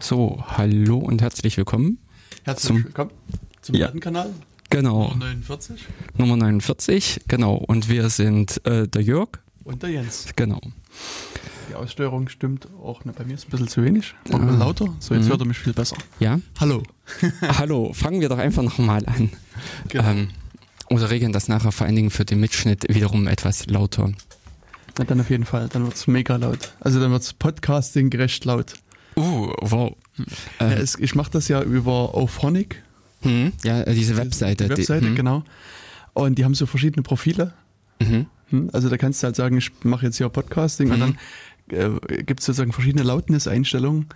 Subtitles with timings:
[0.00, 1.98] So, hallo und herzlich willkommen.
[2.44, 3.10] Herzlich Zum- willkommen
[3.62, 3.86] zum Ja.
[3.86, 4.30] Plattenkanal
[4.70, 5.80] Genau, Nummer 49
[6.16, 7.54] Nummer 49, genau.
[7.56, 9.28] Und wir sind äh, der Jörg,
[9.64, 10.26] und der Jens.
[10.36, 10.60] genau.
[11.68, 14.14] Die Aussteuerung stimmt auch ne, bei mir ist ein bisschen zu wenig.
[14.30, 14.44] Auch ein Ah.
[14.44, 14.94] bisschen lauter.
[15.00, 15.30] So, jetzt Mhm.
[15.30, 15.96] hört er mich viel besser.
[16.20, 16.82] Ja, Hallo.
[17.42, 19.30] hallo, fangen wir doch einfach nochmal an.
[19.88, 20.08] Genau.
[20.08, 20.28] Ähm,
[20.88, 24.12] oder regeln das nachher vor allen Dingen für den Mitschnitt wiederum etwas lauter.
[24.98, 25.68] Na, dann auf jeden Fall.
[25.68, 26.72] Dann wird's mega laut.
[26.80, 28.74] Also dann wird's Podcasting gerecht laut.
[29.20, 29.96] Uh, wow.
[30.60, 32.82] Ja, Äh, es, ich mache das ja über Auphonic.
[33.22, 34.64] hm, ja, äh, diese Webseite.
[34.64, 35.44] Die Webseite, die, hm, genau.
[36.14, 37.52] Und die haben so verschiedene Profile.
[38.00, 40.92] mhm, Hm, Also da kannst du halt sagen, ich mache jetzt hier Podcasting Mhm.
[40.94, 41.18] und dann
[42.08, 44.06] äh, gibt es sozusagen verschiedene Lautniseinstellungen.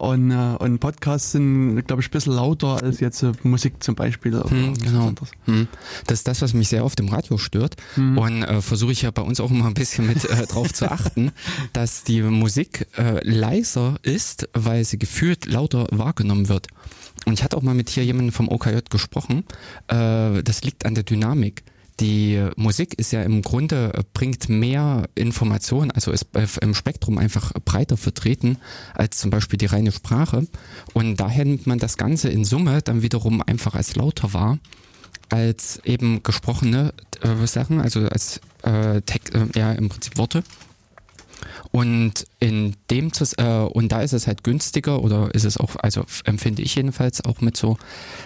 [0.00, 3.96] Und, äh, und Podcasts sind, glaube ich, ein bisschen lauter als jetzt äh, Musik zum
[3.96, 4.34] Beispiel.
[4.34, 5.08] oder Hm, genau.
[5.08, 5.30] anderes.
[5.44, 5.68] hm.
[6.06, 7.76] Das ist das, was mich sehr auf dem Radio stört.
[7.96, 8.16] Hm.
[8.16, 10.90] Und äh, versuche ich ja bei uns auch immer ein bisschen mit äh, drauf zu
[10.90, 11.32] achten,
[11.74, 16.68] dass die Musik äh, leiser ist, weil sie gefühlt lauter wahrgenommen wird.
[17.26, 19.44] Und ich hatte auch mal mit hier jemandem vom OKJ gesprochen.
[19.88, 21.62] Äh, das liegt an der Dynamik.
[22.00, 27.18] Die Musik ist ja im Grunde, äh, bringt mehr Informationen, also ist äh, im Spektrum
[27.18, 28.58] einfach breiter vertreten
[28.94, 30.46] als zum Beispiel die reine Sprache.
[30.94, 34.58] Und daher nimmt man das Ganze in Summe dann wiederum einfach als lauter wahr
[35.30, 36.92] als eben gesprochene
[37.22, 40.42] äh, Sachen, also als äh, Text, äh, ja im Prinzip Worte.
[41.72, 46.04] Und in dem äh, und da ist es halt günstiger oder ist es auch, also
[46.24, 47.76] empfinde ich jedenfalls auch mit so,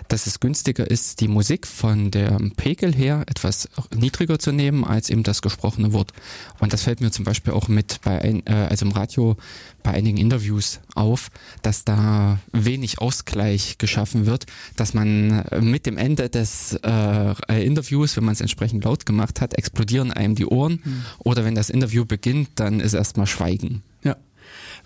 [0.08, 5.10] dass es günstiger ist, die Musik von der Pegel her etwas niedriger zu nehmen als
[5.10, 6.12] eben das gesprochene Wort.
[6.58, 9.36] Und das fällt mir zum Beispiel auch mit bei ein, äh, also im Radio
[9.82, 16.30] bei einigen Interviews auf, dass da wenig Ausgleich geschaffen wird, dass man mit dem Ende
[16.30, 21.44] des äh, Interviews, wenn man es entsprechend laut gemacht hat, explodieren einem die Ohren oder
[21.44, 23.82] wenn das Interview beginnt, dann ist erstmal Schweigen.
[24.02, 24.16] Ja,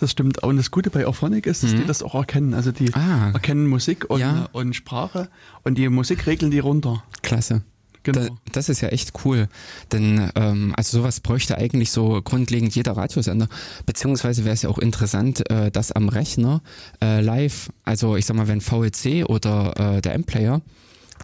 [0.00, 0.42] das stimmt.
[0.42, 1.78] Und das Gute bei Auphonic ist, dass Mhm.
[1.78, 2.54] die das auch erkennen.
[2.54, 4.48] Also die Ah, erkennen Musik und, Ja.
[4.52, 5.28] und Sprache
[5.64, 7.02] und die Musik regeln die runter.
[7.22, 7.62] klasse.
[8.04, 8.20] Genau.
[8.20, 9.48] Da, das ist ja echt cool,
[9.92, 13.48] denn ähm, also sowas bräuchte eigentlich so grundlegend jeder Radiosender,
[13.84, 16.62] beziehungsweise wäre es ja auch interessant, äh, das am Rechner
[17.02, 20.62] äh, live, also ich sag mal, wenn VLC oder äh, der M-Player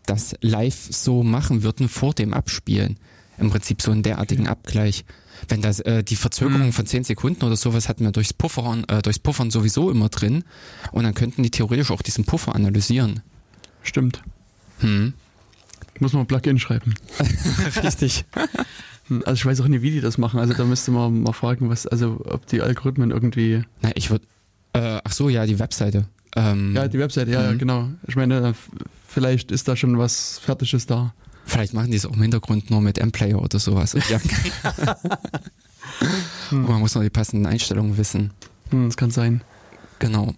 [0.04, 2.99] das live so machen würden vor dem Abspielen,
[3.38, 5.04] im Prinzip so einen derartigen Abgleich.
[5.49, 6.72] Wenn das äh, die Verzögerung Mhm.
[6.72, 10.44] von 10 Sekunden oder sowas hatten wir durchs Puffern, äh, durchs Puffern sowieso immer drin
[10.93, 13.21] und dann könnten die theoretisch auch diesen Puffer analysieren.
[13.82, 14.22] Stimmt.
[14.81, 15.12] Hm.
[16.00, 16.94] Muss man ein Plugin schreiben.
[17.82, 18.25] Richtig.
[19.09, 20.41] Hm, Also ich weiß auch nicht, wie die das machen.
[20.41, 23.62] Also da müsste man mal fragen, was, also ob die Algorithmen irgendwie.
[23.82, 24.25] Na, ich würde.
[24.72, 26.06] Äh, ach so, ja, die Webseite.
[26.34, 27.59] Ähm, Ja, die Webseite, ja, ja, Mhm.
[27.59, 27.88] genau.
[28.09, 28.55] Ich meine,
[29.06, 31.15] vielleicht ist da schon was Fertiges da.
[31.47, 33.94] Vielleicht machen die es auch im Hintergrund nur mit M-Player oder sowas.
[33.94, 34.19] Und ja,
[36.50, 36.62] Hm.
[36.62, 38.32] man muss nur die passenden Einstellungen wissen.
[38.71, 39.43] Hm, das kann sein.
[39.99, 40.34] Genau.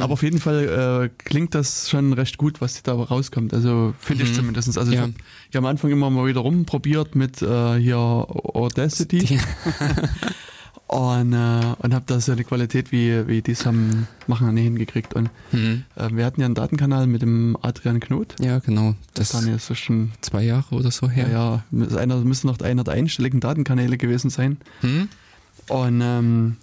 [0.00, 3.52] Aber auf jeden Fall äh, klingt das schon recht gut, was da rauskommt.
[3.52, 4.34] Also finde ich Mhm.
[4.34, 4.78] zumindest.
[4.78, 5.02] Also ich Ja.
[5.02, 5.14] habe
[5.52, 9.18] ja am Anfang immer mal wieder rumprobiert mit äh, hier Audacity
[10.92, 14.64] und, äh, und habe da so eine Qualität wie, wie die es haben machen nicht
[14.64, 15.14] hingekriegt.
[15.14, 18.34] Und hm, äh, wir hatten ja einen Datenkanal mit dem Adrian Knot.
[18.40, 18.94] ja, genau.
[19.14, 21.28] Das Das waren ist jetzt schon, zwei Jahre oder so ja, her.
[21.30, 24.58] ja, das einer, müsste noch einer der einstelligen Datenkanäle gewesen sein.
[24.82, 25.08] Hm?
[25.68, 26.56] Und, ähm,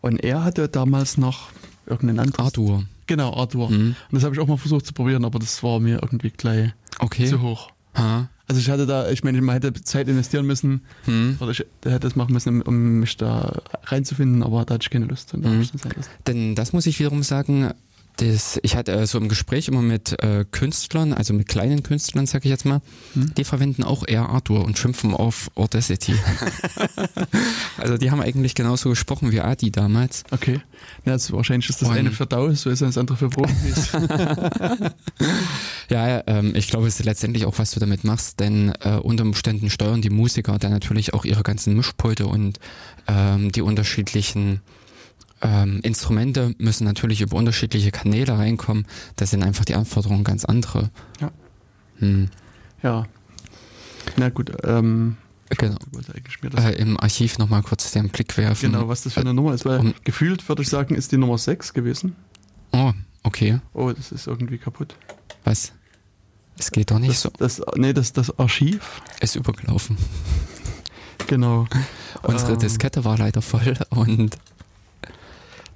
[0.00, 1.48] und er hatte damals noch
[1.86, 2.44] irgendeinen anderes.
[2.46, 2.84] Arthur.
[3.08, 3.68] Genau, Arthur.
[3.70, 3.88] Hm.
[3.88, 6.72] Und das habe ich auch mal versucht zu probieren, aber das war mir irgendwie gleich
[7.00, 7.26] Okay.
[7.26, 7.70] zu hoch.
[7.96, 8.28] Ha.
[8.48, 11.36] Also ich hatte da, ich meine, man hätte Zeit investieren müssen, Hm.
[11.40, 15.06] oder ich hätte das machen müssen, um mich da reinzufinden, aber da hatte ich keine
[15.06, 15.34] Lust.
[15.34, 15.82] Und hab ich das.
[16.26, 17.72] Denn das muss ich wiederum sagen,
[18.16, 22.26] das, ich hatte äh, so im Gespräch immer mit äh, Künstlern, also mit kleinen Künstlern,
[22.26, 22.80] sag ich jetzt mal,
[23.14, 23.32] Hm?
[23.36, 26.14] die verwenden auch eher Arthur und schimpfen auf Audacity.
[27.78, 30.24] also die haben eigentlich genauso gesprochen wie Adi damals.
[30.30, 30.60] Okay.
[31.04, 33.92] Ja, also wahrscheinlich ist das Und- eine für DAOs, so ist das andere für Profis.
[35.88, 38.96] Ja, ja, ähm, ich glaube, es ist letztendlich auch, was du damit machst, denn äh,
[38.96, 42.58] unter Umständen steuern die Musiker dann natürlich auch ihre ganzen Mischpulte und
[43.06, 44.60] ähm, die unterschiedlichen
[45.42, 48.86] ähm, Instrumente müssen natürlich über unterschiedliche Kanäle reinkommen.
[49.16, 50.90] Da sind einfach die Anforderungen ganz andere.
[51.20, 51.30] Ja.
[51.98, 52.28] Hm.
[52.82, 53.04] ja.
[54.16, 55.16] Na gut, ähm,
[55.58, 55.76] Genau.
[56.56, 58.72] Äh, Im Archiv nochmal kurz den Blick werfen.
[58.72, 61.18] genau, was das für eine Nummer ist, weil um- gefühlt würde ich sagen, ist die
[61.18, 62.16] Nummer 6 gewesen.
[62.72, 63.60] Oh, okay.
[63.72, 64.96] Oh, das ist irgendwie kaputt.
[65.44, 65.72] Was?
[66.58, 67.30] Es geht doch nicht Das, so.
[67.38, 69.00] das, nee, das das Archiv.
[69.20, 69.96] Ist übergelaufen.
[71.28, 71.66] Genau.
[72.22, 72.58] Unsere Ähm.
[72.58, 74.36] Diskette war leider voll und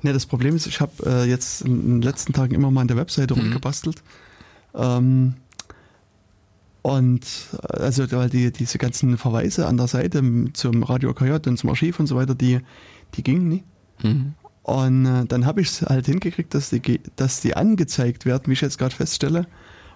[0.02, 2.88] Ne, das Problem ist, ich habe äh, jetzt in den letzten Tagen immer mal an
[2.88, 3.40] der Webseite Mhm.
[3.42, 4.02] rumgebastelt.
[4.74, 5.34] Ähm,
[6.82, 7.20] und
[7.62, 10.22] äh, also weil die, diese ganzen Verweise an der Seite
[10.54, 12.60] zum Radio KJ und zum Archiv und so weiter, die,
[13.14, 13.64] die gingen nie.
[13.98, 14.32] hm,
[14.62, 18.52] Und äh, dann habe ich es halt hingekriegt, dass die, dass die angezeigt werden, wie
[18.52, 19.46] ich jetzt gerade feststelle.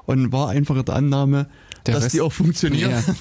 [0.07, 1.47] Und war einfach in der Annahme,
[1.87, 2.91] Der dass Rest- die auch funktionieren.
[2.91, 3.03] Ja.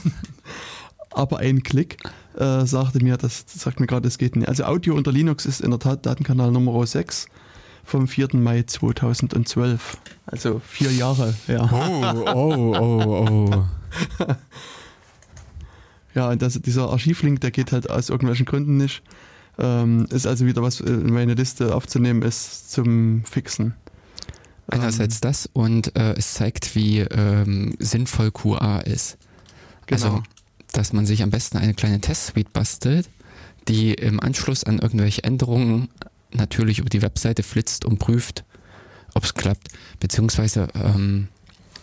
[1.14, 1.98] Aber ein Klick
[2.38, 4.48] äh, sagte mir, das sagt mir gerade, es geht nicht.
[4.48, 7.28] Also Audio unter Linux ist in der Tat Datenkanal Nummer 6
[7.84, 8.30] vom 4.
[8.34, 9.98] Mai 2012.
[10.26, 11.70] Also vier Jahre, ja.
[11.72, 13.66] Oh, oh, oh, oh.
[16.16, 19.02] Ja, und das, dieser Archivlink, der geht halt aus irgendwelchen Gründen nicht.
[19.58, 23.76] Ähm, ist also wieder was in meine Liste aufzunehmen ist zum Fixen.
[24.68, 29.18] Einerseits das und äh, es zeigt, wie ähm, sinnvoll QA ist.
[29.88, 30.06] Genau.
[30.06, 30.24] Also,
[30.74, 33.10] dass man sich am besten eine kleine Testsuite bastelt,
[33.70, 35.88] die im Anschluss an irgendwelche Änderungen
[36.32, 38.44] natürlich über die Webseite flitzt und prüft,
[39.14, 39.70] ob es klappt.
[40.00, 41.28] Beziehungsweise, ähm,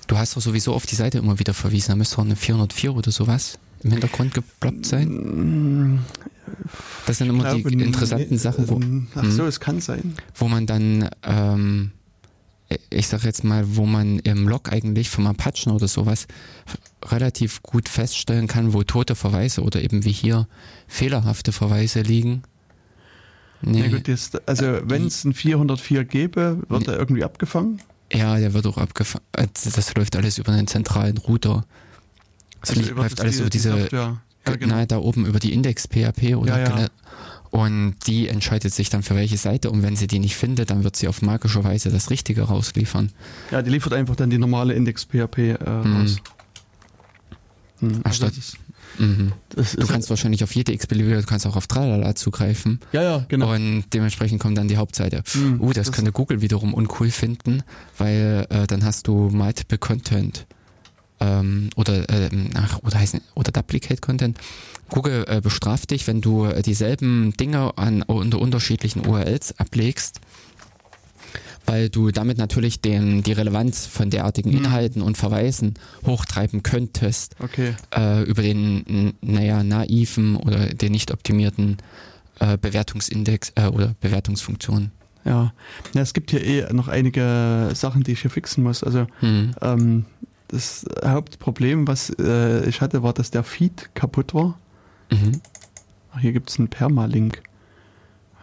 [0.08, 2.94] du hast doch sowieso auf die Seite immer wieder verwiesen, da müsste auch eine 404
[2.94, 6.04] oder sowas im Hintergrund geploppt sein.
[7.06, 9.48] Das sind immer die interessanten nee, Sachen, wo, ähm, Ach so, Mhm.
[9.48, 10.14] es kann sein.
[10.34, 11.92] wo man dann, ähm,
[12.90, 16.26] ich sag jetzt mal, wo man im Log eigentlich vom Apachen oder sowas
[17.04, 20.46] relativ gut feststellen kann, wo tote Verweise oder eben wie hier
[20.86, 22.42] fehlerhafte Verweise liegen.
[23.62, 27.80] Nee, Na gut, das, also wenn es ein 404 gäbe, wird er irgendwie abgefangen.
[28.12, 29.24] ja, der wird auch abgefangen.
[29.32, 31.64] Das läuft alles über einen zentralen Router.
[32.60, 34.20] Das Also läuft alles die- über die diese, Software.
[34.46, 34.76] Ja, genau.
[34.76, 36.88] nahe da oben über die Index-PHP oder Ja, ja.
[37.50, 40.84] Und die entscheidet sich dann für welche Seite und wenn sie die nicht findet, dann
[40.84, 43.10] wird sie auf magische Weise das Richtige rausliefern.
[43.50, 45.54] ja, die liefert einfach dann die normale Index-PHP äh,
[45.84, 45.96] Mhm.
[45.96, 46.16] raus.
[47.80, 48.52] Hm, Ach, also statt- das
[48.98, 49.32] Mhm.
[49.50, 52.80] das Du kannst wahrscheinlich auf jede x-beliebige, du kannst auch auf Tralala zugreifen.
[52.92, 53.52] ja, ja, genau.
[53.54, 55.22] Und dementsprechend kommt dann die Hauptseite.
[55.32, 57.62] Hm, Uh, das, könnte Google wiederum uncool finden,
[57.98, 60.46] weil äh, dann hast du Multiple Content
[61.20, 64.38] ähm, oder ähm, ach, oder heißt oder Duplicate Content.
[64.90, 70.20] Google äh, bestraft dich, wenn du äh, dieselben Dinge an unter unterschiedlichen URLs ablegst,
[71.66, 74.58] weil du damit natürlich den, die Relevanz von derartigen Hm.
[74.64, 75.74] Inhalten und Verweisen
[76.06, 77.74] hochtreiben könntest Okay.
[77.96, 81.76] äh, über den, naja, naiven oder den nicht optimierten
[82.40, 84.90] äh, Bewertungsindex äh, oder Bewertungsfunktion.
[85.24, 85.52] Ja.
[85.94, 88.82] ja, es gibt hier eh noch einige Sachen, die ich hier fixen muss.
[88.82, 89.52] Also Hm.
[89.60, 90.04] ähm,
[90.48, 94.58] das Hauptproblem, was äh, ich hatte, war, dass der Feed kaputt war.
[95.10, 95.40] Mhm.
[96.12, 97.42] Ach, hier gibt es einen Permalink.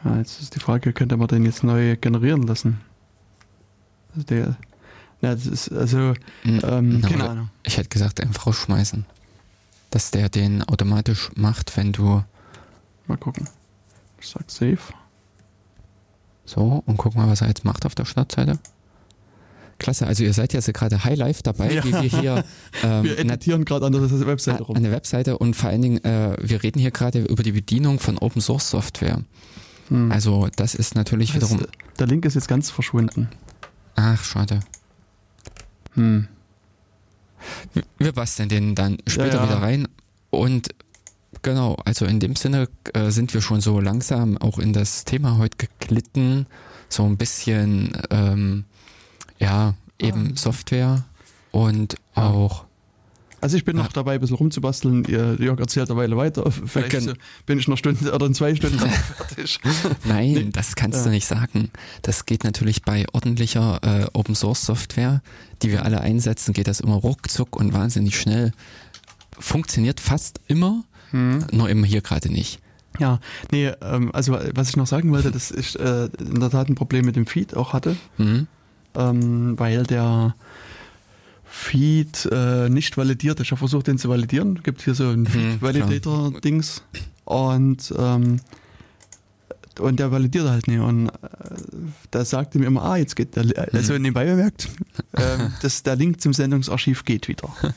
[0.03, 2.81] Ja, jetzt ist die Frage, könnte man den jetzt neu generieren lassen?
[4.11, 4.57] Also der,
[5.21, 6.13] ja, das ist also,
[6.45, 7.49] ähm, na, keine Ahnung.
[7.63, 9.05] Ich hätte gesagt, einfach rausschmeißen.
[9.89, 12.23] Dass der den automatisch macht, wenn du
[13.07, 13.47] Mal gucken.
[14.19, 14.79] Ich sag Save.
[16.45, 18.59] so und guck mal, was er jetzt macht auf der Startseite.
[19.79, 21.83] Klasse, also ihr seid jetzt gerade Highlife dabei, Ja.
[21.83, 22.43] wie wir hier
[22.83, 24.81] ähm, Wir editieren gerade an der Webseite an rum.
[24.83, 28.17] der Webseite und vor allen Dingen, äh, wir reden hier gerade über die Bedienung von
[28.17, 29.21] Open Source Software.
[29.89, 30.11] Hm.
[30.11, 31.67] Also das ist natürlich Das- wiederum.
[31.99, 33.29] der Link ist jetzt ganz verschwunden.
[33.95, 34.59] Ach, schade.
[35.93, 36.27] Hm.
[37.73, 39.49] Wir- Wir basteln den dann später Ja, ja.
[39.49, 39.87] wieder rein.
[40.29, 40.69] Und
[41.43, 45.37] genau, also in dem Sinne äh, sind wir schon so langsam auch in das Thema
[45.37, 46.47] heute geglitten.
[46.89, 48.65] So ein bisschen, ähm,
[49.39, 50.37] ja, eben Ah.
[50.37, 51.05] Software
[51.51, 52.29] und Ja.
[52.29, 52.65] auch.
[53.39, 53.83] Also ich bin Ja.
[53.83, 55.05] noch dabei, ein bisschen rumzubasteln.
[55.05, 56.49] Ihr, Jörg erzählt eine Weile weiter.
[56.51, 57.13] Vielleicht so,
[57.45, 59.59] bin ich in einer Stunde oder in zwei Stunden dann fertig.
[60.05, 60.49] Nein, Nee.
[60.51, 61.03] das kannst Ja.
[61.03, 61.69] du nicht sagen.
[62.01, 65.21] Das geht natürlich bei ordentlicher äh, Open Source Software,
[65.61, 68.53] die wir alle einsetzen, geht das immer ruckzuck und wahnsinnig schnell.
[69.39, 71.45] Funktioniert fast immer, Hm.
[71.51, 72.59] nur eben hier gerade nicht.
[72.99, 73.19] Ja,
[73.51, 76.75] nee, ähm, also was ich noch sagen wollte, dass ich äh, in der Tat ein
[76.75, 78.47] Problem mit dem Feed auch hatte, Mhm.
[78.97, 80.35] Ähm, weil der
[81.45, 83.39] Feed äh, nicht validiert.
[83.39, 84.61] Ich habe versucht, den zu validieren.
[84.63, 86.83] Gibt hier so ein Mhm, Feed-Validator-Dings
[87.25, 88.39] und ähm,
[89.79, 90.79] und der validiert halt nicht.
[90.79, 91.11] Und äh,
[92.11, 94.69] da sagte mir immer, ah, jetzt geht der, also nebenbei bemerkt,
[95.17, 97.49] ähm, dass der Link zum Sendungsarchiv geht wieder.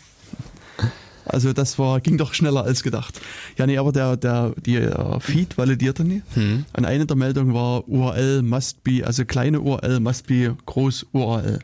[1.30, 3.20] Also das war, ging doch schneller als gedacht.
[3.56, 6.22] Ja, nee, aber der, der, die äh, Feed validierte nie.
[6.34, 6.64] Mhm.
[6.76, 11.60] Und eine der Meldungen war URL must be, also kleine URL must be groß URL.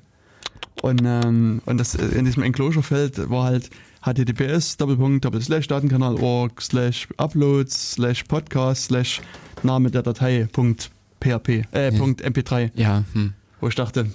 [0.83, 3.71] Und, ähm, und das äh, in diesem Enclosure-Feld war halt
[4.03, 9.21] https Doppelpunkt Doppel slash Datenkanal org slash uploads slash podcast slash
[9.63, 11.99] Name der Datei Punkt PHP äh, Ja.
[11.99, 13.33] Punkt MP3, Ja, hm.
[13.61, 14.07] wo ich dachte,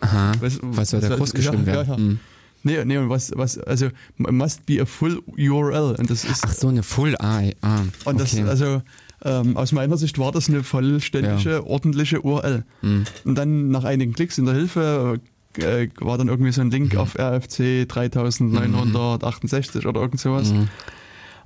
[0.00, 0.32] Aha.
[0.40, 1.88] was, Was soll da groß geschrieben ja, werden?
[1.88, 1.98] Ja, ja.
[1.98, 2.18] Hm.
[2.64, 6.52] Nee, nee, und was, was, also must be a full URL und das ist Ach
[6.52, 7.54] so, eine Full Eye.
[7.60, 8.44] Ah, und das, okay.
[8.44, 8.82] also
[9.24, 12.64] ähm, aus meiner Sicht war das eine vollständige, ordentliche URL.
[12.80, 13.04] Hm.
[13.24, 15.20] Und dann nach einigen Klicks in der Hilfe
[15.58, 16.98] äh, war dann irgendwie so ein Link Mhm.
[16.98, 20.52] auf RFC 3968 oder irgend sowas.
[20.52, 20.68] Mhm.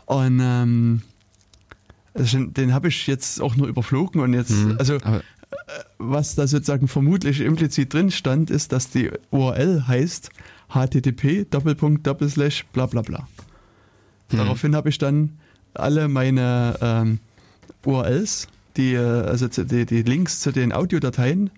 [0.07, 1.03] Und ähm,
[2.15, 4.77] also den habe ich jetzt auch nur überflogen und jetzt, Mhm.
[4.79, 5.23] also Aber
[5.99, 10.31] was da sozusagen vermutlich implizit drin stand, ist, dass die URL heißt
[10.69, 13.29] http Doppelpunkt Doppelslash bla bla bla.
[14.31, 14.39] Hm.
[14.39, 15.39] Daraufhin habe ich dann
[15.75, 17.19] alle meine ähm,
[17.85, 21.51] URLs, die, äh, also die, die Links zu den Audiodateien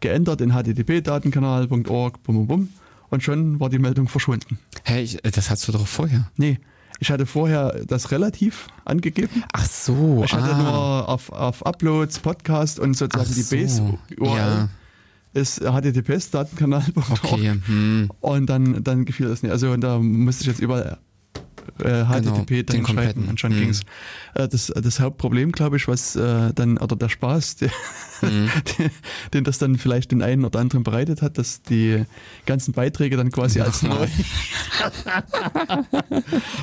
[0.00, 2.68] geändert in http-datenkanal.org, bum, bum, bum,
[3.10, 4.58] und schon war die Meldung verschwunden.
[4.84, 6.30] Hey, ich, äh, das hast du doch vorher.
[6.36, 6.58] Nee,
[6.98, 9.44] ich hatte vorher das relativ angegeben.
[9.52, 10.22] Ach so.
[10.24, 10.62] Ich hatte ah.
[10.62, 13.56] nur auf, auf Uploads, Podcast und sozusagen Ach die so.
[13.56, 14.68] Base-URL Ja,
[15.36, 17.54] ist https-datenkanal.org okay.
[17.66, 18.10] Hm.
[18.20, 19.52] und dann, dann gefiel das nicht.
[19.52, 20.98] Also da musste ich jetzt überall
[21.80, 23.58] äh, HTTP den dann schreiben und schon Mhm.
[23.60, 23.80] ging's.
[24.34, 27.70] Äh, das, das Hauptproblem, glaube ich, was äh, dann, oder der Spaß, der,
[28.22, 28.50] Mhm.
[28.78, 28.90] den,
[29.34, 32.04] den das dann vielleicht den einen oder anderen bereitet hat, dass die
[32.46, 34.06] ganzen Beiträge dann quasi als neu.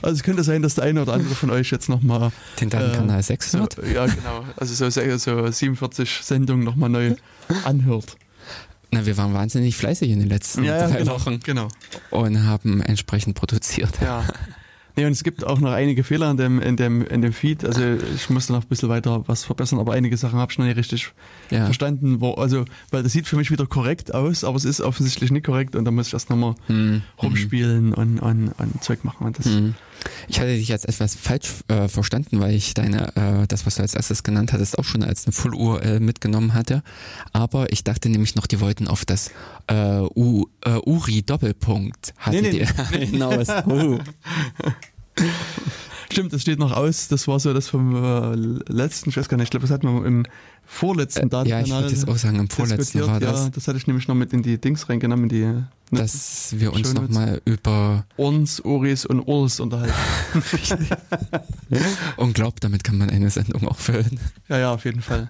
[0.02, 3.20] also es könnte sein, dass der eine oder andere von euch jetzt nochmal Den Datenkanal
[3.20, 3.78] äh, 6 so, hört.
[3.94, 7.16] ja genau, also so, so 47 Sendungen nochmal neu
[7.66, 8.18] anhört.
[8.94, 11.68] Na, wir waren wahnsinnig fleißig in den letzten drei genau, Wochen genau.
[12.12, 14.00] und haben entsprechend produziert.
[14.02, 14.26] Ja.
[14.96, 17.66] Nee, und es gibt auch noch einige Fehler in dem, in dem, in dem Feed.
[17.66, 17.82] Also
[18.16, 20.78] ich musste noch ein bisschen weiter was verbessern, aber einige Sachen habe ich noch nicht
[20.78, 21.12] richtig
[21.50, 21.66] Ja.
[21.66, 22.22] verstanden.
[22.22, 25.46] Wo, also, weil das sieht für mich wieder korrekt aus, aber es ist offensichtlich nicht
[25.46, 27.02] korrekt und da muss ich erst nochmal Hm.
[27.22, 29.26] rumspielen und, und, und Zeug machen.
[29.26, 29.74] Und das, Hm.
[30.28, 33.84] Ich hatte dich jetzt etwas falsch äh, verstanden, weil ich deine, äh, das, was du
[33.84, 36.84] als erstes genannt hattest, auch schon als eine Full-URL mitgenommen hatte.
[37.32, 39.32] Aber ich dachte nämlich noch, die wollten auf das
[39.68, 43.48] äh, U, äh, URI Doppelpunkt Nee, nee, HTTP hinaus.
[43.66, 44.00] Uh.
[46.12, 47.08] Stimmt, das steht noch aus.
[47.08, 48.36] Das war so das vom äh,
[48.72, 50.26] letzten, ich weiß gar nicht, ich glaube, das hatten wir im
[50.66, 53.68] vorletzten Äh, ja, ich Datenkanal wollte jetzt auch sagen, im vorletzten war das, Ja, das
[53.68, 56.94] hatte ich nämlich noch mit in die Dings reingenommen, in die ne, dass wir uns
[56.94, 59.94] nochmal über Orns, Oris und Urs unterhalten.
[62.18, 64.20] und glaubt, damit kann man eine Sendung auch füllen.
[64.50, 65.30] Ja, ja, auf jeden Fall.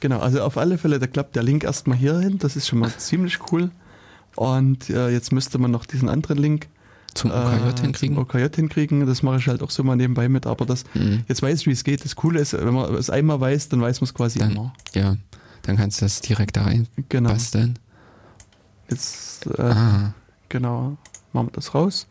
[0.00, 2.38] Genau, also auf alle Fälle, da klappt der Link erstmal hier hin.
[2.38, 3.70] Das ist schon mal ziemlich cool.
[4.34, 6.66] Und äh, jetzt müsste man noch diesen anderen Link
[7.14, 8.14] Zum OKJ hinkriegen.
[8.16, 9.06] Zum OKJ hinkriegen.
[9.06, 10.46] Das mache ich halt auch so mal nebenbei mit.
[10.46, 11.24] Aber das, Mhm.
[11.28, 12.04] jetzt weiß ich, wie es geht.
[12.04, 14.72] Das Coole ist, wenn man es einmal weiß, dann weiß man es quasi Dann- immer.
[14.94, 15.16] Ja,
[15.62, 17.30] dann kannst du das direkt da rein Genau.
[17.30, 17.78] basteln.
[18.88, 20.14] Jetzt, äh, Ah,
[20.48, 20.96] genau,
[21.32, 22.06] machen wir das raus.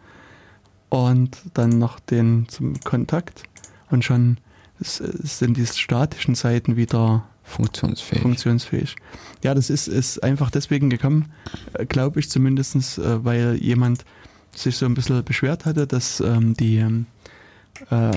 [0.90, 3.44] Und dann noch den zum Kontakt.
[3.90, 4.38] Und schon
[4.80, 8.22] sind die statischen Seiten wieder funktionsfähig.
[8.22, 8.96] funktionsfähig.
[9.44, 11.32] Ja, das ist, ist einfach deswegen gekommen,
[11.90, 14.06] glaube ich zumindest, äh, weil jemand
[14.56, 17.06] sich so ein bisschen beschwert hatte, dass ähm, die ähm,
[17.90, 18.12] äh,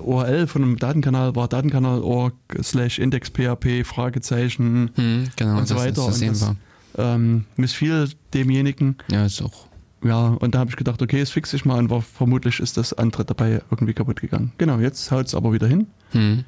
[0.00, 6.08] URL von einem Datenkanal war datenkanal.org slash indexphp Fragezeichen Hm, genau, Und so das weiter.
[6.08, 6.54] Ist Und das-
[6.96, 8.96] ähm, missfiel demjenigen.
[9.10, 9.66] Ja, ist auch.
[10.02, 12.76] Ja, und da habe ich gedacht, okay, das fixe ich mal und war, vermutlich ist
[12.76, 14.52] das andere dabei irgendwie kaputt gegangen.
[14.58, 15.86] Genau, jetzt haut es aber wieder hin.
[16.12, 16.44] Hm.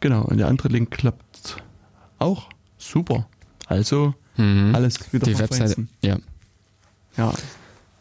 [0.00, 1.56] Genau, und der andere Link klappt
[2.18, 2.48] auch.
[2.78, 3.26] Super.
[3.66, 4.74] Also Mhm.
[4.74, 5.86] alles wieder Die Webseite.
[6.02, 6.16] Ja,
[7.16, 7.32] Ja,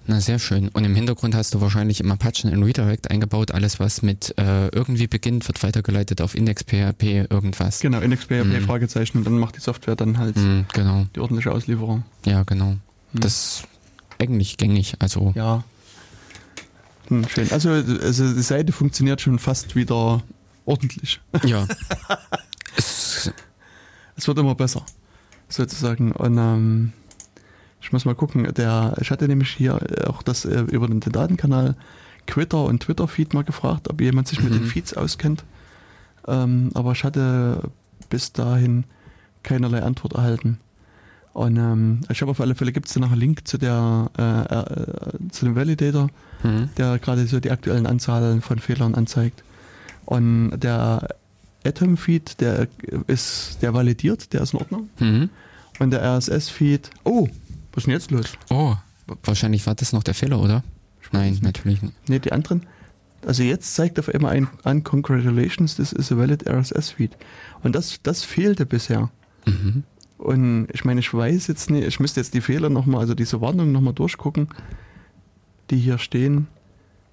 [0.10, 0.68] na sehr schön.
[0.70, 3.52] Und im Hintergrund hast du wahrscheinlich im Apache einen Redirect eingebaut.
[3.52, 7.80] Alles, was mit äh, irgendwie beginnt, wird weitergeleitet auf Index.php irgendwas.
[7.80, 8.62] genau, IndexPHP, Mhm.
[8.66, 11.06] Fragezeichen und dann macht die Software dann halt Hm, genau.
[11.16, 12.04] die ordentliche Auslieferung.
[12.26, 12.72] Ja, genau.
[12.72, 12.80] Hm.
[13.14, 13.64] Das ist
[14.20, 14.96] eigentlich gängig.
[15.00, 15.64] Also Ja.
[17.08, 17.52] Hm, schön.
[17.52, 20.22] Also, also die Seite funktioniert schon fast wieder
[20.66, 21.22] ordentlich.
[21.46, 21.66] ja.
[22.78, 23.32] es,
[24.16, 24.86] Es wird immer besser,
[25.48, 26.12] sozusagen.
[26.12, 26.94] Und ähm,
[27.82, 31.76] ich muss mal gucken, der, ich hatte nämlich hier auch das äh, über den Datenkanal
[32.28, 34.60] Twitter und Twitter-Feed mal gefragt, ob jemand sich mit Mhm.
[34.60, 35.44] den Feeds auskennt.
[36.28, 37.62] Ähm, aber ich hatte
[38.10, 38.84] bis dahin
[39.44, 40.60] keinerlei Antwort erhalten.
[41.34, 44.10] Und ähm, ich habe auf alle Fälle, gibt es da noch einen Link zu der
[44.18, 46.10] äh, äh, zu dem Validator,
[46.42, 46.70] hm.
[46.78, 49.44] der gerade so die aktuellen Anzahlen von Fehlern anzeigt.
[50.06, 51.08] Und der
[51.66, 52.68] Atom-Feed, der
[53.08, 54.90] ist, der validiert, der ist in Ordnung.
[55.00, 55.30] Mhm.
[55.80, 57.28] Und der RSS-Feed, oh,
[57.88, 58.38] was ist denn jetzt los?
[58.50, 58.76] Oh,
[59.24, 60.64] wahrscheinlich war das noch der Fehler, oder?
[61.12, 62.10] Nein, natürlich nicht.
[62.10, 62.66] Ne, die anderen.
[63.26, 67.18] Also jetzt zeigt auf einmal ein an Congratulations, this is a valid RSS-Feed.
[67.64, 69.10] Und das, das fehlte bisher.
[69.46, 69.84] Mhm.
[70.18, 73.42] Und ich meine, ich weiß jetzt nicht, ich müsste jetzt die Fehler nochmal, also diese
[73.42, 74.50] Warnungen nochmal durchgucken,
[75.70, 76.48] die hier stehen.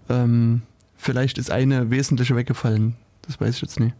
[0.08, 0.62] Ähm,
[0.96, 2.96] vielleicht ist eine wesentliche weggefallen.
[3.22, 3.94] Das weiß ich jetzt nicht.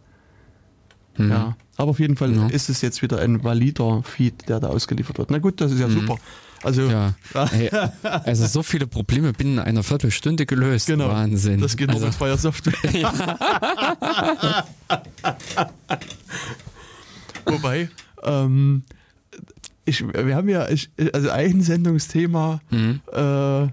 [1.17, 1.29] Mhm.
[1.29, 1.57] Ja.
[1.77, 2.47] Aber auf jeden Fall Ja.
[2.47, 5.31] ist es jetzt wieder ein valider Feed, der da ausgeliefert wird.
[5.31, 5.93] Na gut, das ist ja Mhm.
[6.01, 6.17] super.
[6.63, 7.13] Also Ja,
[7.53, 7.69] ey,
[8.01, 10.87] also so viele Probleme binnen einer Viertelstunde gelöst.
[10.87, 11.09] Genau.
[11.09, 11.61] Wahnsinn.
[11.61, 12.73] das geht nur also, mit freier Software.
[17.45, 17.89] Wobei,
[18.23, 18.83] ähm,
[19.85, 23.01] ich, wir haben ja, ich, also ein Sendungsthema Mhm.
[23.13, 23.67] äh,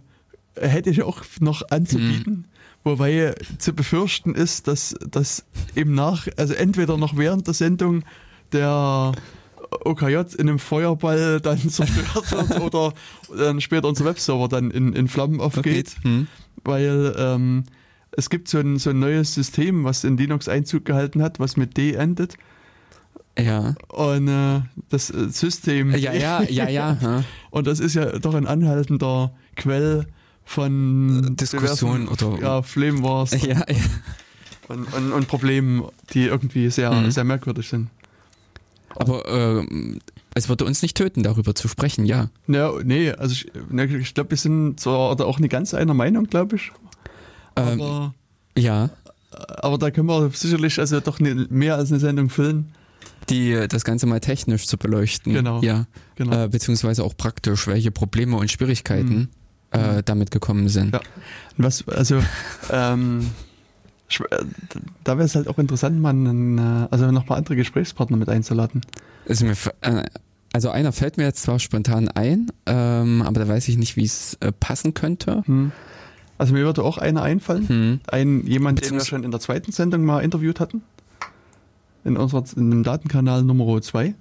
[0.61, 2.45] hätte ich auch noch anzubieten.
[2.85, 8.05] Wobei zu befürchten ist, dass, dass im Nach, also entweder noch während der Sendung
[8.53, 9.13] der
[9.85, 12.93] OKJ in einem Feuerball dann zerstört wird oder
[13.37, 16.27] dann später unser Webserver dann in, in Flammen aufgeht, Hm.
[16.65, 17.65] weil ähm,
[18.17, 21.57] es gibt so ein, so ein neues System, was in Linux Einzug gehalten hat, was
[21.57, 22.35] mit D endet
[23.39, 23.75] Ja.
[23.89, 24.61] und äh,
[24.91, 26.97] das äh, System Ja, ja, ja, ja.
[27.01, 27.25] ja.
[27.51, 30.07] und das ist ja doch ein anhaltender Quell
[30.45, 33.65] von Diskussion diversen, oder- ja, Flame Wars Ja, ja.
[34.69, 37.11] und, und, und Problemen, die irgendwie sehr, Mhm.
[37.11, 37.89] sehr merkwürdig sind.
[38.97, 40.01] Aber ähm,
[40.35, 42.29] es würde uns nicht töten, darüber zu sprechen, ja.
[42.47, 46.57] Ja, nee, also ich, ich glaube, wir sind zwar auch nicht ganz einer Meinung, glaube
[46.57, 46.73] ich.
[47.57, 48.15] Ähm, Aber,
[48.57, 48.91] ja.
[49.31, 52.73] aber da können wir sicherlich also doch ne, mehr als eine Sendung füllen.
[53.31, 55.33] Die, das Ganze mal technisch zu beleuchten.
[55.33, 55.63] Genau.
[55.63, 55.87] Ja.
[56.17, 56.45] Genau.
[56.45, 59.31] Äh, beziehungsweise auch praktisch, welche Probleme und Schwierigkeiten
[59.71, 60.95] äh, damit gekommen sind.
[60.95, 61.01] Ja.
[61.57, 62.23] Was, also,
[62.71, 63.54] ähm, äh,
[65.05, 68.29] da wäre es halt auch interessant, mal einen, äh, also noch mal andere Gesprächspartner mit
[68.29, 68.81] einzuladen.
[69.29, 70.05] Mir, f- äh,
[70.53, 74.05] also einer fällt mir jetzt zwar spontan ein, ähm, aber da weiß ich nicht, wie
[74.05, 75.43] es äh, passen könnte.
[75.47, 75.73] Hm.
[76.39, 77.69] Also mir würde auch einer einfallen.
[77.69, 78.01] Hm.
[78.09, 80.83] Ein jemand, den wir schon in der zweiten Sendung mal interviewt hatten.
[82.05, 84.15] In unserer in dem Datenkanal Nummer 2.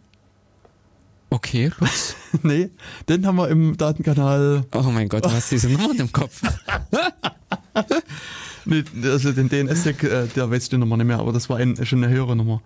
[1.29, 2.15] Okay, Lutz.
[2.43, 2.69] nee,
[3.09, 6.41] den haben wir im Datenkanal Oh mein Gott, du hast diese Nummern im Kopf.
[8.65, 11.75] Nee, also den DNS-Deck, äh, der weiß die Nummer nicht mehr, aber das war ein,
[11.86, 12.62] schon eine höhere Nummer.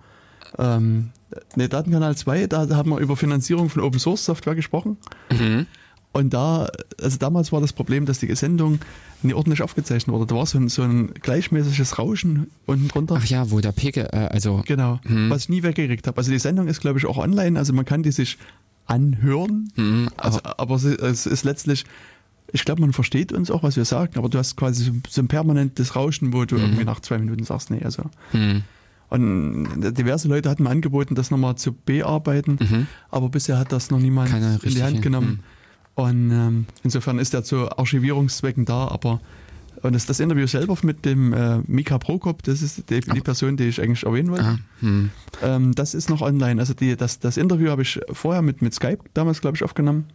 [0.57, 1.09] Ähm,
[1.55, 4.97] ne, Datenkanal 2, da, da haben wir über Finanzierung von Open Source Software gesprochen.
[5.31, 5.65] Mhm.
[6.13, 6.67] Und da,
[7.01, 8.79] also damals war das Problem, dass die Sendung
[9.21, 10.25] nicht ordentlich aufgezeichnet wurde.
[10.27, 13.17] Da war so ein, so ein gleichmäßiges Rauschen unten drunter.
[13.19, 15.29] Ach ja, wo der Pegel, äh, also Genau, Hm.
[15.29, 16.17] was ich nie weggekriegt habe.
[16.17, 18.37] Also die Sendung ist, glaube ich, auch online, also man kann die sich
[18.87, 19.71] anhören.
[19.75, 21.85] hm, Also, aber es es ist letztlich,
[22.51, 25.27] ich glaube, man versteht uns auch, was wir sagen, aber du hast quasi so, ein
[25.27, 26.61] permanentes Rauschen, wo du Mhm.
[26.61, 28.03] irgendwie nach zwei Minuten sagst, nee, also.
[28.31, 28.63] hm,
[29.09, 32.87] Und diverse Leute hatten mir angeboten, das nochmal zu bearbeiten, mhm.
[33.09, 34.31] aber bisher hat das noch niemand
[34.63, 35.39] in die Hand genommen.
[35.95, 39.19] Und ähm, insofern ist er zu Archivierungszwecken da, aber
[39.83, 43.57] und das, das Interview selber mit dem äh, Mika Prokop, das ist die, die Person,
[43.57, 44.43] die ich eigentlich erwähnen wollte.
[44.43, 45.11] Ah, hm.
[45.43, 46.59] Ähm, das ist noch online.
[46.59, 50.05] Also die, das, das Interview habe ich vorher mit, mit Skype damals, glaube ich, aufgenommen.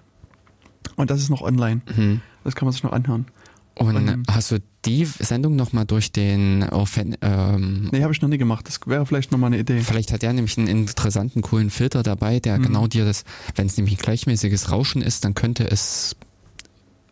[0.96, 1.80] Und das ist noch online.
[1.96, 2.20] Mhm.
[2.44, 3.26] Das kann man sich noch anhören.
[3.74, 8.28] Und Und- hast du die Sendung nochmal durch den Fan, ähm, Nee, habe ich noch
[8.28, 8.66] nie gemacht.
[8.68, 9.80] Das wäre vielleicht nochmal eine Idee.
[9.80, 12.62] Vielleicht hat er nämlich einen interessanten, coolen Filter dabei, der Mhm.
[12.64, 16.16] genau dir das, wenn es nämlich ein gleichmäßiges Rauschen ist, dann könnte es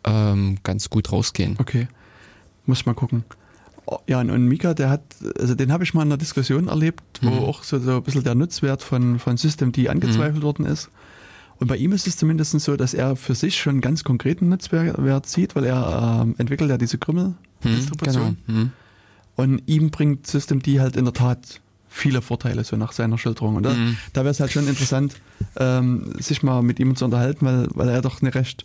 [0.03, 1.55] ähm, ganz gut rausgehen.
[1.59, 1.87] Okay.
[2.65, 3.23] Muss mal gucken.
[3.85, 5.01] Oh, Ja, und, Mika, der hat,
[5.39, 7.39] also den habe ich mal in einer Diskussion erlebt, wo Mhm.
[7.39, 10.89] auch so, so ein bisschen der Nutzwert von, von Systemd angezweifelt worden ist.
[11.61, 14.49] Und bei ihm ist es zumindest so, dass er für sich schon einen ganz konkreten
[14.49, 18.37] Nutzwert sieht, weil er ähm, entwickelt ja diese Hm, Krümmel-Distribution.
[18.47, 18.59] genau.
[18.59, 18.71] Hm.
[19.35, 23.55] Und ihm bringt Systemd halt in der Tat viele Vorteile, so nach seiner Schilderung.
[23.57, 23.97] Und da, Mhm.
[24.13, 25.15] da wäre es halt schon interessant,
[25.55, 28.63] ähm, sich mal mit ihm zu unterhalten, weil, weil er doch eine recht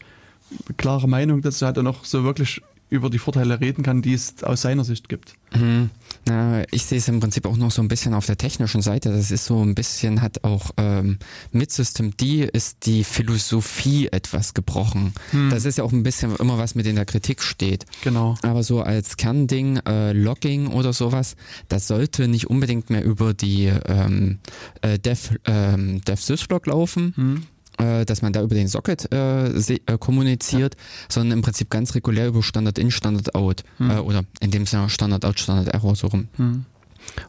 [0.78, 4.42] klare Meinung dazu hat und auch so wirklich über die Vorteile reden kann, die es
[4.44, 5.34] aus seiner Sicht gibt.
[5.50, 5.90] Hm,
[6.26, 9.10] Na, ich sehe es im Prinzip auch noch so ein bisschen auf der technischen Seite.
[9.10, 11.18] Das ist so ein bisschen, hat auch ähm,
[11.50, 15.14] mit System D ist die Philosophie etwas gebrochen.
[15.30, 15.50] Hm.
[15.50, 17.86] Das ist ja auch ein bisschen immer was mit in der Kritik steht.
[18.02, 18.36] Genau.
[18.42, 21.36] Aber so als Kernding, äh, Logging oder sowas,
[21.68, 24.38] das sollte nicht unbedingt mehr über die ähm,
[24.82, 27.42] äh, Dev, ähm, DevSyslog laufen, Hm.
[27.78, 30.76] Äh, dass man da über den Socket äh, äh, kommuniziert,
[31.08, 33.90] sondern im Prinzip ganz regulär über Standard-In, Standard-Out Hm.
[33.90, 36.28] äh, oder in dem Sinne Standard-Out, Standard-Error so rum.
[36.36, 36.64] Hm.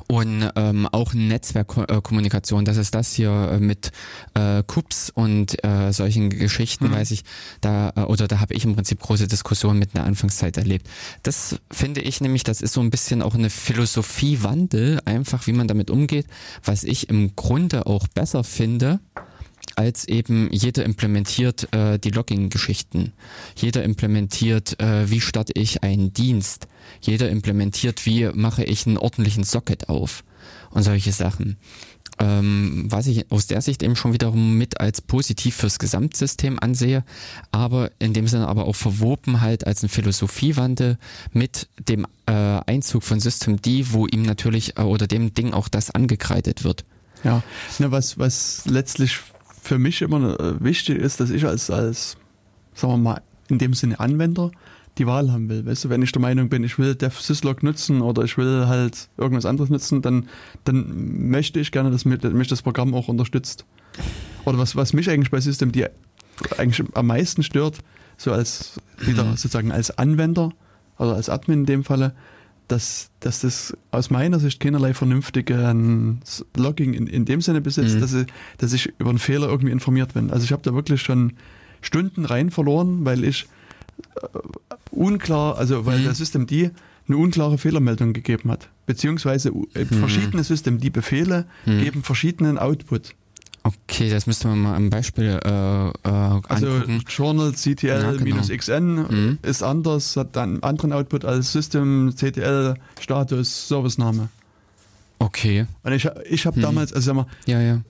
[0.08, 3.92] Und ähm, auch Netzwerkkommunikation, das ist das hier äh, mit
[4.34, 6.94] äh, KUPS und äh, solchen Geschichten, Mhm.
[6.94, 7.24] weiß ich,
[7.62, 10.88] da äh, oder da habe ich im Prinzip große Diskussionen mit einer Anfangszeit erlebt.
[11.22, 15.68] Das finde ich nämlich, das ist so ein bisschen auch eine Philosophiewandel, einfach wie man
[15.68, 16.26] damit umgeht,
[16.64, 19.00] was ich im Grunde auch besser finde,
[19.78, 23.14] als eben jeder implementiert äh, die Logging-Geschichten.
[23.56, 26.68] Jeder implementiert, äh, wie starte ich einen Dienst.
[27.00, 30.24] Jeder implementiert, wie mache ich einen ordentlichen Socket auf
[30.72, 31.58] und solche Sachen.
[32.20, 37.04] Ähm, was ich aus der Sicht eben schon wiederum mit als positiv fürs Gesamtsystem ansehe,
[37.52, 40.98] aber in dem Sinne aber auch verwoben halt als ein Philosophiewandel
[41.32, 45.68] mit dem äh, Einzug von System D, wo ihm natürlich äh, oder dem Ding auch
[45.68, 46.86] das angekreidet wird.
[47.24, 47.44] Ja,
[47.78, 49.20] Na, was, was letztlich
[49.68, 52.18] für mich immer äh, wichtig ist, dass ich als, als,
[52.74, 54.52] sagen wir mal, in dem Sinne Anwender
[54.98, 55.66] die Wahl haben will.
[55.66, 59.10] Weißt du, wenn ich der Meinung bin, ich will DevSyslog nutzen oder ich will halt
[59.18, 60.28] irgendwas anderes nutzen, dann,
[60.64, 63.66] dann möchte ich gerne, dass mich, mich das Programm auch unterstützt.
[64.46, 65.86] Oder was, was mich eigentlich bei System, die
[66.58, 67.80] eigentlich am meisten stört,
[68.18, 69.32] so als wieder Mhm.
[69.32, 70.52] sozusagen als Anwender,
[70.98, 72.14] also als Admin in dem Falle,
[72.68, 76.20] dass, dass das aus meiner Sicht keinerlei vernünftigen
[76.56, 78.00] Logging in, in dem Sinne besitzt, Mhm.
[78.02, 78.28] dass, ich,
[78.58, 80.32] dass ich über einen Fehler irgendwie informiert bin.
[80.32, 81.34] Also ich habe da wirklich schon
[81.82, 83.48] Stunden rein verloren, weil ich
[84.22, 84.28] äh,
[84.92, 86.04] unklar, also weil Mhm.
[86.04, 88.70] der Systemd eine unklare Fehlermeldung gegeben hat.
[88.86, 91.80] Beziehungsweise äh, verschiedene Systemd-Befehle Mhm.
[91.80, 93.16] geben verschiedenen Output.
[93.68, 97.04] Okay, das müsste man mal am Beispiel äh, äh, Also angucken.
[97.10, 99.38] Journal CTL-XN Mhm.
[99.42, 104.30] ist anders, hat dann einen anderen Output als System CTL Status Servicename.
[105.20, 106.62] Okay, Und ich, ich habe Mhm.
[106.62, 107.82] damals, also sag mal, ja, ja.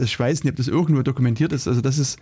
[0.00, 2.18] ich weiß nicht, ob das irgendwo dokumentiert ist, also das ist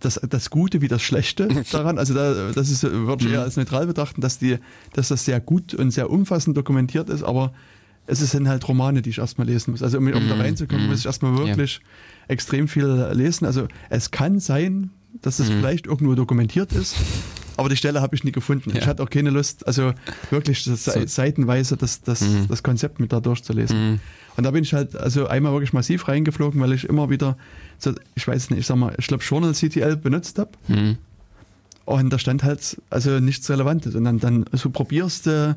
[0.00, 3.34] das, das Gute wie das Schlechte daran, also da, das ist, würde ich Mhm.
[3.34, 4.58] eher als neutral betrachten, dass, die,
[4.92, 7.52] dass das sehr gut und sehr umfassend dokumentiert ist, aber
[8.06, 9.82] es sind halt Romane, die ich erstmal lesen muss.
[9.82, 10.40] Also um, um da Mhm.
[10.40, 10.90] reinzukommen, Mhm.
[10.90, 11.80] muss ich erstmal wirklich
[12.28, 13.44] extrem viel lesen.
[13.46, 14.90] Also es kann sein,
[15.22, 15.58] dass das Mhm.
[15.58, 16.96] vielleicht irgendwo dokumentiert ist,
[17.56, 18.70] aber die Stelle habe ich nie gefunden.
[18.70, 18.86] Ich Ja.
[18.86, 19.92] hatte auch keine Lust, also
[20.30, 20.74] wirklich So.
[21.06, 22.46] seitenweise das, das, Mhm.
[22.48, 23.90] das Konzept mit da durchzulesen.
[23.92, 24.00] Mhm.
[24.36, 27.36] Und da bin ich halt also einmal wirklich massiv reingeflogen, weil ich immer wieder,
[27.78, 30.96] so, ich weiß nicht, ich sag mal, ich glaube Journal CTL benutzt habe Mhm.
[31.84, 33.94] und da stand halt also nichts Relevantes.
[33.94, 35.54] Und dann, dann so probierst du,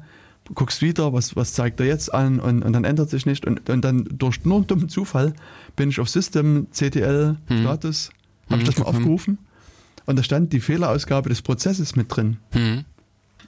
[0.53, 3.45] guckst wieder, was, was zeigt er jetzt an und, und dann ändert sich nicht.
[3.45, 5.33] Und, und dann durch nur einen dummen Zufall
[5.77, 7.61] bin ich auf System CTL Mhm.
[7.61, 8.09] Status,
[8.49, 9.37] habe Mhm, ich das mal aufgerufen
[10.05, 12.37] und da stand die Fehlerausgabe des Prozesses mit drin.
[12.53, 12.83] Mhm.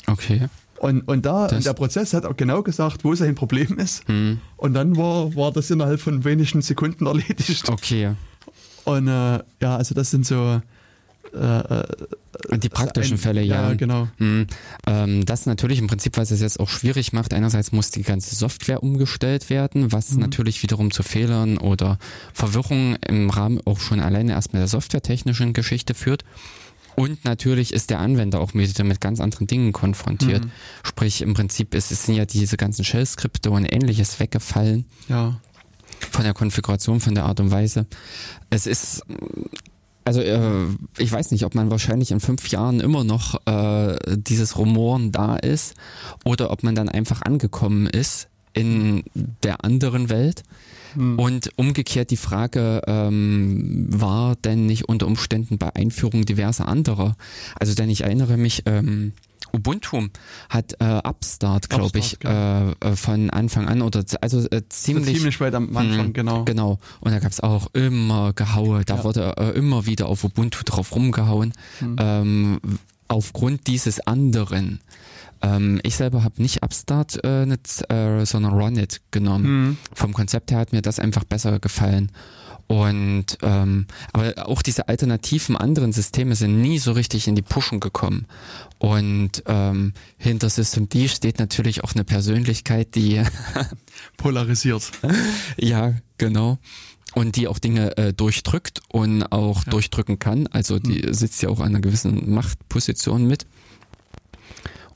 [0.08, 0.48] Okay.
[0.78, 4.08] Und, und da, Das- und der Prozess hat auch genau gesagt, wo sein Problem ist.
[4.08, 4.40] Mhm.
[4.56, 7.68] Und dann war, war das innerhalb von wenigen Sekunden erledigt.
[7.70, 8.12] Okay.
[8.86, 10.62] Und äh, ja, also das sind so
[11.34, 13.70] äh, äh, die praktischen ein- Fälle, ja.
[13.70, 14.08] Ja, genau.
[14.18, 14.48] Mhm.
[14.88, 17.34] Ähm, das natürlich im Prinzip, was es jetzt auch schwierig macht.
[17.34, 20.22] Einerseits muss die ganze Software umgestellt werden, was Mhm.
[20.22, 21.98] natürlich wiederum zu Fehlern oder
[22.34, 26.24] Verwirrung im Rahmen auch schon alleine erstmal der softwaretechnischen Geschichte führt.
[26.96, 30.44] Und natürlich ist der Anwender auch wieder mit ganz anderen Dingen konfrontiert.
[30.44, 30.52] Mhm.
[30.84, 35.40] Sprich, im Prinzip ist, es sind ja diese ganzen Shell-Skripte und ähnliches weggefallen Ja.
[36.12, 37.86] von der Konfiguration, von der Art und Weise.
[38.50, 39.04] Es ist,
[40.10, 40.66] also äh,
[40.98, 45.36] ich weiß nicht, ob man wahrscheinlich in fünf Jahren immer noch äh, dieses Rumoren da
[45.36, 45.76] ist
[46.26, 49.04] oder ob man dann einfach angekommen ist in
[49.44, 50.42] der anderen Welt.
[50.96, 51.20] Hm.
[51.20, 57.16] Und umgekehrt die Frage, ähm, war denn nicht unter Umständen bei Einführung diverser anderer?
[57.60, 59.14] Also denn ich erinnere mich, ähm,
[59.54, 60.08] Ubuntu
[60.50, 65.06] hat äh, Upstart, glaube ich, Upstart, äh, äh, von Anfang an oder also äh, Ziemlich,
[65.06, 66.44] ziemlich ziemlich weit am Anfang, Mhm, genau.
[66.46, 66.80] Genau.
[67.00, 68.84] Und da gab es auch immer Gehaue.
[68.86, 69.04] Da Ja.
[69.04, 71.54] wurde äh, immer wieder auf Ubuntu drauf rumgehauen.
[71.82, 71.96] Mhm.
[72.00, 72.60] Ähm,
[73.08, 74.82] aufgrund dieses anderen.
[75.42, 79.46] Ähm, ich selber habe nicht Upstart, äh, nicht, äh, sondern Runit genommen.
[79.46, 79.78] Hm.
[79.94, 82.12] Vom Konzept her hat mir das einfach besser gefallen.
[82.70, 87.80] Und ähm, aber auch diese alternativen anderen Systeme sind nie so richtig in die Pushen
[87.80, 88.28] gekommen.
[88.78, 93.24] Und ähm, hinter Systemd steht natürlich auch eine Persönlichkeit, die
[94.18, 94.92] Polarisiert.
[95.58, 96.60] ja, genau.
[97.16, 99.72] Und die auch Dinge äh, durchdrückt und auch Ja.
[99.72, 100.46] durchdrücken kann.
[100.46, 103.48] Also die sitzt ja auch an einer gewissen Machtposition mit.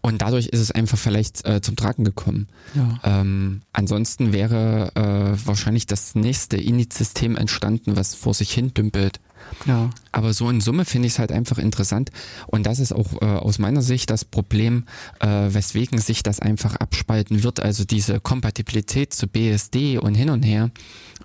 [0.06, 2.50] Und dadurch ist es einfach vielleicht äh, zum Tragen gekommen.
[2.76, 3.00] Ja.
[3.22, 9.22] Ähm, ansonsten wäre äh, wahrscheinlich das nächste Init-System entstanden, was vor sich hin dümpelt.
[9.66, 9.90] ja.
[10.14, 12.12] Aber so in Summe finde ich es halt einfach interessant.
[12.48, 14.86] Und das ist auch äh, aus meiner Sicht das Problem,
[15.20, 17.60] äh, weswegen sich das einfach abspalten wird.
[17.60, 20.72] Also diese Kompatibilität zu BSD und hin und her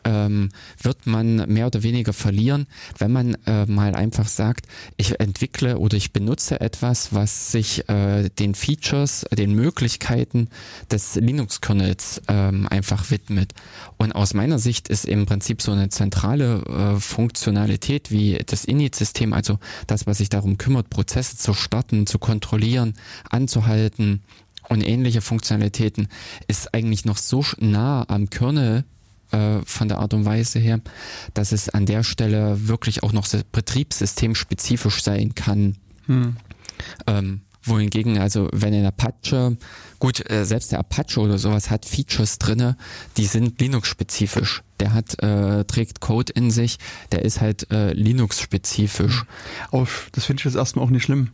[0.04, 0.48] ähm,
[0.82, 2.66] wird man mehr oder weniger verlieren,
[2.98, 8.28] wenn man äh, mal einfach sagt, ich entwickle oder ich benutze etwas, was sich äh,
[8.30, 10.48] den Features, den Möglichkeiten
[10.90, 13.52] des Linux-Kernels ähm, einfach widmet.
[13.96, 19.32] Und aus meiner Sicht ist im Prinzip so eine zentrale äh, Funktionalität wie das Init-System,
[19.32, 22.94] also das, was sich darum kümmert, Prozesse zu starten, zu kontrollieren,
[23.30, 24.22] anzuhalten
[24.68, 26.08] und ähnliche Funktionalitäten,
[26.46, 28.84] ist eigentlich noch so nah am Kernel
[29.30, 30.80] äh, von der Art und Weise her,
[31.34, 35.76] dass es an der Stelle wirklich auch noch betriebssystemspezifisch sein kann.
[36.06, 36.36] Hm.
[37.06, 39.56] Ähm, wohingegen, also wenn ein Apache,
[39.98, 42.76] gut, äh, selbst der Apache oder sowas hat Features drinne,
[43.16, 44.62] die sind Linux-spezifisch.
[44.80, 46.78] Der hat, äh, trägt Code in sich,
[47.10, 49.24] der ist halt äh, Linux-spezifisch.
[49.70, 51.30] Aber das finde ich jetzt erstmal auch nicht schlimm.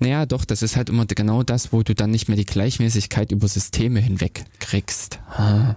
[0.00, 3.32] Naja, doch, das ist halt immer genau das, wo du dann nicht mehr die Gleichmäßigkeit
[3.32, 5.20] über Systeme hinweg kriegst.
[5.30, 5.76] Ah.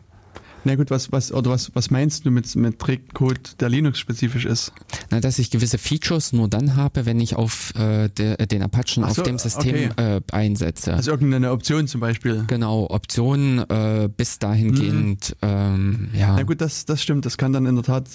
[0.66, 4.74] Na gut, was, was, oder was, was meinst du mit, mit Trägcode, der Linux-spezifisch ist?
[5.12, 9.04] Na, dass ich gewisse Features nur dann habe, wenn ich auf äh, de, den Apachen
[9.04, 10.18] Ach auf so, dem System okay.
[10.18, 10.94] äh, einsetze.
[10.96, 12.46] Also irgendeine Option zum Beispiel.
[12.48, 16.36] genau, Optionen äh, bis dahingehend, ähm, ja.
[16.36, 18.10] Na gut, das, das stimmt, das kann dann in der Tat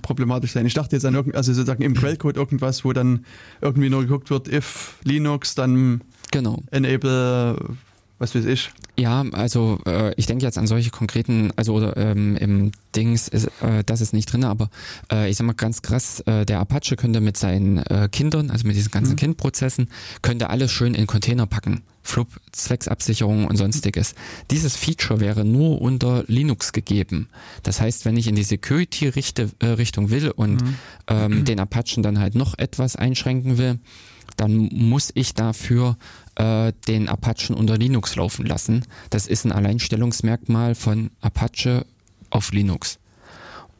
[0.00, 0.64] problematisch sein.
[0.64, 3.26] Ich dachte jetzt an irgend, also sozusagen im Quellcode irgendwas, wo dann
[3.60, 6.00] irgendwie nur geguckt wird, if Linux, dann
[6.32, 6.62] Genau.
[6.70, 7.56] enable
[8.20, 8.70] was weiß ich.
[8.96, 13.46] Ja, also äh, ich denke jetzt an solche konkreten, also oder ähm, im Dings ist
[13.62, 14.68] äh, das ist nicht drin, aber
[15.10, 18.66] äh, ich sag mal ganz krass, äh, der Apache könnte mit seinen äh, Kindern, also
[18.66, 19.16] mit diesen ganzen Mhm.
[19.16, 19.88] Kindprozessen,
[20.22, 21.82] könnte alles schön in Container packen.
[22.02, 24.14] Flub, Zwecksabsicherung und sonstiges.
[24.50, 27.28] Dieses Feature wäre nur unter Linux gegeben.
[27.62, 30.74] Das heißt, wenn ich in die Security-Richtung will und Mhm.
[31.08, 33.78] ähm, den Apachen dann halt noch etwas einschränken will,
[34.36, 35.96] dann muss ich dafür
[36.36, 38.84] äh, den Apachen unter Linux laufen lassen.
[39.10, 41.86] Das ist ein Alleinstellungsmerkmal von Apache
[42.30, 42.98] auf Linux.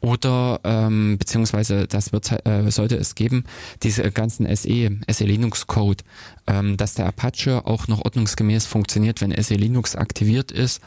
[0.01, 3.43] Oder ähm, beziehungsweise das wird äh, sollte es geben,
[3.83, 6.03] diese ganzen SE, SE Linux Code,
[6.47, 10.81] ähm, dass der Apache auch noch ordnungsgemäß funktioniert, wenn SE Linux aktiviert ist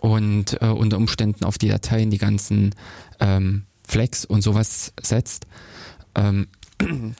[0.00, 2.74] und äh, unter Umständen auf die Dateien die ganzen
[3.18, 5.46] ähm, Flex und sowas setzt.
[6.14, 6.48] Ähm,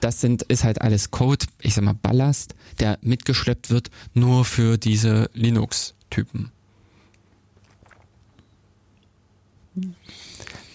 [0.00, 4.78] das sind, ist halt alles Code, ich sag mal Ballast, der mitgeschleppt wird, nur für
[4.78, 6.50] diese Linux-Typen.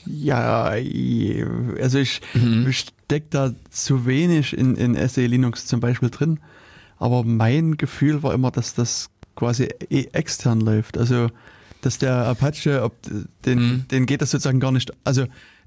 [0.05, 0.63] Ja,
[1.81, 2.71] also ich Mhm.
[2.71, 6.39] stecke da zu wenig in, in SE Linux zum Beispiel drin.
[6.97, 10.97] Aber mein Gefühl war immer, dass das quasi eh extern läuft.
[10.97, 11.29] Also,
[11.81, 12.95] dass der Apache, ob
[13.45, 13.87] den, Mhm.
[13.89, 14.93] den geht das sozusagen gar nicht.
[15.03, 15.25] Also,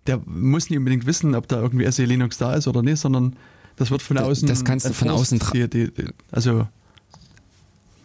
[0.09, 3.37] der muss nicht unbedingt wissen, ob da irgendwie SE Linux da ist oder nicht, sondern
[3.77, 4.49] das wird von außen.
[4.49, 6.67] das kannst du von außen die, die, die, Also,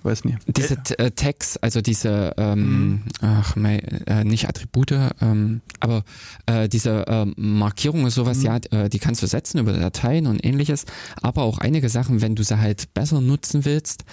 [0.03, 0.37] weiß nicht.
[0.47, 6.03] Diese äh, Tags, also diese, ähm, ach, mei, äh, nicht Attribute, ähm, aber
[6.45, 8.43] äh, diese ähm, Markierungen und sowas, Mhm.
[8.45, 10.85] ja, äh, die kannst du setzen über Dateien und ähnliches,
[11.21, 14.03] aber auch einige Sachen, wenn du sie halt besser nutzen willst,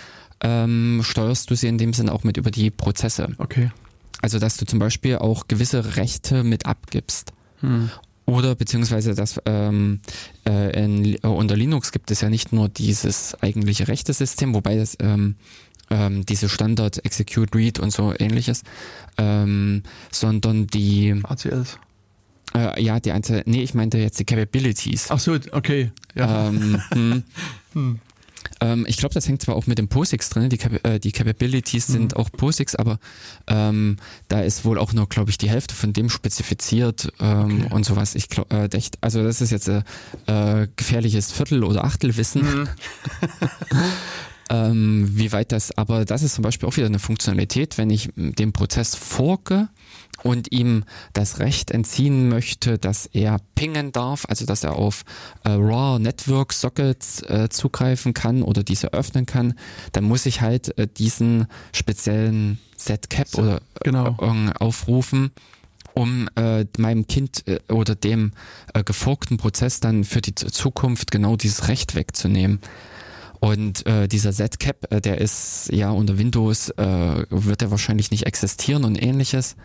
[0.43, 3.29] ähm, steuerst du sie in dem Sinn auch mit über die Prozesse.
[3.39, 3.71] Okay.
[4.23, 7.33] Also dass du zum Beispiel auch gewisse Rechte mit abgibst.
[7.61, 7.91] Hm.
[8.27, 10.01] Oder beziehungsweise das ähm,
[10.47, 14.97] äh, in, äh, unter Linux gibt es ja nicht nur dieses eigentliche Rechtesystem, wobei das
[15.01, 15.35] ähm,
[15.91, 18.63] ähm, diese Standard Execute Read und so ähnliches,
[19.19, 21.79] ähm, sondern die ACLs.
[22.55, 25.11] äh, ja die einzelne, nee ich meinte jetzt die Capabilities.
[25.11, 25.91] Ach so, okay.
[26.15, 26.49] Ja.
[26.49, 27.23] Ähm, hm.
[27.73, 27.99] Hm.
[28.61, 31.13] Ähm, ich glaube, das hängt zwar auch mit dem POSIX drin, die, Cap äh, die
[31.13, 32.17] Capabilities sind Mhm.
[32.21, 32.99] auch POSIX, aber
[33.47, 33.97] ähm,
[34.29, 37.75] da ist wohl auch nur, glaube ich, die Hälfte von dem spezifiziert ähm, Okay.
[37.75, 38.15] und sowas.
[38.15, 39.83] Ich glaube, äh, also das ist jetzt äh,
[40.27, 42.69] äh, gefährliches Viertel- oder Achtelwissen, Mhm.
[44.51, 48.17] ähm, wie weit das, aber das ist zum Beispiel auch wieder eine Funktionalität, wenn ich
[48.17, 49.69] m, dem Prozess forke
[50.25, 55.05] und ihm das Recht entziehen möchte, dass er pingen darf, also dass er auf
[55.45, 59.55] äh, RAW Network Sockets äh, zugreifen kann oder diese öffnen kann,
[59.93, 64.17] dann muss ich halt äh, diesen speziellen Setcap So, oder genau.
[64.21, 65.31] äh, aufrufen,
[65.95, 68.33] um äh, meinem Kind äh, oder dem
[68.75, 72.61] äh, geforkten Prozess dann für die Zukunft genau dieses Recht wegzunehmen.
[73.41, 78.27] Und äh, dieser Z-Cap, äh, der ist ja unter Windows, äh, wird er wahrscheinlich nicht
[78.27, 79.57] existieren und ähnliches.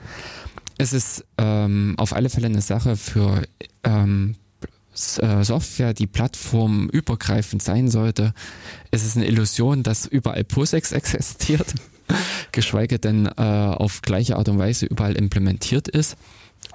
[0.77, 3.43] Es ist ähm, auf alle Fälle eine Sache für
[3.83, 4.35] ähm,
[5.19, 8.33] äh, Software, die plattformübergreifend sein sollte.
[8.91, 11.73] Es ist eine Illusion, dass überall POSIX existiert,
[12.53, 16.15] geschweige denn äh, auf gleiche Art und Weise überall implementiert ist.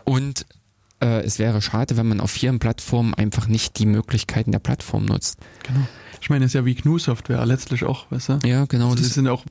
[0.05, 0.45] Und
[1.01, 5.07] äh, es wäre schade, wenn man auf vielen Plattformen einfach nicht die Möglichkeiten der Plattform
[5.07, 5.39] nutzt.
[5.63, 5.87] Genau.
[6.21, 8.39] Ich meine, das ist ja wie GNU-Software letztlich auch, weißt du?
[8.45, 8.91] Ja, genau.
[8.91, 9.45] Also Das, das sind auch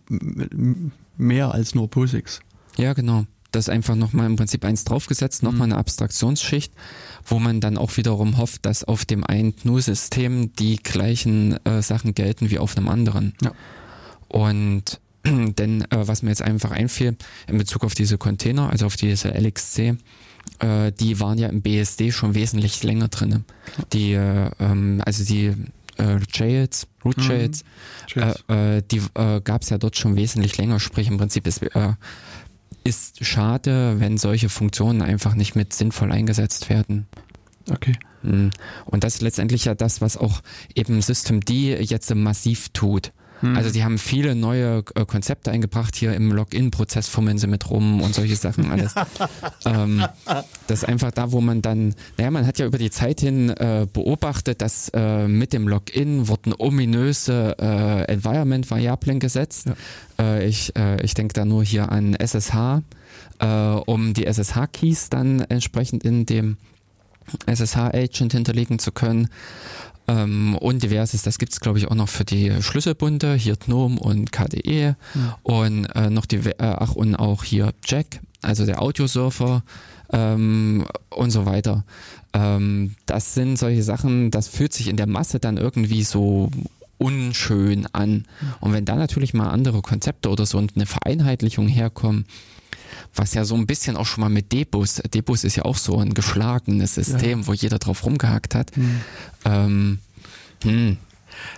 [1.18, 2.40] mehr als nur POSIX.
[2.78, 3.26] ja, genau.
[3.52, 6.72] Das ist einfach nochmal im Prinzip eins draufgesetzt, nochmal eine Abstraktionsschicht,
[7.26, 12.14] wo man dann auch wiederum hofft, dass auf dem einen GNU-System die gleichen äh, Sachen
[12.14, 13.34] gelten wie auf einem anderen.
[13.42, 13.52] Ja.
[14.28, 18.96] Und denn äh, was mir jetzt einfach einfiel in Bezug auf diese Container, also auf
[18.98, 19.98] diese LXC,
[20.60, 23.44] äh, die waren ja im BSD schon wesentlich länger drinne.
[23.94, 25.56] Die, äh, ähm, also die
[26.00, 27.24] äh, Jails, Root Mhm.
[27.24, 27.64] Jails,
[28.08, 28.44] Tschüss.
[28.48, 30.80] äh, äh, die äh, gab es ja dort schon wesentlich länger.
[30.80, 31.94] Sprich, im Prinzip ist, äh,
[32.84, 37.08] ist schade, wenn solche Funktionen einfach nicht mit sinnvoll eingesetzt werden.
[37.72, 37.94] okay.
[38.24, 38.50] Mm.
[38.86, 40.42] Und das ist letztendlich ja das, was auch
[40.76, 43.12] eben Systemd jetzt massiv tut.
[43.42, 43.56] Hm.
[43.56, 45.96] Also die haben viele neue äh, Konzepte eingebracht.
[45.96, 48.96] Hier im Login-Prozess fummeln sie mit rum und solche Sachen alles.
[49.66, 50.04] ähm,
[50.68, 53.50] das ist einfach da, wo man dann, naja, man hat ja über die Zeit hin
[53.50, 59.68] äh, beobachtet, dass äh, mit dem Login wurden ominöse äh, Environment-Variablen gesetzt.
[60.20, 62.82] Äh, ich äh, ich denke da nur hier an SSH,
[63.86, 66.58] um die SSH-Keys dann entsprechend in dem
[67.46, 69.30] SSH-Agent hinterlegen zu können.
[70.10, 74.32] Ähm, und diverses, das gibt's glaube ich auch noch für die Schlüsselbunde, hier GNOME und
[74.32, 74.96] KDE
[75.44, 79.64] und äh, noch die, äh, ach und auch hier Jack, also der Audiosurfer
[80.12, 81.84] ähm, und so weiter.
[82.34, 86.50] Ähm, das sind solche Sachen, das fühlt sich in der Masse dann irgendwie so
[86.98, 88.26] unschön an.
[88.60, 92.26] Und wenn da natürlich mal andere Konzepte oder so und eine Vereinheitlichung herkommen,
[93.16, 95.98] was ja so ein bisschen auch schon mal mit Debus, Debus ist ja auch so
[95.98, 97.48] ein geschlagenes System, ja.
[97.48, 98.76] wo jeder drauf rumgehackt hat.
[98.76, 99.02] Hm.
[99.46, 100.00] Ähm,
[100.64, 100.98] hm.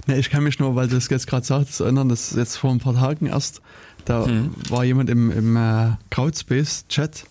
[0.08, 2.58] Ne, ich kann mich nur, weil du das jetzt gerade sagst, erinnern, das ist jetzt
[2.58, 3.62] vor ein paar Tagen erst,
[4.06, 4.52] da hm.
[4.70, 7.26] war jemand im, im äh, Crowdspace-Chat,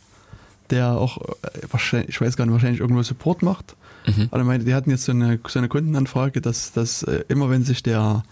[0.71, 3.77] der auch äh, wahrscheinlich, ich weiß gar nicht, wahrscheinlich irgendwo Support macht.
[4.07, 4.29] Mhm.
[4.31, 7.65] Aber meinte, die hatten jetzt so eine, so eine Kundenanfrage, dass, dass äh, immer wenn
[7.65, 8.25] sich der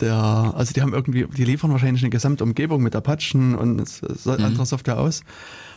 [0.00, 4.44] der, also die haben irgendwie, die liefern wahrscheinlich eine gesamte Umgebung mit Apachen und mhm.
[4.44, 5.22] anderer Software aus.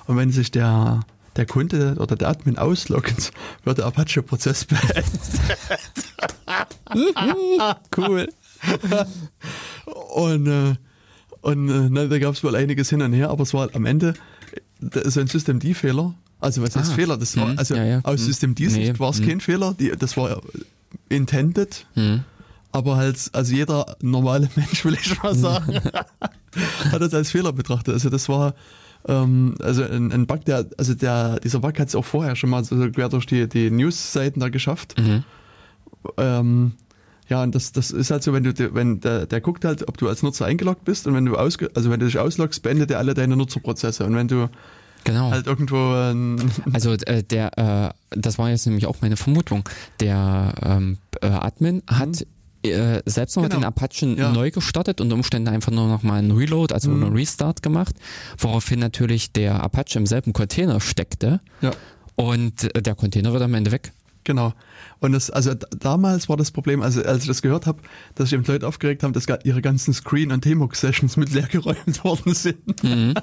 [0.07, 1.01] Und wenn sich der,
[1.35, 3.31] der Kunde oder der Admin ausloggt,
[3.63, 5.05] wird der Apache-Prozess beendet.
[7.97, 8.27] cool.
[10.13, 10.75] und äh,
[11.41, 13.85] und äh, na, da gab es wohl einiges hin und her, aber es war am
[13.85, 14.13] Ende
[14.79, 16.13] so ein System-D-Fehler.
[16.39, 16.95] Also was heißt ah.
[16.95, 17.17] Fehler?
[17.17, 17.57] Das war, mhm.
[17.57, 17.99] also ja, ja.
[18.03, 18.25] aus mhm.
[18.25, 18.99] System-D-Sicht nee.
[18.99, 19.27] war es mhm.
[19.27, 20.41] kein Fehler, die, das war
[21.09, 21.87] intended.
[21.95, 22.25] Mhm
[22.71, 25.75] aber halt, also jeder normale Mensch, will ich mal sagen,
[26.91, 27.93] hat das als Fehler betrachtet.
[27.93, 28.53] Also das war
[29.07, 32.49] ähm, also ein, ein, Bug, der, also der, dieser Bug hat es auch vorher schon
[32.49, 34.95] mal so quer durch die, die News-Seiten da geschafft.
[34.99, 35.23] Mhm.
[36.17, 36.71] Ähm,
[37.29, 39.97] ja, und das, das ist halt so, wenn du, wenn der, der guckt halt, ob
[39.97, 42.91] du als Nutzer eingeloggt bist und wenn du ausge, also wenn du dich ausloggst, beendet
[42.91, 44.05] er alle deine Nutzerprozesse.
[44.05, 44.49] Und wenn du
[45.03, 45.31] Genau.
[45.31, 45.95] Halt irgendwo.
[45.95, 46.37] Ähm
[46.73, 49.67] also äh, der, äh, das war jetzt nämlich auch meine Vermutung.
[49.99, 53.57] Der ähm, äh, Admin hat mhm äh, selbst noch genau.
[53.57, 54.31] den Apachen ja.
[54.31, 57.03] neu gestartet und Umstände einfach nur noch mal einen Reload, also mhm.
[57.03, 57.95] einen Restart gemacht,
[58.37, 61.71] woraufhin natürlich der Apache im selben Container steckte ja.
[62.15, 63.93] und äh, der Container wird am Ende weg.
[64.23, 64.53] Genau.
[64.99, 67.81] Und das, also damals war das Problem, also als ich das gehört habe,
[68.15, 72.03] dass sich eben Leute aufgeregt haben, dass ihre ganzen Screen- und T-Mux-Sessions mit leer geräumt
[72.03, 72.83] worden sind.
[72.83, 73.15] Mhm.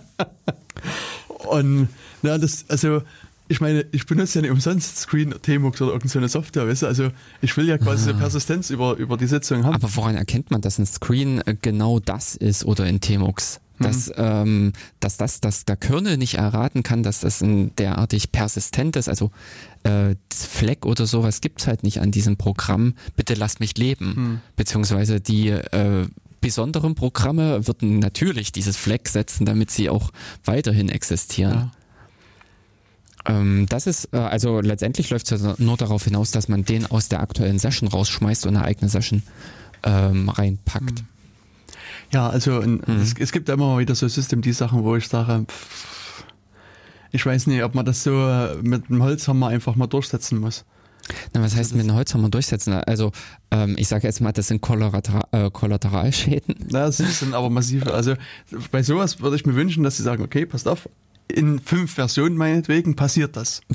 [1.49, 1.89] und
[2.23, 3.03] na, das, also
[3.49, 6.87] ich meine, ich benutze ja nicht umsonst Screen, Tmux oder irgendeine Software, weißt du?
[6.87, 8.13] Also ich will ja quasi ah.
[8.13, 9.75] eine Persistenz über, über die Sitzung haben.
[9.75, 13.61] Aber woran erkennt man, dass ein Screen äh, genau das ist oder in Tmux?
[13.81, 14.15] Dass, mhm.
[14.17, 19.09] ähm, dass das, dass der Kernel nicht erraten kann, dass das ein derartig persistent ist,
[19.09, 19.31] also
[19.85, 22.95] äh, Fleck oder sowas gibt's halt nicht an diesem Programm.
[23.15, 24.07] Bitte lass mich leben.
[24.07, 24.41] Mhm.
[24.57, 26.09] Beziehungsweise die äh,
[26.41, 30.11] besonderen Programme würden natürlich dieses Fleck setzen, damit sie auch
[30.45, 31.55] weiterhin existieren.
[31.55, 31.71] Ja.
[33.29, 36.87] Ähm, das ist, äh, also letztendlich läuft es ja nur darauf hinaus, dass man den
[36.87, 39.23] aus der aktuellen Session rausschmeißt und eine eigene Session
[39.85, 41.01] ähm, reinpackt.
[41.01, 41.07] Hm.
[42.13, 42.81] Ja, also hm.
[43.03, 46.25] es, es, gibt immer mal wieder so System, die Sachen, wo ich sage, pff,
[47.13, 48.13] ich weiß nicht, ob man das so
[48.63, 50.65] mit dem Holzhammer einfach mal durchsetzen muss.
[51.33, 52.75] Na, was heißt mit einem Holzhammer durchsetzen?
[52.75, 53.13] Also
[53.51, 56.55] ähm, ich sage jetzt mal, das sind Kollateral, äh, Kollateralschäden.
[56.69, 57.95] Das sind aber massive.
[57.95, 58.15] Also
[58.71, 60.89] bei sowas würde ich mir wünschen, dass sie sagen, okay, passt auf,
[61.29, 63.61] in fünf Versionen meinetwegen passiert das.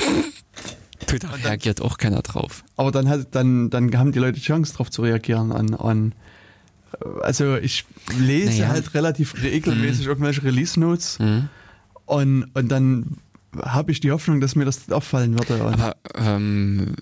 [1.07, 2.63] Du, da reagiert auch keiner drauf.
[2.77, 6.15] Aber dann hat dann dann haben die Leute Chance drauf zu reagieren an, an
[7.21, 7.85] also ich
[8.17, 8.67] lese naja.
[8.69, 10.11] halt relativ regelmäßig mhm.
[10.11, 11.49] irgendwelche Release Notes mhm.
[12.05, 13.17] und, und dann
[13.61, 15.63] habe ich die Hoffnung, dass mir das auffallen würde.
[15.63, 16.95] Aber ähm,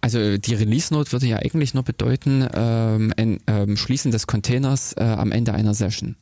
[0.00, 4.94] also die Release Note würde ja eigentlich nur bedeuten ähm, ein, ähm, Schließen des Containers
[4.94, 6.16] äh, am Ende einer Session.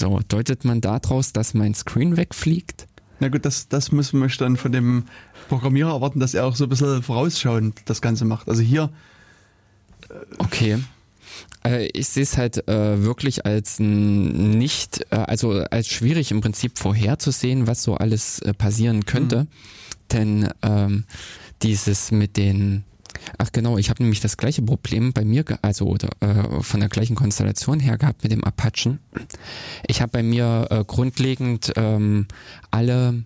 [0.00, 2.86] So, deutet man daraus, dass mein Screen wegfliegt?
[3.18, 5.04] Na gut, das, das müssen wir dann von dem
[5.50, 8.48] Programmierer erwarten, dass er auch so ein bisschen vorausschauend das Ganze macht.
[8.48, 8.88] Also hier.
[10.08, 10.78] Äh okay.
[11.66, 16.78] Äh, ich sehe es halt äh, wirklich als nicht, äh, also als schwierig im Prinzip
[16.78, 19.42] vorherzusehen, was so alles äh, passieren könnte.
[19.42, 19.48] Mhm.
[20.12, 21.04] Denn ähm,
[21.60, 22.84] dieses mit den
[23.38, 26.88] Ach genau, ich habe nämlich das gleiche Problem bei mir, also oder, äh, von der
[26.88, 28.98] gleichen Konstellation her gehabt mit dem Apachen.
[29.86, 32.26] Ich habe bei mir äh, grundlegend ähm,
[32.70, 33.24] alle,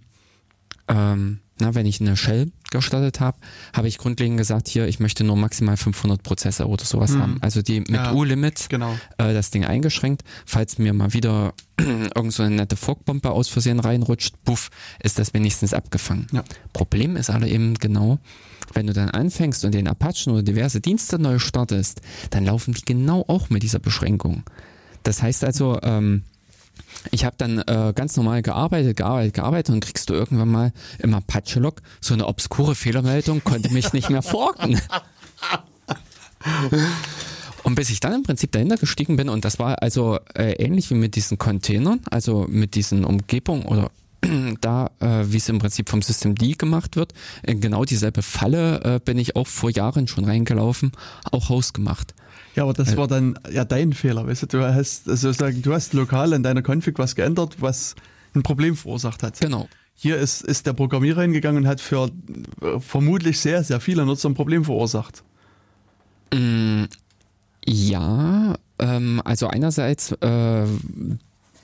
[0.88, 3.38] ähm, na, wenn ich eine Shell gestartet habe,
[3.72, 7.22] habe ich grundlegend gesagt, hier, ich möchte nur maximal 500 Prozesse oder sowas mhm.
[7.22, 7.38] haben.
[7.40, 8.92] Also die mit ja, U-Limit genau.
[9.16, 10.22] äh, das Ding eingeschränkt.
[10.44, 14.70] Falls mir mal wieder irgend so eine nette Fogbombe aus Versehen reinrutscht, puff,
[15.03, 16.27] ist das wenigstens abgefangen.
[16.33, 16.44] Ja.
[16.74, 18.18] Problem ist aber eben genau,
[18.74, 22.85] wenn du dann anfängst und den Apachen oder diverse Dienste neu startest, dann laufen die
[22.85, 24.42] genau auch mit dieser Beschränkung.
[25.03, 26.24] Das heißt also, ähm,
[27.11, 31.14] ich habe dann äh, ganz normal gearbeitet, gearbeitet, gearbeitet und kriegst du irgendwann mal im
[31.14, 34.80] Apache-Log so eine obskure Fehlermeldung, konnte mich nicht mehr forken.
[37.62, 40.90] Und bis ich dann im Prinzip dahinter gestiegen bin, und das war also äh, ähnlich
[40.90, 43.90] wie mit diesen Containern, also mit diesen Umgebungen oder
[44.61, 48.80] da, äh, wie es im Prinzip vom System D gemacht wird, in genau dieselbe Falle
[48.82, 50.92] äh, bin ich auch vor Jahren schon reingelaufen,
[51.30, 52.14] auch Host gemacht.
[52.55, 55.72] Ja, aber das äh, war dann ja dein Fehler, weißt du, du hast sozusagen, du
[55.72, 57.94] hast lokal in deiner Config was geändert, was
[58.34, 59.40] ein Problem verursacht hat.
[59.40, 59.68] Genau.
[59.96, 62.11] Hier ist, ist der Programmierer hingegangen und hat für
[62.61, 65.22] äh, vermutlich sehr, sehr viele Nutzer ein Problem verursacht.
[66.32, 66.84] Mm,
[67.66, 70.66] Ja, ähm, also einerseits, äh,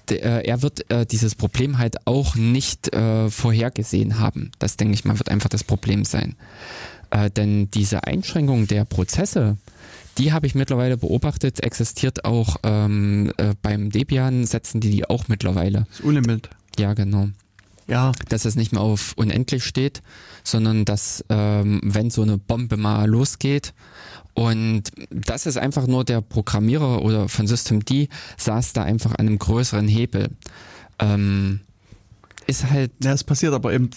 [0.09, 4.51] der, er wird äh, dieses Problem halt auch nicht äh, vorhergesehen haben.
[4.59, 6.37] Das denke ich mal, wird einfach das Problem sein.
[7.11, 9.57] Äh, denn diese Einschränkung der Prozesse,
[10.19, 15.29] die habe ich mittlerweile beobachtet, existiert auch ähm, äh, beim Debian, setzen die die auch
[15.29, 15.87] mittlerweile.
[15.91, 16.51] Das unlimit.
[16.79, 17.29] Ja, genau.
[17.87, 20.01] Ja, Dass es nicht mehr auf unendlich steht,
[20.45, 23.75] sondern dass, ähm, wenn so eine Bombe mal losgeht,
[24.35, 27.91] und das ist einfach nur der Programmierer oder von Systemd
[28.37, 30.29] saß da einfach an einem größeren Hebel.
[31.01, 31.61] Ähm,
[32.47, 33.91] ist halt ja, es passiert aber eben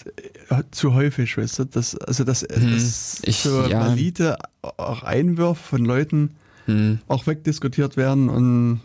[0.50, 1.64] äh, zu häufig, weißt du?
[1.64, 3.80] Das, also, dass, Hm, dass ich- so ja.
[3.80, 6.30] valide auch Einwürfe von Leuten
[6.66, 8.80] hm, auch wegdiskutiert werden und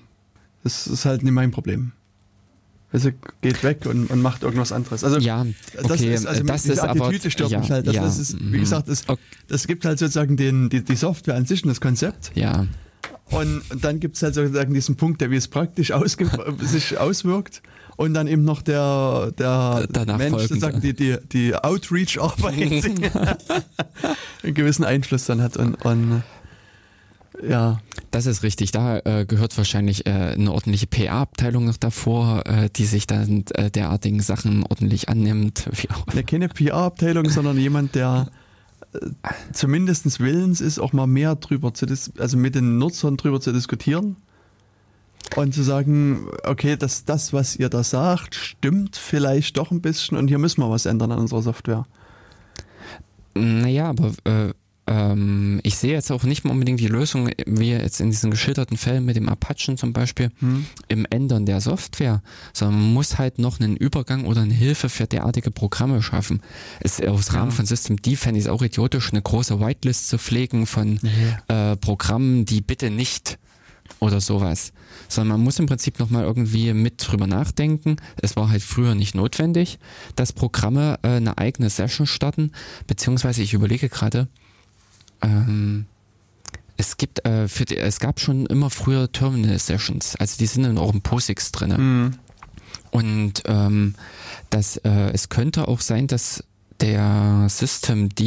[0.64, 1.92] das ist halt nicht mein Problem.
[2.92, 5.04] Also geht weg und, und macht irgendwas anderes.
[5.04, 5.46] Also ja,
[5.76, 7.86] das okay, ist, also das diese ist aber Attitüde stört ja, mich halt.
[7.86, 8.60] Das, ja, das ist, wie mhm.
[8.60, 11.80] gesagt, es, Ok- das gibt halt sozusagen den, die, die Software an sich und das
[11.82, 12.32] Konzept.
[12.34, 12.66] ja,
[13.30, 16.28] Und dann gibt es halt sozusagen diesen Punkt, der wie es praktisch ausge
[16.62, 17.62] sich auswirkt.
[18.00, 22.56] Und dann eben noch der, der Danach Mensch, sozusagen die, die, die Outreach-Arbeit
[24.42, 25.58] einen gewissen Einfluss dann hat.
[25.58, 26.24] Und, und
[27.46, 27.82] ja,
[28.12, 28.72] das ist richtig.
[28.72, 33.70] Da äh, gehört wahrscheinlich äh, eine ordentliche PA-Abteilung noch davor, äh, die sich dann äh,
[33.70, 35.68] derartigen Sachen ordentlich annimmt.
[35.74, 38.30] Wie auch ja, keine PR-Abteilung, sondern jemand, der
[38.94, 39.00] äh,
[39.52, 41.86] zumindest willens ist, auch mal mehr drüber zu
[42.18, 44.16] also mit den Nutzern drüber zu diskutieren.
[45.36, 50.18] Und zu sagen, okay, das, das, was ihr da sagt, stimmt vielleicht doch ein bisschen
[50.18, 51.86] und hier müssen wir was ändern an unserer Software.
[53.36, 54.54] Naja, aber äh,
[54.88, 58.76] ähm, ich sehe jetzt auch nicht mal unbedingt die Lösung, wie jetzt in diesen geschilderten
[58.76, 60.66] Fällen mit dem Apachen zum Beispiel, Hm.
[60.88, 62.22] im Ändern der Software,
[62.54, 66.42] sondern man muss halt noch einen Übergang oder eine Hilfe für derartige Programme schaffen.
[66.80, 67.56] Es, aus Rahmen Ja.
[67.56, 71.00] von Systemd fände ich es auch idiotisch, eine große Whitelist zu pflegen von
[71.48, 73.38] äh, Programmen, die bitte nicht
[74.00, 74.74] oder sowas.
[75.10, 77.98] Sondern man muss im Prinzip nochmal irgendwie mit drüber nachdenken.
[78.22, 79.80] Es war halt früher nicht notwendig,
[80.16, 82.52] dass Programme äh, eine eigene Session starten,
[82.88, 84.30] beziehungsweise ich überlege gerade,
[85.22, 85.86] ähm,
[86.78, 90.64] es gibt äh, für die, es gab schon immer früher Terminal Sessions, also die sind
[90.64, 91.78] in eurem POSIX drinne.
[91.78, 92.12] Hm.
[92.92, 93.96] Und ähm,
[94.50, 96.44] das, äh, es könnte auch sein, dass
[96.80, 98.22] der Systemd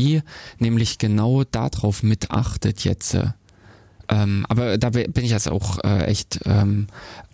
[0.58, 3.14] nämlich genau darauf mit achtet jetzt.
[3.14, 3.32] äh.
[4.08, 6.86] Ähm, aber da bin ich jetzt auch äh, echt ähm,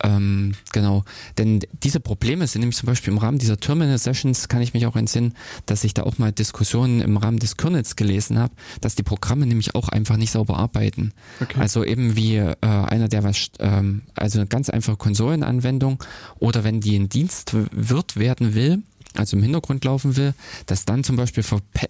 [0.02, 1.04] ähm, genau.
[1.36, 4.86] Denn diese Probleme sind nämlich zum Beispiel im Rahmen dieser Terminal Sessions kann ich mich
[4.86, 5.34] auch entsinnen,
[5.66, 9.46] dass ich da auch mal Diskussionen im Rahmen des Kernels gelesen habe, dass die Programme
[9.46, 11.12] nämlich auch einfach nicht sauber arbeiten.
[11.40, 11.60] Okay.
[11.60, 16.02] Also eben wie äh, einer, der was, ähm, also eine ganz einfache Konsolenanwendung
[16.38, 18.82] oder wenn die in Dienst wird werden will,
[19.14, 20.34] also im Hintergrund laufen will,
[20.66, 21.44] dass dann zum Beispiel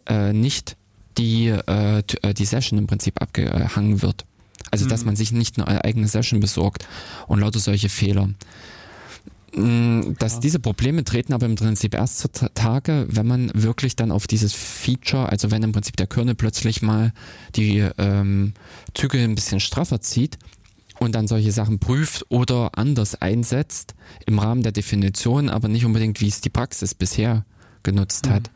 [0.09, 0.76] äh, nicht
[1.18, 4.24] die, äh, äh, die Session im Prinzip abgehangen wird.
[4.70, 5.06] Also dass Mhm.
[5.06, 6.86] man sich nicht eine eigene Session besorgt
[7.26, 8.28] und lauter solche Fehler.
[9.54, 10.40] Mm, Dass Ja.
[10.40, 15.28] diese Probleme treten aber im Prinzip erst zutage, wenn man wirklich dann auf dieses Feature,
[15.30, 17.12] also wenn im Prinzip der Kernel plötzlich mal
[17.56, 18.52] die ähm,
[18.94, 20.38] Zügel ein bisschen straffer zieht
[20.98, 23.94] und dann solche Sachen prüft oder anders einsetzt
[24.26, 27.46] im Rahmen der Definition, aber nicht unbedingt, wie es die Praxis bisher
[27.84, 28.30] genutzt Mhm.
[28.30, 28.50] hat.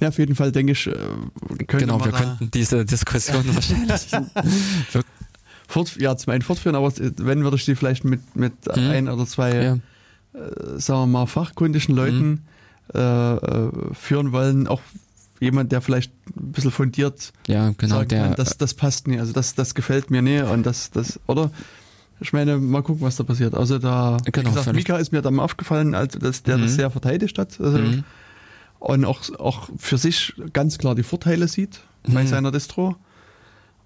[0.00, 0.92] Ja, auf jeden Fall denke ich, äh,
[1.66, 4.06] könnte genau, wir da könnten diese Diskussion wahrscheinlich.
[5.68, 8.90] fort, ja, zum einen fortführen, aber wenn würde ich die vielleicht mit, mit Mhm.
[8.90, 9.74] ein oder zwei, ja.
[10.38, 12.42] äh, sagen wir mal, fachkundigen Leuten
[12.94, 14.80] äh, äh, führen wollen, auch
[15.40, 19.20] jemand, der vielleicht ein bisschen fundiert ja, genau, sagen der kann, das, das passt nicht,
[19.20, 21.50] also das, das gefällt mir nicht und das, das, oder?
[22.20, 23.54] Ich meine, mal gucken, was da passiert.
[23.54, 24.74] Also da, Genau, gesagt.
[24.76, 26.62] Mika ist mir dann aufgefallen, also dass der Mhm.
[26.62, 28.04] das sehr verteidigt hat also, Mhm.
[28.84, 32.28] Und auch, auch für sich ganz klar die Vorteile sieht bei Mhm.
[32.28, 32.96] seiner Distro.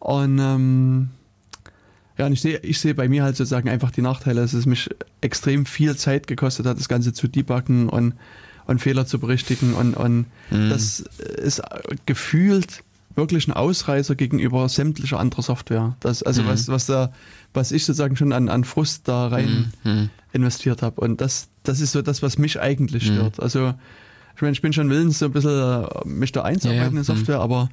[0.00, 1.10] Und ähm,
[2.16, 4.66] ja, und ich sehe ich sehe bei mir halt sozusagen einfach die Nachteile, dass es
[4.66, 4.90] mich
[5.20, 8.14] extrem viel Zeit gekostet hat, das Ganze zu debuggen und,
[8.66, 9.74] und Fehler zu berichtigen.
[9.74, 10.68] Und, und Mhm.
[10.70, 11.62] das ist
[12.06, 12.82] gefühlt
[13.14, 15.96] wirklich ein Ausreißer gegenüber sämtlicher anderer Software.
[16.00, 16.46] Das, also Mhm.
[16.48, 17.12] was, was da,
[17.54, 20.10] was ich sozusagen schon an, an Frust da rein Mhm.
[20.32, 21.00] investiert habe.
[21.00, 23.14] Und das, das ist so das, was mich eigentlich Mhm.
[23.14, 23.40] stört.
[23.40, 23.74] Also,
[24.38, 25.50] ich meine, ich bin schon willens, so ein bisschen
[25.84, 27.70] äh, mich da einzuarbeiten Ja, in Software, aber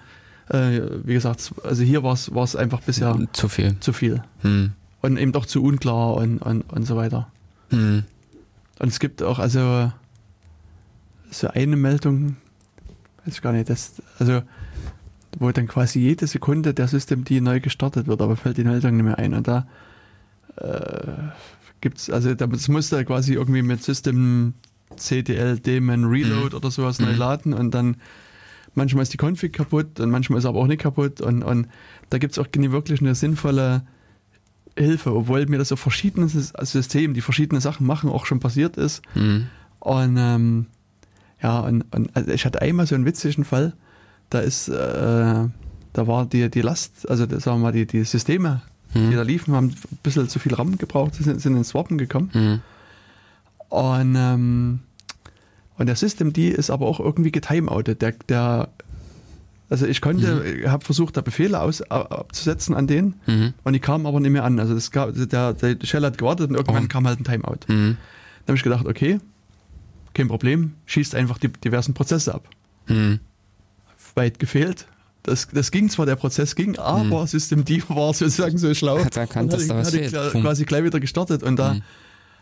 [0.50, 3.76] äh, wie gesagt, also hier war es einfach bisher Zu viel.
[3.82, 4.24] zu viel.
[4.42, 4.72] Mhm.
[5.04, 7.28] Und eben doch zu unklar und, und, und so weiter.
[7.70, 8.04] Mhm.
[8.80, 9.92] Und es gibt auch also
[11.30, 12.36] so eine Meldung,
[13.26, 14.42] weiß ich gar nicht, das, also
[15.38, 18.96] wo dann quasi jede Sekunde der System die neu gestartet wird, aber fällt die Meldung
[18.96, 19.36] nicht mehr ein.
[19.36, 19.68] Und da
[20.58, 21.12] äh,
[21.82, 24.54] gibt's, also da- das muss da quasi irgendwie mit System
[24.98, 26.56] CTL Daemon Reload Mhm.
[26.58, 27.06] oder sowas Mhm.
[27.08, 27.98] neu laden und dann
[28.74, 31.68] manchmal ist die Config kaputt und manchmal ist aber auch nicht kaputt und, und
[32.10, 33.84] da gibt es auch nie wirklich eine sinnvolle
[34.78, 38.76] Hilfe, obwohl mir das auf verschiedenen Sys- Systemen, die verschiedene Sachen machen, auch schon passiert
[38.78, 39.02] ist.
[39.16, 39.48] Mhm.
[39.80, 40.66] Und ähm,
[41.42, 43.74] ja, und, und also ich hatte einmal so einen witzigen Fall,
[44.30, 48.04] da ist, äh, da war die, die Last, also das, sagen wir mal, die, die
[48.04, 48.62] Systeme,
[48.94, 49.12] die Mhm.
[49.16, 52.30] da liefen, haben ein bisschen zu viel RAM gebraucht, sind, sind ins Swappen gekommen.
[52.34, 52.62] Mhm.
[53.70, 54.80] Und, ähm,
[55.78, 58.02] und der System die ist aber auch irgendwie getimeoutet.
[58.02, 58.70] Der, der,
[59.70, 60.72] also ich konnte, Mhm.
[60.72, 63.54] habe versucht, da Befehle aus, ab- abzusetzen an denen Mhm.
[63.64, 64.60] und die kamen aber nicht mehr an.
[64.60, 66.88] Also das gab, der, der Shell hat gewartet und irgendwann Oh.
[66.88, 67.60] kam halt ein Timeout.
[67.68, 67.98] Mhm.
[68.46, 69.20] Dann habe ich gedacht, okay,
[70.14, 72.48] kein Problem, schießt einfach die diversen Prozesse ab.
[72.88, 73.20] Mhm.
[74.14, 74.88] Weit gefehlt.
[75.24, 79.00] Das, das ging zwar, der Prozess ging, aber System D war sozusagen so schlau.
[79.04, 80.32] Hat erkannt, dass da was hatte fehlt.
[80.42, 81.82] quasi gleich wieder gestartet und da Mhm.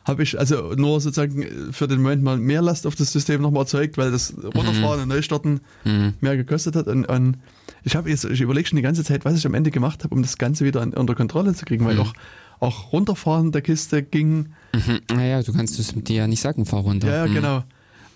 [0.05, 3.63] Habe ich also nur sozusagen für den Moment mal mehr Last auf das System nochmal
[3.63, 6.13] erzeugt, weil das Runterfahren und Neustarten Mhm.
[6.21, 6.87] mehr gekostet hat.
[6.87, 7.37] Und, und
[7.83, 10.13] ich habe jetzt, ich überlege schon die ganze Zeit, was ich am Ende gemacht habe,
[10.13, 12.01] um das Ganze wieder an, unter Kontrolle zu kriegen, weil Mhm.
[12.01, 12.13] auch,
[12.59, 14.49] auch runterfahren der Kiste ging.
[14.73, 14.99] Mhm.
[15.15, 17.07] Naja, du kannst es dir ja nicht sagen, fahr runter.
[17.07, 17.33] Ja, ja, Mhm.
[17.33, 17.63] genau.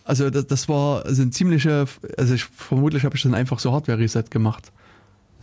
[0.03, 1.85] Also das, das war also ein ziemliche,
[2.17, 4.71] also ich vermutlich habe ich dann einfach so Hardware-Reset gemacht.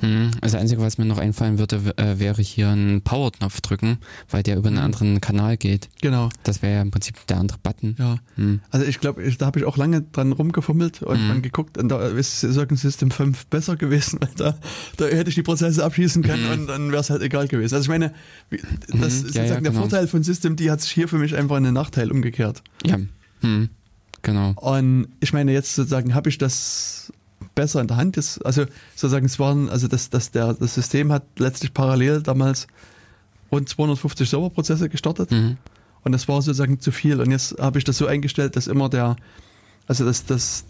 [0.05, 0.31] Mhm.
[0.41, 3.99] Das Einzige, was mir noch einfallen würde, äh, wäre hier einen Power-Knopf drücken,
[4.31, 4.83] weil der über einen Mhm.
[4.85, 5.89] anderen Kanal geht.
[6.03, 7.97] Genau, Das wäre ja im Prinzip der andere Button.
[7.99, 8.17] ja.
[8.37, 8.61] Mhm.
[8.71, 11.43] Also ich glaube, da habe ich auch lange dran rumgefummelt und, Mhm.
[11.43, 14.59] geguckt und da ist Circle System 5 besser gewesen, weil da,
[14.97, 16.51] da hätte ich die Prozesse abschießen können Mhm.
[16.53, 17.75] und dann wäre es halt egal gewesen.
[17.75, 18.13] Also ich meine,
[18.51, 19.03] wie- das Mhm.
[19.03, 19.81] ist Ja, sozusagen ja, der genau.
[19.81, 22.63] Vorteil von System, die hat sich hier für mich einfach in den Nachteil umgekehrt.
[22.85, 22.99] Ja.
[23.43, 23.69] Mhm.
[24.23, 24.53] Genau.
[24.57, 27.13] Und ich meine, jetzt sozusagen habe ich das
[27.55, 28.17] besser in der Hand.
[28.17, 32.67] Jetzt, also sozusagen, es waren, also das, das, der, das System hat letztlich parallel damals
[33.53, 35.57] rund 250 Serverprozesse gestartet Mhm.
[36.03, 37.21] und das war sozusagen zu viel.
[37.21, 39.17] Und jetzt habe ich das so eingestellt, dass immer der,
[39.87, 40.65] also das, das,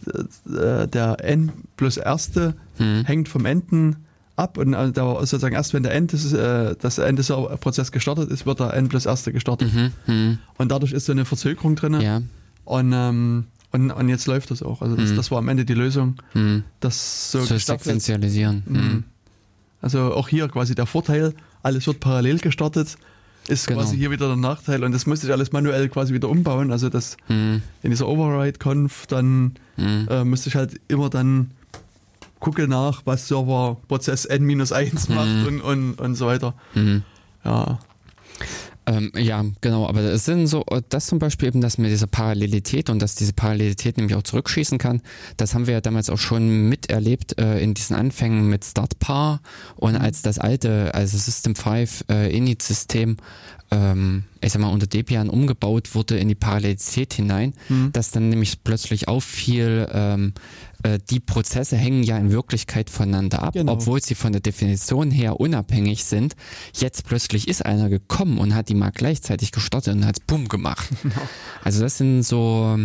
[0.47, 3.05] äh, der N plus erste Mhm.
[3.05, 3.97] hängt vom Enden
[4.37, 7.23] ab und äh, da sozusagen erst wenn der End des, äh, das Ende
[7.61, 9.73] Prozess gestartet ist, wird der N plus erste gestartet.
[9.73, 9.93] Mhm.
[10.07, 10.39] Mhm.
[10.59, 12.01] Und dadurch ist so eine Verzögerung drin.
[12.01, 12.21] Ja.
[12.65, 14.81] Und, ähm, und, und jetzt läuft das auch.
[14.83, 15.17] Also das, Mhm.
[15.17, 16.63] das war am Ende die Lösung, Mhm.
[16.81, 17.85] das so, So gestartet.
[17.85, 18.63] sequenzialisieren.
[18.67, 18.77] Mhm.
[18.79, 19.05] Mhm.
[19.83, 22.97] Also auch hier quasi der Vorteil, alles wird parallel gestartet,
[23.49, 23.81] ist Genau.
[23.81, 26.73] quasi hier wieder der Nachteil und das musste ich alles manuell quasi wieder umbauen.
[26.73, 27.61] Also das Mhm.
[27.83, 30.07] in dieser Override-Conf, dann Mhm.
[30.09, 31.51] äh, musste ich halt immer dann
[32.41, 36.55] gucken nach, was Server Prozess N-1 macht und, und, und so weiter.
[37.45, 37.79] Ja.
[38.87, 42.91] Ähm, ja, genau, aber es sind so, das zum Beispiel eben, dass mir diese Parallelität
[42.91, 45.01] und dass diese Parallelität nämlich auch zurückschießen kann,
[45.39, 49.41] das haben wir ja damals auch schon miterlebt äh, in diesen Anfängen mit StartPar
[49.77, 53.17] und als das alte, also System 5 äh, Init-System,
[53.71, 57.91] ähm, ich sag mal, unter Debian umgebaut wurde in die Parallelität hinein, Mhm.
[57.93, 60.35] dass dann nämlich plötzlich auffiel, ähm,
[60.85, 63.73] äh, die Prozesse hängen ja in Wirklichkeit voneinander ab, Genau.
[63.73, 66.37] obwohl sie von der Definition her unabhängig sind.
[66.75, 70.89] Jetzt plötzlich ist einer gekommen und hat die mal gleichzeitig gestartet und hat Bumm gemacht.
[71.65, 72.79] Also das sind so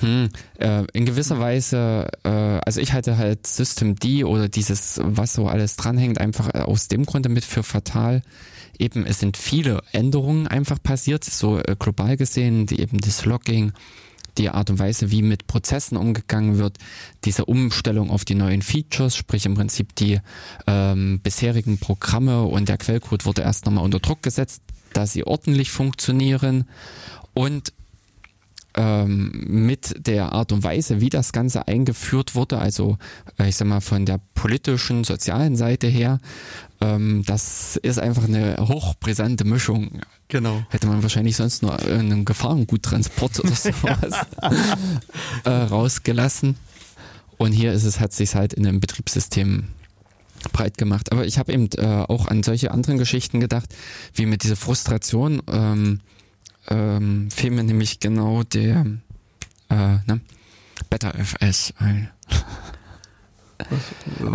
[0.00, 0.28] hm,
[0.58, 5.46] äh, in gewisser Weise, äh, also ich halte halt System D oder dieses, was so
[5.46, 8.22] alles dranhängt, einfach äh, aus dem Grunde mit für fatal.
[8.78, 13.72] Eben, es sind viele Änderungen einfach passiert, so äh, global gesehen, die eben das Logging,
[14.38, 16.78] die Art und Weise, wie mit Prozessen umgegangen wird,
[17.24, 20.20] diese Umstellung auf die neuen Features, sprich im Prinzip die
[20.66, 24.62] ähm, bisherigen Programme und der Quellcode wurde erst nochmal unter Druck gesetzt,
[24.92, 26.64] dass sie ordentlich funktionieren
[27.34, 27.72] und
[28.74, 32.96] ähm, mit der Art und Weise, wie das Ganze eingeführt wurde, also
[33.38, 36.20] äh, ich sag mal von der politischen, sozialen Seite her,
[36.80, 40.00] ähm, das ist einfach eine hochbrisante Mischung.
[40.28, 40.62] Genau.
[40.70, 44.26] Hätte man wahrscheinlich sonst nur einen Gefahrenguttransport oder sowas
[45.44, 46.56] äh, rausgelassen.
[47.36, 49.68] Und hier ist es, hat sich halt in einem Betriebssystem
[50.52, 51.12] breit gemacht.
[51.12, 53.74] Aber ich habe eben äh, auch an solche anderen Geschichten gedacht,
[54.14, 55.42] wie mit dieser Frustration.
[55.50, 56.00] Ähm,
[56.68, 58.84] ähm, fiel mir nämlich genau der
[59.70, 59.74] äh,
[60.06, 60.20] ne?
[60.90, 62.10] BetterFS ein.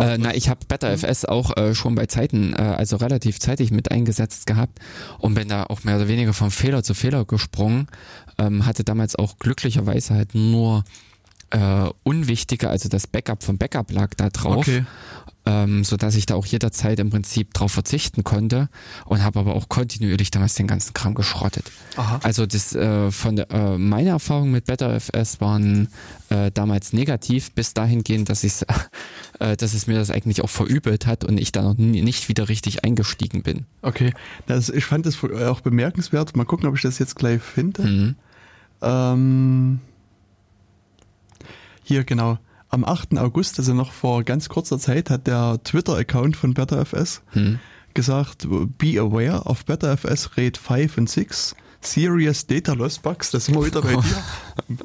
[0.00, 3.90] Äh, na, ich habe BetterFS auch äh, schon bei Zeiten, äh, also relativ zeitig mit
[3.90, 4.78] eingesetzt gehabt
[5.18, 7.86] und bin da auch mehr oder weniger von Fehler zu Fehler gesprungen.
[8.38, 10.84] Ähm, hatte damals auch glücklicherweise halt nur
[11.50, 14.84] äh, unwichtige, also das Backup vom Backup lag da drauf, Okay.
[15.46, 18.68] ähm, so dass ich da auch jederzeit im Prinzip drauf verzichten konnte
[19.04, 21.70] und habe aber auch kontinuierlich damals den ganzen Kram geschrottet.
[21.96, 22.18] Aha.
[22.24, 25.88] Also das äh, von der, äh, meine Erfahrungen mit BetterFS waren
[26.28, 28.54] äh, damals negativ bis dahingehend, dass ich
[29.44, 32.28] äh, dass es mir das eigentlich auch verübelt hat und ich da noch nie, nicht
[32.28, 33.66] wieder richtig eingestiegen bin.
[33.82, 34.12] Okay.
[34.46, 36.34] Das, ich fand das auch bemerkenswert.
[36.36, 37.82] Mal gucken, ob ich das jetzt gleich finde.
[37.82, 38.16] Mhm.
[38.82, 39.80] Ähm,
[41.82, 42.38] hier, genau.
[42.70, 43.18] Am 8.
[43.18, 47.58] August, also noch vor ganz kurzer Zeit, hat der Twitter-Account von BetterFS Mhm.
[47.92, 53.54] gesagt, be aware of BetterFS RAID 5 und 6, serious data loss bugs, das sind
[53.56, 54.22] wir wieder bei dir.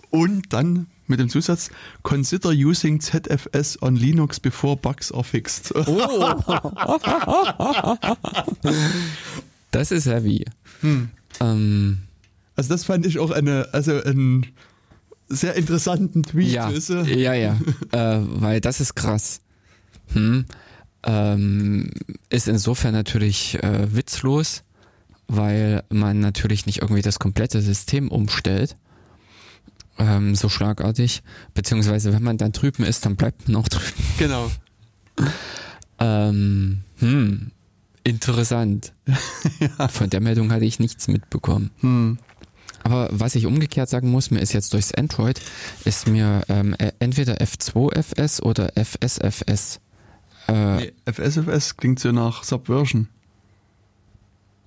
[0.11, 1.69] Und dann mit dem Zusatz,
[2.03, 5.73] consider using ZFS on Linux before bugs are fixed.
[5.89, 6.35] Oh.
[9.71, 10.45] das ist heavy.
[10.81, 11.09] Hm.
[11.39, 11.99] Ähm.
[12.55, 14.45] Also das fand ich auch eine, also einen
[15.29, 16.51] sehr interessanten Tweet.
[16.51, 17.57] Ja, ja, ja,
[17.91, 19.41] äh, weil das ist krass.
[20.13, 20.45] Hm.
[21.03, 21.91] Ähm,
[22.29, 24.63] ist insofern natürlich äh, witzlos,
[25.27, 28.75] weil man natürlich nicht irgendwie das komplette System umstellt,
[29.99, 31.21] ähm, so schlagartig,
[31.53, 33.85] beziehungsweise wenn man dann drüben ist, dann bleibt man auch drüben.
[34.17, 34.49] Genau.
[35.99, 37.51] ähm, hm,
[38.03, 38.93] interessant.
[39.59, 39.87] ja.
[39.87, 41.71] Von der Meldung hatte ich nichts mitbekommen.
[41.81, 42.17] Hm.
[42.83, 45.41] Aber was ich umgekehrt sagen muss, mir ist jetzt durchs Android,
[45.83, 49.81] ist mir ähm, e, entweder F2FS oder FSFS
[50.49, 53.07] äh, nee, FSFS klingt so nach Subversion.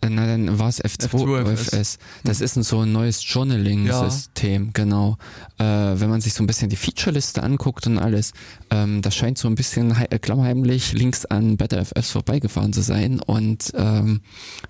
[0.02, 1.98] Äh, na, dann war es F2FS.
[2.24, 4.70] Das ist ein, so ein neues Journaling-System, ja.
[4.72, 5.16] genau.
[5.58, 8.32] Äh, wenn man sich so ein bisschen die Featureliste anguckt und alles,
[8.70, 13.72] ähm, das scheint so ein bisschen äh, klammheimlich links an BetterFS vorbeigefahren zu sein und
[13.76, 14.22] ähm,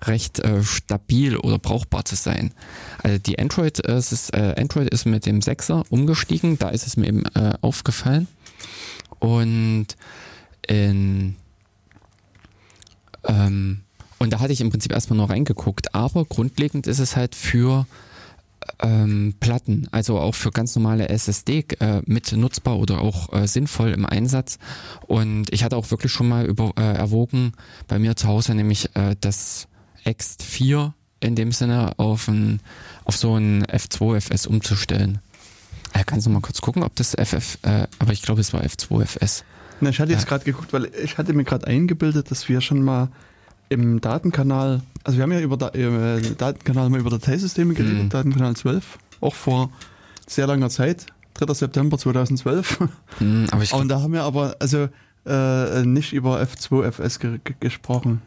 [0.03, 2.53] recht äh, stabil oder brauchbar zu sein.
[3.01, 6.95] Also die Android, äh, ist, äh, Android ist mit dem 6er umgestiegen, da ist es
[6.95, 7.23] mir eben
[7.61, 8.27] aufgefallen.
[9.19, 9.87] Und
[10.67, 11.35] in
[13.25, 13.81] ähm,
[14.23, 17.85] und da hatte ich im Prinzip erstmal nur reingeguckt, aber grundlegend ist es halt für
[18.79, 23.91] ähm, Platten, also auch für ganz normale SSD äh, mit nutzbar oder auch äh, sinnvoll
[23.91, 24.59] im Einsatz.
[25.07, 27.51] Und ich hatte auch wirklich schon mal über, äh, erwogen,
[27.89, 29.67] bei mir zu Hause nämlich äh, das
[30.05, 32.61] Ext 4 in dem Sinne auf, ein,
[33.03, 35.19] auf so ein F2FS umzustellen.
[35.91, 38.61] Äh, kannst du mal kurz gucken, ob das FF, äh, aber ich glaube, es war
[38.63, 39.43] F2FS.
[39.81, 42.81] Na, ich hatte jetzt gerade geguckt, weil ich hatte mir gerade eingebildet, dass wir schon
[42.81, 43.09] mal
[43.73, 48.09] im Datenkanal, also wir haben ja über da, äh, Datenkanal mal über Dateisysteme geredet, mhm.
[48.09, 49.69] Datenkanal 12, auch vor
[50.27, 51.53] sehr langer Zeit, 3.
[51.53, 52.79] September 2012.
[53.19, 54.89] Mhm, aber ich Und da haben wir aber also
[55.25, 58.21] äh, nicht über F2FS ge gesprochen.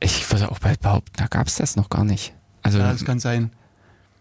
[0.00, 2.32] Ich würde auch bald behaupten, da gab es das noch gar nicht.
[2.62, 3.50] Also, ja, das kann sein.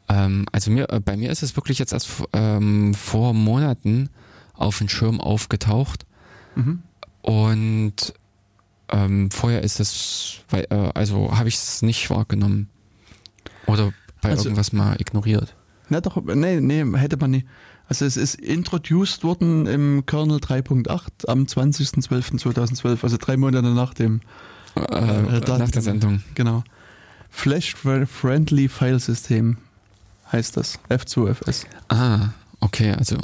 [0.10, 4.10] Ähm, also mir, äh, bei mir ist es wirklich jetzt erst ähm, vor Monaten
[4.54, 6.06] auf den Schirm aufgetaucht.
[6.56, 6.82] Mhm.
[7.22, 8.14] Und
[8.90, 12.70] ähm, vorher ist es, weil, äh, also habe ich es nicht wahrgenommen.
[13.66, 15.56] Oder bei also, irgendwas mal ignoriert.
[15.90, 17.48] Na doch, nee, nee, hätte man nicht.
[17.90, 24.22] Also es ist introduced worden im Kernel 3.8 am 20.12.2012, also drei Monate nach dem
[24.76, 26.22] äh, äh, nach der Sendung.
[26.36, 26.64] Genau.
[27.30, 29.58] Flash Friendly File System
[30.32, 30.80] heißt das.
[30.90, 31.66] F2FS.
[31.88, 32.30] Ah,
[32.60, 33.18] okay, also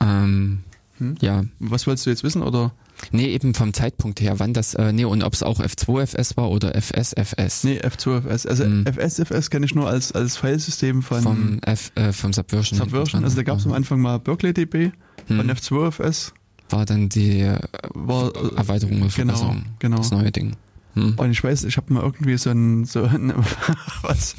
[0.00, 0.64] ähm,
[1.00, 1.16] hm?
[1.20, 1.44] Ja.
[1.58, 2.72] Was wolltest du jetzt wissen oder?
[3.12, 6.50] Nee, eben vom Zeitpunkt her, wann das, äh, nee, und ob es auch F2FS war
[6.50, 7.64] oder FSFS.
[7.64, 8.46] Nee, F2FS.
[8.46, 8.84] Also hm.
[8.86, 11.22] FSFS kenne ich nur als, als Filesystem von.
[11.22, 12.78] Vom, F, äh, vom Subversion.
[12.78, 14.92] Subversion, also da gab es am Anfang mal BerkeleyDB
[15.26, 15.36] hm.
[15.36, 16.32] von F2FS.
[16.68, 17.58] War dann die äh,
[17.94, 19.96] war, äh, Erweiterung oder genau, genau.
[19.96, 20.54] das neue Ding.
[20.94, 21.14] Hm.
[21.16, 23.32] Und ich weiß, ich habe mal irgendwie so ein, so ein
[24.02, 24.36] was.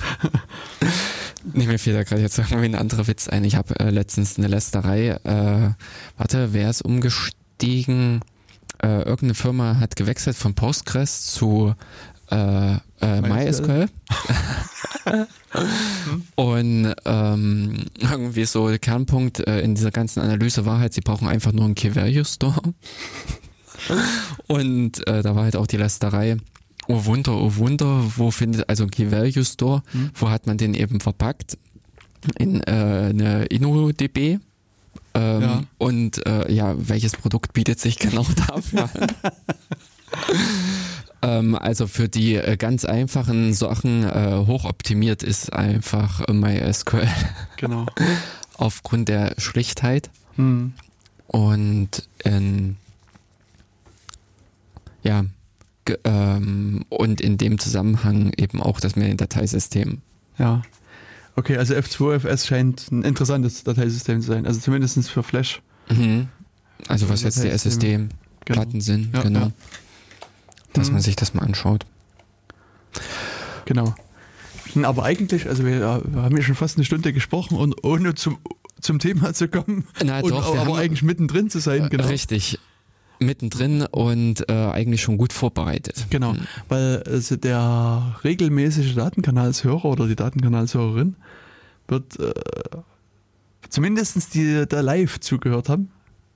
[1.53, 3.43] Nee, mir fiel da gerade jetzt irgendwie ein anderer Witz ein.
[3.43, 5.69] Ich habe äh, letztens eine Lästerei, äh,
[6.17, 8.21] warte, wer ist umgestiegen?
[8.83, 11.75] Äh, irgendeine Firma hat gewechselt von Postgres zu
[12.31, 13.87] äh, äh, MySQL.
[16.35, 21.27] Und ähm, irgendwie so der Kernpunkt äh, in dieser ganzen Analyse war halt, sie brauchen
[21.27, 22.61] einfach nur einen Key-Value-Store.
[24.47, 26.37] Und äh, da war halt auch die Lästerei
[26.87, 30.11] oh Wunder, oh Wunder, wo findet, also Key Value Store, hm.
[30.15, 31.57] wo hat man den eben verpackt?
[32.37, 34.39] In äh, eine InnoDB.
[35.13, 35.63] Ähm, ja.
[35.77, 39.07] Und äh, ja, welches Produkt bietet sich genau dafür an?
[41.21, 47.07] ähm, also für die äh, ganz einfachen Sachen äh, hochoptimiert ist einfach MySQL.
[47.57, 47.85] Genau.
[48.57, 50.09] Aufgrund der Schlichtheit.
[50.35, 50.73] Hm.
[51.27, 52.77] Und in,
[55.03, 55.25] ja,
[56.03, 59.99] ähm, und in dem Zusammenhang eben auch das Mail-Dateisystem.
[60.37, 60.61] Ja.
[61.35, 65.61] Okay, also F2FS scheint ein interessantes Dateisystem zu sein, also zumindest für Flash.
[65.89, 66.27] Mhm.
[66.87, 68.83] Also was jetzt die SSD-Platten genau.
[68.83, 69.39] sind, ja, genau.
[69.39, 69.51] Ja.
[70.73, 70.95] Dass mhm.
[70.95, 71.85] man sich das mal anschaut.
[73.65, 73.95] Genau.
[74.83, 78.37] Aber eigentlich, also wir, wir, haben ja schon fast eine Stunde gesprochen und ohne zum,
[78.79, 81.89] zum Thema zu kommen, Na, und, doch, aber eigentlich mittendrin zu sein.
[81.89, 82.07] Genau.
[82.07, 82.57] Richtig
[83.21, 86.07] mittendrin und äh, eigentlich schon gut vorbereitet.
[86.09, 86.47] Genau, mhm.
[86.67, 90.15] weil also der regelmäßige Datenkanalshörer oder die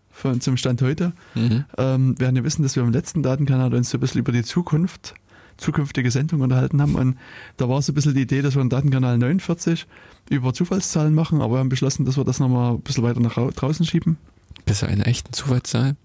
[0.09, 1.11] von, zum Stand heute.
[1.33, 1.65] Mhm.
[1.77, 4.31] Ähm, wir haben ja wissen, dass wir im letzten Datenkanal uns so ein bisschen über
[4.31, 5.13] die Zukunft,
[5.57, 6.95] zukünftige Sendung unterhalten haben.
[6.95, 7.17] Und
[7.57, 9.85] da war so ein bisschen die Idee, dass wir im Datenkanal 49
[10.29, 13.37] über Zufallszahlen machen, aber wir haben beschlossen, dass wir das nochmal ein bisschen weiter nach
[13.37, 14.17] rau- draußen schieben.
[14.65, 15.95] Bist du eine echten Zufallszahl?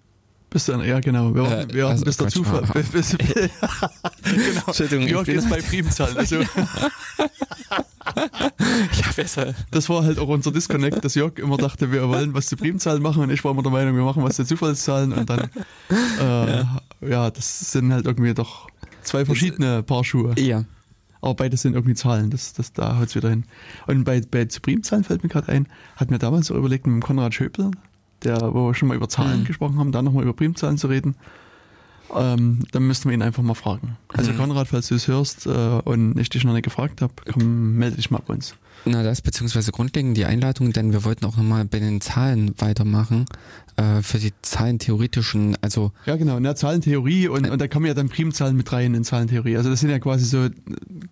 [0.50, 1.32] Bis dann, ja genau.
[1.34, 2.62] Wir warten, Äh, wir also bis der Zufall.
[2.92, 3.50] Bis, genau.
[4.66, 6.16] Entschuldigung, Jörg ist bei Primzahlen.
[6.16, 6.40] Also
[8.16, 9.54] Ja, besser.
[9.70, 13.00] das war halt auch unser Disconnect, dass Jörg immer dachte, wir wollen was zu Primzahlen
[13.00, 15.48] machen und ich war immer der Meinung, wir machen was zu Zufallszahlen und dann
[16.20, 16.64] äh,
[17.08, 17.30] ja.
[17.30, 18.68] das sind halt irgendwie doch
[19.02, 20.34] zwei verschiedene Paar Schuhe.
[20.38, 20.64] Ja.
[21.20, 23.44] Aber beide sind irgendwie Zahlen, das, das da haut wieder hin.
[23.86, 26.94] Und bei, bei zu Primzahlen fällt mir gerade ein, hat mir damals auch überlegt mit
[26.94, 27.70] dem Konrad Schöpel,
[28.24, 29.44] der, wo wir schon mal über Zahlen Mhm.
[29.44, 31.14] gesprochen haben, da nochmal über Primzahlen zu reden.
[32.12, 33.96] Ähm, dann müssten wir ihn einfach mal fragen.
[34.08, 34.38] Also Mhm.
[34.38, 35.50] Konrad, falls du es hörst äh,
[35.84, 38.56] und ich dich noch nicht gefragt habe, komm, melde dich mal bei uns.
[38.84, 43.26] Na, das beziehungsweise grundlegend die Einladung, denn wir wollten auch nochmal bei den Zahlen weitermachen.
[43.76, 47.94] Äh, für die zahlentheoretischen, also Ja, genau, in der Zahlentheorie und, und da kommen ja
[47.94, 49.56] dann Primzahlen mit rein in Zahlentheorie.
[49.56, 50.48] Also das sind ja quasi so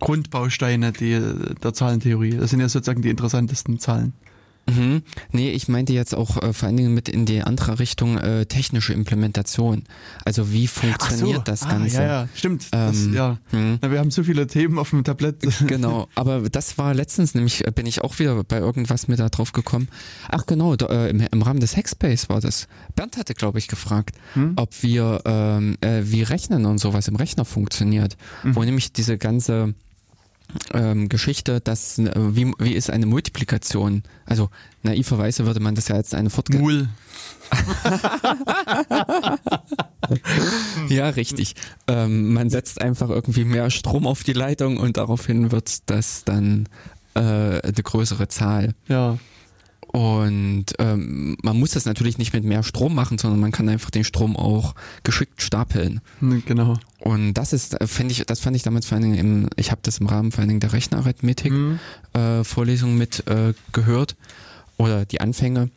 [0.01, 1.21] Grundbausteine die,
[1.63, 2.37] der Zahlentheorie.
[2.39, 4.15] Das sind ja sozusagen die interessantesten Zahlen.
[4.69, 5.03] Mhm.
[5.33, 8.47] Nee, ich meinte jetzt auch äh, vor allen Dingen mit in die andere Richtung äh,
[8.47, 9.85] technische Implementation.
[10.25, 11.97] Also wie funktioniert das ah, Ganze?
[11.97, 12.66] Ja, ja, stimmt.
[12.71, 13.39] das, Ähm, ja.
[13.51, 13.79] Hm.
[13.81, 15.37] Na, wir haben so viele Themen auf dem Tablett.
[15.66, 19.29] Genau, aber das war letztens nämlich, äh, bin ich auch wieder bei irgendwas mit da
[19.29, 19.89] drauf gekommen.
[20.29, 22.69] Ach genau, da, äh, im, im Rahmen des Hackspace war das.
[22.95, 24.53] Bernd hatte, glaube ich, gefragt, Hm?
[24.57, 28.16] ob wir ähm, äh, wie Rechnen und sowas im Rechner funktioniert.
[28.43, 28.57] Mhm.
[28.57, 29.75] Wo nämlich diese ganze
[30.72, 34.03] ähm, Geschichte, dass äh, wie, wie ist eine Multiplikation?
[34.24, 34.51] Also
[34.82, 36.88] naiverweise würde man das ja als eine Fortge Mul.
[40.88, 41.55] Ja, richtig.
[41.86, 46.68] Ähm, man setzt einfach irgendwie mehr Strom auf die Leitung und daraufhin wird das dann
[47.14, 48.74] äh, eine größere Zahl.
[48.88, 49.18] Ja.
[49.93, 53.91] Und ähm, man muss das natürlich nicht mit mehr Strom machen, sondern man kann einfach
[53.91, 56.01] den Strom auch geschickt stapeln.
[56.20, 56.78] Hm, Genau.
[57.01, 59.70] Und das ist, äh, fand ich, das fand ich damals vor allen Dingen im, ich
[59.70, 61.78] habe das im Rahmen vor allen Dingen der Rechenarithmetik Hm.
[62.12, 64.16] äh, Vorlesung mit äh, gehört
[64.76, 65.70] oder die Anfänge.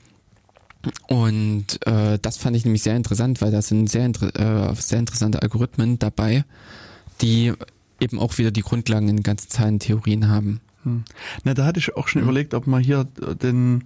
[1.07, 4.99] Und äh, das fand ich nämlich sehr interessant, weil da sind sehr, inter äh, sehr
[4.99, 6.43] interessante Algorithmen dabei,
[7.22, 7.53] die
[7.99, 10.59] eben auch wieder die Grundlagen in ganzen Zahlentheorien haben.
[10.84, 11.04] Hm.
[11.44, 12.28] Na, da hatte ich auch schon Hm.
[12.30, 13.06] überlegt, ob man hier
[13.42, 13.84] den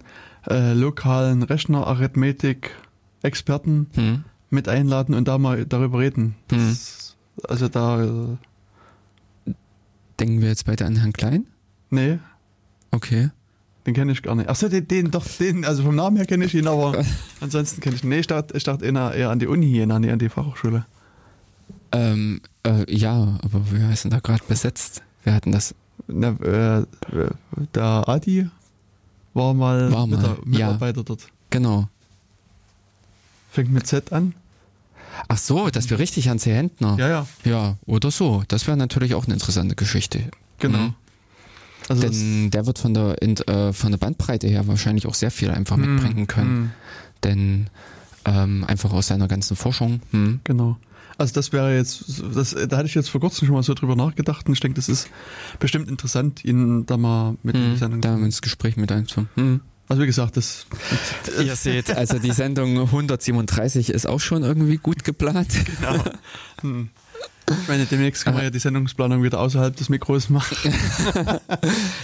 [0.48, 4.24] äh, lokalen Rechnerarithmetik-Experten Hm.
[4.50, 6.34] mit einladen und da mal darüber reden.
[6.48, 7.16] Das,
[7.48, 8.36] Also da, äh,
[10.18, 11.46] Denken wir jetzt beide an Herrn Klein?
[11.90, 12.18] nee,
[12.90, 13.28] Okay.
[13.86, 14.48] den kenne ich gar nicht.
[14.48, 17.04] Achso, den, den, doch, den, also vom Namen her kenne ich ihn, aber
[17.40, 18.08] ansonsten kenne ich ihn.
[18.08, 20.30] Nee, ich dachte, ich dachte eher, eher an die Uni hier, an die, an die
[20.30, 20.86] Fachhochschule.
[21.92, 25.02] Ähm, äh, ja, aber wer ist denn da gerade besetzt?
[25.24, 25.74] Wir hatten das.
[26.08, 26.84] Na, äh,
[27.74, 28.48] der Adi
[29.34, 30.44] war mal, War mal, Mitar- ja.
[30.44, 31.26] Mitarbeiter dort.
[31.50, 31.88] Genau.
[33.50, 34.34] Fängt mit Z an?
[35.28, 36.96] Ach so, dass wir richtig Hans Händner.
[36.98, 38.42] Ja, ja, Ja, oder so.
[38.48, 40.30] Das wäre natürlich auch eine interessante Geschichte.
[40.58, 40.78] genau.
[40.78, 40.94] Mhm.
[41.88, 45.14] Also das- Denn der wird von der, in, äh, von der Bandbreite her wahrscheinlich auch
[45.14, 46.48] sehr viel einfach Hm, mitbringen können.
[46.56, 46.70] hm,
[47.24, 47.66] Denn
[48.24, 50.00] ähm, einfach aus seiner ganzen Forschung.
[50.10, 50.40] Hm.
[50.44, 50.76] Genau.
[51.18, 52.04] Also das wäre jetzt,
[52.34, 54.76] das, da hatte ich jetzt vor kurzem schon mal so drüber nachgedacht und ich denke,
[54.76, 55.08] das ist
[55.58, 57.76] bestimmt interessant, ihn da mal mit in die Hm.
[57.78, 59.28] Sendung Da ins Gespräch mit einzuführen.
[59.34, 59.60] Hm.
[59.88, 60.66] Also wie gesagt, das
[61.42, 65.48] Ihr seht, also die Sendung 137 ist auch schon irgendwie gut geplant.
[65.64, 66.02] genau.
[66.62, 66.88] Hm.
[67.48, 70.56] Ich meine, demnächst kann man ja die Sendungsplanung wieder außerhalb des Mikros machen.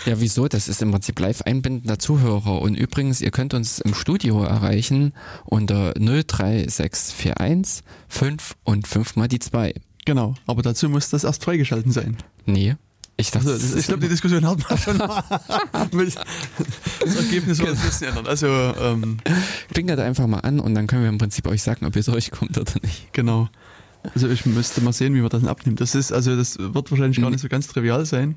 [0.07, 0.49] Ja, wieso?
[0.49, 2.61] Das ist im Prinzip live einbindender Zuhörer.
[2.61, 5.13] Und übrigens, ihr könnt uns im Studio erreichen
[5.45, 9.75] unter 03641 5 und 5 mal die 2.
[10.05, 12.17] Genau, aber dazu muss das erst freigeschalten sein.
[12.47, 12.77] Nee.
[13.17, 15.23] Ich dachte, Also, ich glaube, die Diskussion hatten wir schon mal.
[17.01, 18.27] Das Ergebnis soll ein bisschen ändern.
[18.27, 19.19] Also, ähm,
[19.73, 22.59] klingelt einfach mal an und dann können wir im Prinzip euch sagen, ob ihr durchkommt
[22.59, 23.13] oder nicht.
[23.13, 23.49] genau.
[24.15, 25.81] Also ich müsste mal sehen, wie man das abnimmt.
[25.81, 27.33] Das ist, also das wird wahrscheinlich gar Mhm.
[27.33, 28.37] nicht so ganz trivial sein.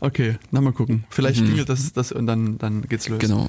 [0.00, 1.04] Okay, na mal gucken.
[1.10, 1.46] Vielleicht Mhm.
[1.46, 3.18] klingelt das, das und dann, dann geht's los.
[3.18, 3.48] Genau.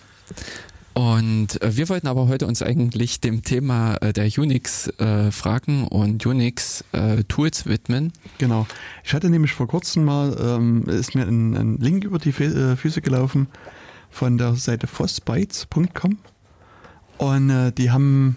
[0.94, 7.66] Und äh, wir wollten aber heute uns eigentlich dem Thema äh, der Unix-Fragen und Unix-Tools
[7.68, 8.12] widmen.
[8.38, 8.68] Genau.
[9.04, 12.74] Ich hatte nämlich vor kurzem mal, ähm, ist mir ein, ein Link über die Fü-
[12.74, 13.48] äh, Füße gelaufen
[14.10, 16.18] von der Seite fossbytes.com
[17.20, 18.36] und äh, die haben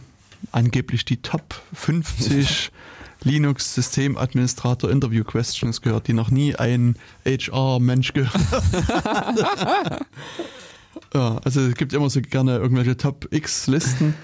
[0.52, 2.70] angeblich die Top 50
[3.24, 6.96] Linux-Systemadministrator Interview Questions gehört, die noch nie ein
[7.26, 10.00] HR-Mensch gehört hat.
[11.14, 14.14] ja, also es gibt immer so gerne irgendwelche Top X-Listen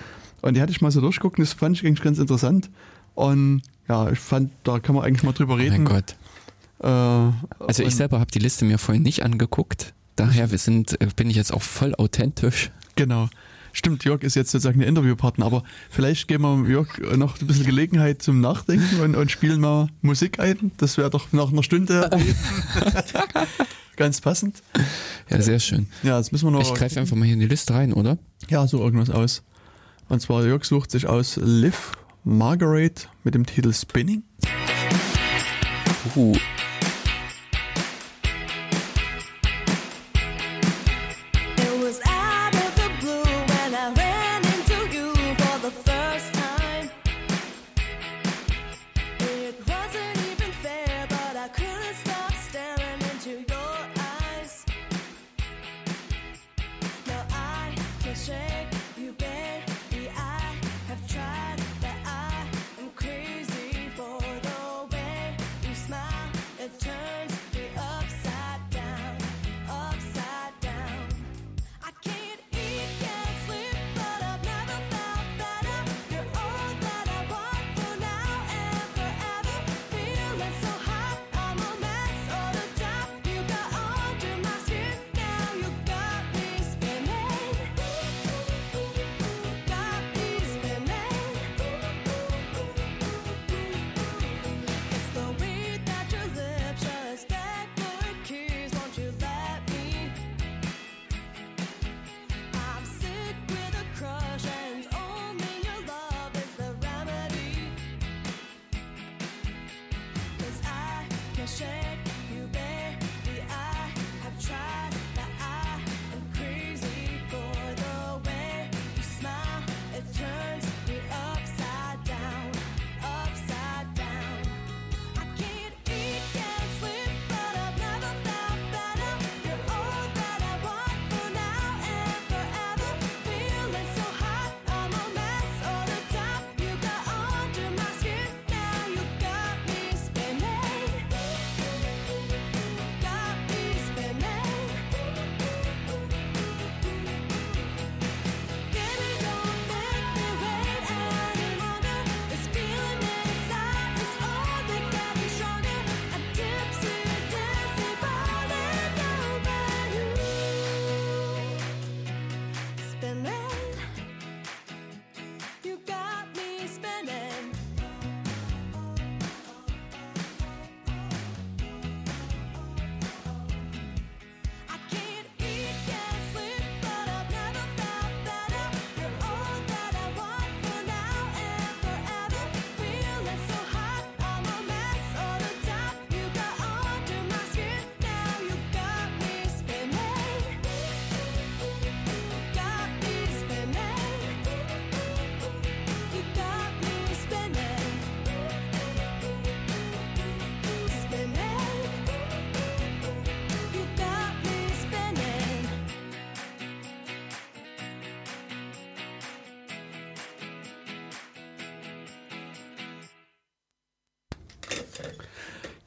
[0.42, 2.70] und die hatte ich mal so durchguckt und das fand ich eigentlich ganz interessant
[3.14, 5.84] und ja, ich fand, da kann man eigentlich mal drüber Oh reden.
[5.84, 6.16] mein Gott.
[6.80, 6.86] Äh,
[7.64, 9.94] Also ich selber habe die Liste mir vorhin nicht angeguckt.
[10.16, 12.70] Daher wir sind, äh, bin ich jetzt auch voll authentisch.
[12.96, 13.28] Genau.
[13.72, 17.66] Stimmt, Jörg ist jetzt sozusagen der Interviewpartner, aber vielleicht geben wir Jörg noch ein bisschen
[17.66, 20.72] Gelegenheit zum Nachdenken und, und spielen mal Musik ein.
[20.78, 22.10] Das wäre doch nach einer Stunde
[23.96, 24.62] ganz passend.
[25.28, 25.88] Ja, sehr schön.
[26.02, 26.62] Ja, jetzt müssen wir noch.
[26.62, 28.18] Ich greife einfach mal hier in die Liste rein, oder?
[28.48, 29.42] Ja, so irgendwas aus.
[30.08, 31.92] Und zwar Jörg sucht sich aus Liv
[32.24, 34.22] Margaret mit dem Titel Spinning.
[36.16, 36.34] Uh.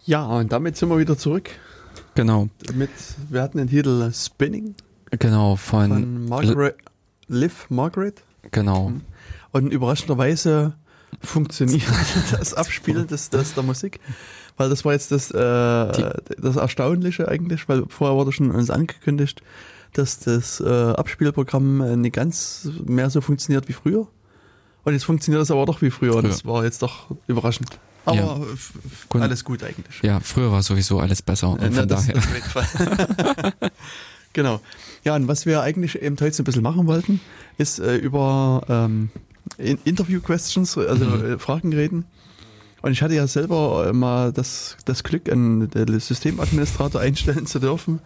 [0.06, 1.50] Ja, und damit sind wir wieder zurück.
[2.16, 2.90] Genau, Mit,
[3.30, 4.76] wir hatten den Titel Spinning
[5.12, 6.76] genau, von, von Margaret,
[7.28, 8.22] Liv Margaret.
[8.52, 8.94] genau.
[9.52, 10.74] Und überraschenderweise
[11.22, 11.84] funktioniert
[12.32, 14.00] das Abspielen des, des, der Musik.
[14.58, 19.42] Weil das war jetzt das, äh, das Erstaunliche eigentlich, weil vorher wurde schon uns angekündigt,
[19.94, 24.08] dass das äh, Abspielprogramm äh, nicht ganz mehr so funktioniert wie früher.
[24.84, 26.16] Und jetzt funktioniert das aber doch wie früher.
[26.16, 27.80] Und das war jetzt doch überraschend.
[28.06, 28.18] Aber
[29.14, 29.20] Ja.
[29.22, 30.02] alles gut eigentlich.
[30.02, 32.18] Ja, früher war sowieso alles besser und Äh, na, von das- daher.
[32.18, 33.54] auf jeden Fall.
[34.34, 34.60] genau.
[35.04, 37.20] Ja, und was wir eigentlich eben heute so ein bisschen machen wollten,
[37.58, 39.10] ist äh, über ähm,
[39.58, 41.26] in Interview-Questions, also Mhm.
[41.34, 42.06] äh, Fragen reden.
[42.82, 47.60] Und ich hatte ja selber äh, mal das, das Glück, einen den Systemadministrator einstellen zu
[47.60, 48.00] dürfen.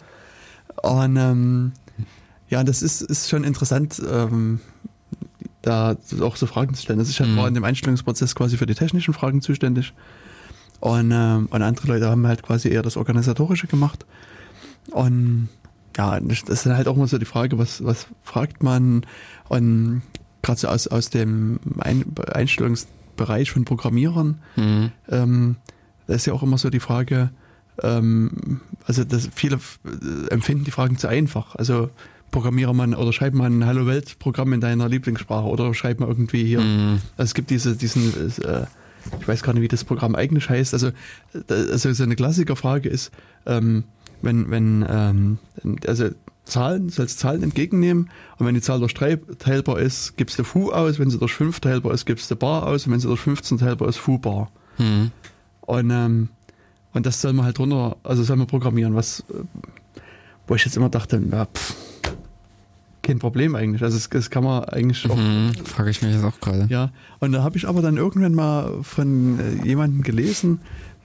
[0.84, 1.72] Und ähm,
[2.50, 4.60] ja, das ist, ist schon interessant, ähm,
[5.66, 7.00] da auch so Fragen zu stellen.
[7.00, 7.38] Also ich Mhm.
[7.38, 9.94] war in dem Einstellungsprozess quasi für die technischen Fragen zuständig.
[10.80, 14.06] Und, ähm, und andere Leute haben halt quasi eher das Organisatorische gemacht.
[14.92, 15.50] Und
[15.98, 19.06] ja, das ist dann halt auch immer so die Frage, was, was fragt man?
[19.50, 20.02] Und
[20.44, 24.92] gerade so aus, aus dem Ein Einstellungsbereich von Programmierern, Mhm.
[25.10, 25.56] ähm,
[26.08, 27.32] da ist ja auch immer so die Frage,
[27.82, 31.56] ähm, also das, viele äh, empfinden die Fragen zu einfach.
[31.56, 31.90] Also
[32.36, 36.10] programmiere man oder schreib mal ein Hallo Welt Programm in deiner Lieblingssprache oder schreib mal
[36.10, 36.60] irgendwie hier.
[36.60, 37.00] Mhm.
[37.16, 38.10] Also es gibt diese, diesen,
[38.44, 38.66] äh,
[39.22, 40.74] ich weiß gar nicht, wie das Programm eigentlich heißt.
[40.74, 43.12] Also, äh, also so eine Klassikerfrage ist,
[43.46, 43.86] ähm,
[44.22, 45.38] wenn, wenn, ähm,
[45.88, 46.10] also
[46.44, 50.74] Zahlen, sollst Zahlen entgegennehmen und wenn die Zahl durch 3 teilbar ist, gibst du Fu
[50.74, 53.22] aus, wenn sie durch 5 teilbar ist, gibst du Bar aus und wenn sie durch
[53.22, 54.52] 15 teilbar ist, Fu Bar.
[54.76, 55.12] Hm.
[55.62, 56.28] Und, ähm,
[56.94, 59.24] und das soll man halt runter, also soll man programmieren, was,
[60.48, 61.85] wo ich jetzt immer dachte, ja, pff,
[63.06, 63.82] kein Problem eigentlich.
[63.84, 66.68] Also das, das kann man eigentlich auch Hm, Frage ich mich jetzt auch gerade.
[66.70, 70.60] ja, und da habe ich aber dann irgendwann mal von äh, jemandem gelesen,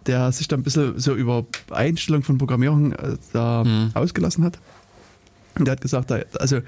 [0.07, 3.91] der sich da ein bisschen so über Einstellung von Programmierung äh, da Mhm.
[3.95, 4.59] ausgelassen hat.
[5.59, 6.61] Und der hat gesagt, also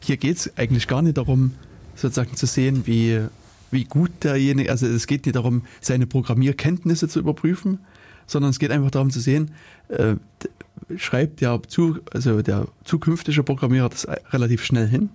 [0.00, 1.52] hier geht es eigentlich gar nicht darum,
[1.94, 3.20] sozusagen zu sehen, wie,
[3.70, 7.80] wie gut derjenige, also es geht nicht darum, seine Programmierkenntnisse zu überprüfen,
[8.26, 9.50] sondern es geht einfach darum zu sehen,
[9.88, 10.14] äh,
[10.96, 15.10] schreibt der, zu, also der zukünftige Programmierer das relativ schnell hin?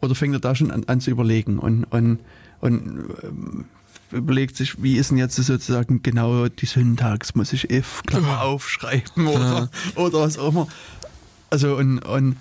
[0.00, 2.20] Oder fängt er da schon an, an zu überlegen und, und,
[2.60, 3.64] und ähm,
[4.12, 9.26] überlegt sich, wie ist denn jetzt sozusagen genau die Syntax, muss ich if, Klammer aufschreiben
[9.26, 10.68] oder, oder was auch immer.
[11.50, 12.36] Also und, und,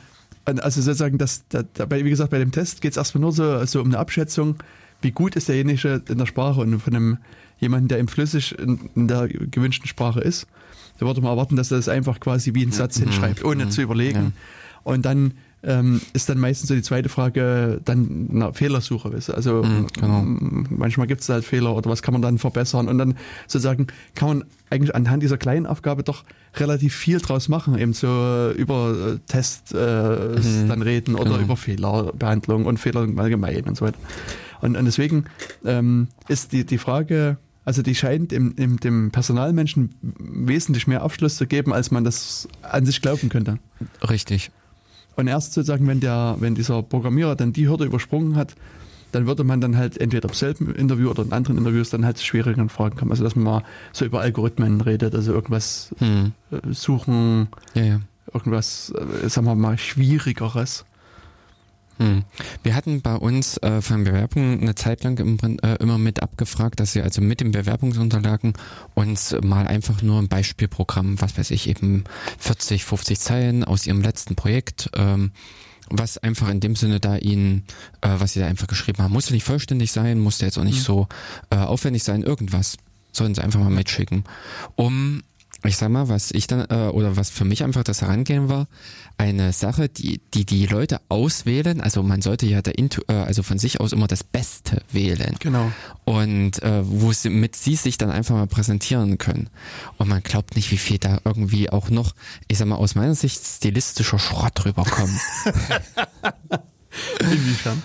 [0.45, 3.31] und also sozusagen, das, da, dabei, wie gesagt, bei dem Test geht es erstmal nur
[3.31, 4.57] so, so um eine Abschätzung,
[5.01, 7.17] wie gut ist derjenige in der Sprache und von einem
[7.59, 10.47] jemanden, der eben flüssig in, in der gewünschten Sprache ist,
[10.99, 13.81] da würde man erwarten, dass er das einfach quasi wie einen Satz hinschreibt, ohne zu
[13.81, 14.33] überlegen.
[14.83, 15.33] Und dann
[15.63, 19.11] ähm, ist dann meistens so die zweite Frage dann eine Fehlersuche.
[19.11, 19.31] weißt?
[19.33, 20.21] Also Mhm, genau.
[20.69, 23.15] manchmal gibt es halt Fehler oder was kann man dann verbessern und dann
[23.47, 26.23] sozusagen kann man eigentlich anhand dieser kleinen Aufgabe doch
[26.57, 29.77] relativ viel draus machen, eben so über äh, Tests äh,
[30.39, 31.39] Mhm, dann reden oder genau.
[31.39, 33.97] über Fehlerbehandlung und Fehler im Allgemeinen und so weiter.
[34.61, 35.25] Und, und deswegen
[35.65, 41.35] ähm, ist die, die Frage, also die scheint im, im, dem Personalmenschen wesentlich mehr Aufschluss
[41.37, 43.57] zu geben, als man das an sich glauben könnte.
[44.07, 44.51] Richtig.
[45.15, 48.55] Und erst sozusagen, wenn der, wenn dieser Programmierer dann die Hürde übersprungen hat,
[49.11, 52.17] dann würde man dann halt entweder im selben Interview oder in anderen Interviews dann halt
[52.17, 53.11] zu schwierigeren Fragen kommen.
[53.11, 53.63] Also dass man mal
[53.93, 56.33] so über Algorithmen redet, also irgendwas Hm.
[56.51, 57.99] äh, suchen, Ja, ja.
[58.33, 58.91] irgendwas,
[59.23, 60.85] äh, sagen wir mal, schwierigeres.
[61.97, 62.23] Hm.
[62.63, 66.79] Wir hatten bei uns äh, von Bewerbungen eine Zeit lang im, äh, immer mit abgefragt,
[66.79, 68.53] dass sie also mit den Bewerbungsunterlagen
[68.95, 72.03] uns mal einfach nur ein Beispielprogramm, was weiß ich, eben
[72.37, 75.31] 40, 50 Zeilen aus ihrem letzten Projekt, ähm,
[75.89, 77.63] was einfach in dem Sinne da ihnen,
[78.01, 80.81] äh, was sie da einfach geschrieben haben, musste nicht vollständig sein, musste jetzt auch nicht
[80.81, 81.07] so
[81.49, 82.77] äh, aufwendig sein, irgendwas.
[83.11, 84.25] Sollen sie einfach mal mitschicken.
[84.75, 85.21] Um
[85.63, 88.67] ich sag mal, was ich dann, äh, oder was für mich einfach das Herangehen war,
[89.17, 93.43] eine Sache, die, die die Leute auswählen, also man sollte ja der Intu, äh, also
[93.43, 95.35] von sich aus immer das Beste wählen.
[95.39, 95.71] Genau.
[96.03, 99.49] Und äh, wo sie mit sie sich dann einfach mal präsentieren können.
[99.97, 102.13] Und man glaubt nicht, wie viel da irgendwie auch noch,
[102.47, 105.19] ich sag mal, aus meiner Sicht stilistischer Schrott rüberkommt.
[107.19, 107.81] Inwiefern?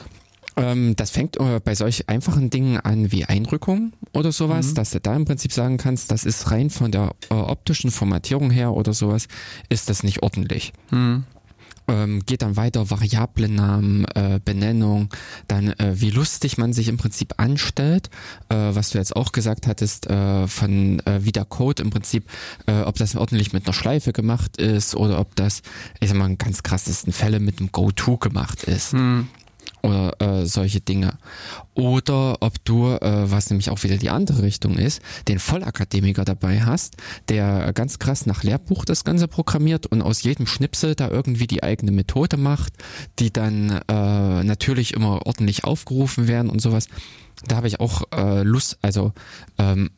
[0.57, 4.75] Ähm, das fängt äh, bei solch einfachen Dingen an wie Einrückung oder sowas, Mhm.
[4.75, 8.51] dass du da im Prinzip sagen kannst, das ist rein von der äh, optischen Formatierung
[8.51, 9.29] her oder sowas,
[9.69, 10.73] ist das nicht ordentlich.
[10.91, 11.25] Hm.
[11.89, 15.09] Ähm, geht dann weiter, Variablennamen, äh, Benennung,
[15.49, 18.11] dann äh, wie lustig man sich im Prinzip anstellt,
[18.49, 22.31] äh, was du jetzt auch gesagt hattest, äh, von äh, wie der Code im Prinzip,
[22.67, 25.63] äh, ob das ordentlich mit einer Schleife gemacht ist oder ob das,
[26.01, 29.27] ich sag mal, in ganz krassesten Fälle mit einem Go-To gemacht ist Hm.
[29.83, 31.19] Oder äh, solche Dinge.
[31.75, 36.63] Oder ob du, äh, was nämlich auch wieder die andere Richtung ist, den Vollakademiker dabei
[36.63, 36.97] hast,
[37.29, 41.63] der ganz krass nach Lehrbuch das Ganze programmiert und aus jedem Schnipsel da irgendwie die
[41.63, 42.75] eigene Methode macht,
[43.19, 46.89] die dann äh, natürlich immer ordentlich aufgerufen werden und sowas.
[47.47, 49.13] Da habe ich auch äh, Lust, also
[49.59, 49.91] ähm,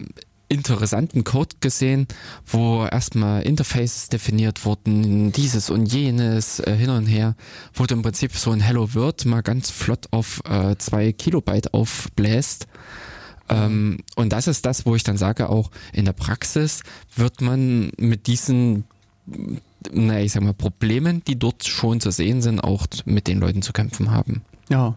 [0.53, 2.07] interessanten Code gesehen,
[2.47, 7.35] wo erstmal Interfaces definiert wurden, dieses und jenes äh, hin und her,
[7.73, 11.73] wo du im Prinzip so ein Hello World mal ganz flott auf äh, zwei Kilobyte
[11.73, 12.67] aufbläst.
[13.49, 16.83] Ähm, und das ist das, wo ich dann sage, auch in der Praxis
[17.17, 18.85] wird man mit diesen,
[19.91, 23.63] naja, ich sag mal, Problemen, die dort schon zu sehen sind, auch mit den Leuten
[23.63, 24.43] zu kämpfen haben.
[24.69, 24.95] Ja.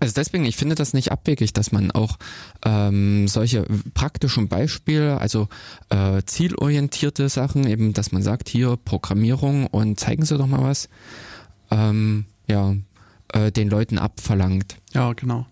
[0.00, 2.16] Also deswegen, ich finde das nicht abwegig, dass man auch
[2.64, 3.64] ähm, solche
[3.94, 5.48] praktischen Beispiele, also
[5.90, 10.88] äh, zielorientierte Sachen, eben, dass man sagt, hier Programmierung und zeigen Sie doch mal was,
[11.70, 12.74] ähm, ja,
[13.32, 14.76] äh, den Leuten abverlangt.
[14.92, 15.46] Ja, genau.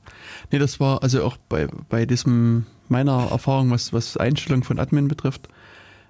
[0.51, 5.09] Nee, das war also auch bei, bei diesem, meiner Erfahrung, was, was Einstellung von Admin
[5.09, 5.49] betrifft.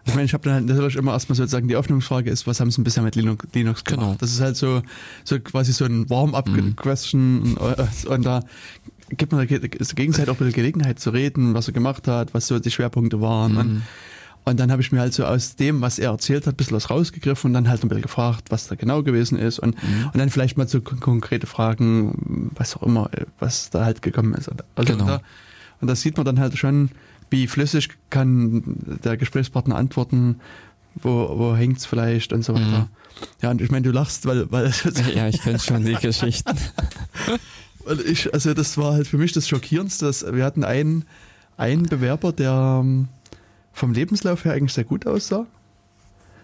[0.07, 2.70] Ich meine, ich habe dann halt natürlich immer erstmal sozusagen die Öffnungsfrage ist, was haben
[2.70, 4.05] sie bisher mit Linux, Linux gemacht?
[4.07, 4.16] Genau.
[4.18, 4.82] Das ist halt so,
[5.24, 6.11] so quasi so ein Mhm.
[6.11, 8.40] Warm-up-Question und, äh, und da
[9.11, 12.46] gibt man der Gegenseite auch ein bisschen Gelegenheit zu reden, was er gemacht hat, was
[12.46, 13.52] so die Schwerpunkte waren.
[13.52, 13.59] Mhm.
[13.59, 13.82] Und,
[14.46, 16.76] und dann habe ich mir halt so aus dem, was er erzählt hat, ein bisschen
[16.76, 20.11] was rausgegriffen und dann halt ein bisschen gefragt, was da genau gewesen ist und, Mhm.
[20.12, 24.02] und dann vielleicht mal so kon konkrete Fragen, was auch immer, äh, was da halt
[24.02, 24.50] gekommen ist.
[24.76, 25.07] Also Genau.
[25.07, 25.20] da,
[25.80, 26.90] und das sieht man dann halt schon,
[27.35, 28.62] wie flüssig kann
[29.03, 30.37] der Gesprächspartner antworten,
[30.95, 32.64] wo, wo hängt's vielleicht und so weiter.
[32.64, 32.89] Mhm.
[33.43, 34.72] Ja, und ich meine, du lachst, weil, weil,
[35.14, 36.57] Ja, ich kenne schon die Geschichten.
[38.07, 41.05] ich, also das war halt für mich das Schockierendste, dass wir hatten einen,
[41.57, 43.09] einen Bewerber, der ähm,
[43.72, 45.47] vom Lebenslauf her eigentlich sehr gut aussah.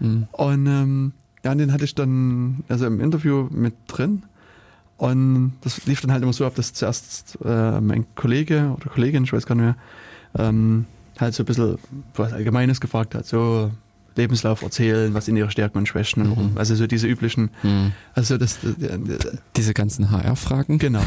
[0.01, 0.27] Hm.
[0.33, 1.13] Und ähm,
[1.45, 4.25] ja, den hatte ich dann also im Interview mit drin.
[4.97, 9.25] Und das lief dann halt immer so ab, dass zuerst äh, mein Kollege oder Kollegin,
[9.25, 9.77] ich weiß gar nicht mehr,
[10.39, 10.87] ähm,
[11.19, 11.79] halt so ein bisschen
[12.15, 13.71] was Allgemeines gefragt hat, so
[14.17, 16.53] Lebenslauf erzählen, was sind ihre Stärken und Schwächen und warum.
[16.59, 17.93] Also so diese üblichen, Hm.
[18.15, 20.79] also das, das Diese ganzen HR-Fragen.
[20.79, 21.03] Genau.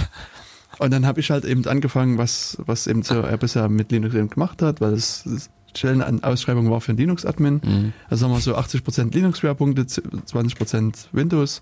[0.79, 4.15] Und dann habe ich halt eben angefangen, was, was eben so er bisher mit Linux
[4.15, 7.61] eben gemacht hat, weil es es Stellenausschreibung war für einen Linux-Admin.
[7.63, 7.93] Hm.
[8.09, 11.61] Also haben wir so 80% Linux-Schwerpunkte, 20% Windows.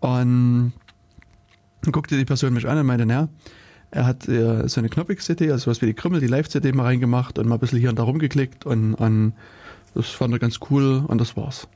[0.00, 0.72] Und
[1.82, 3.28] dann guckte die Person mich an und meinte, naja,
[3.96, 7.38] er hat äh, so eine Knoppix-CD, also sowas wie die Krümmel, die Live-CD mal reingemacht
[7.38, 9.32] und mal ein bisschen hier und da rumgeklickt und, und
[9.94, 11.66] das fand er ganz cool und das war's.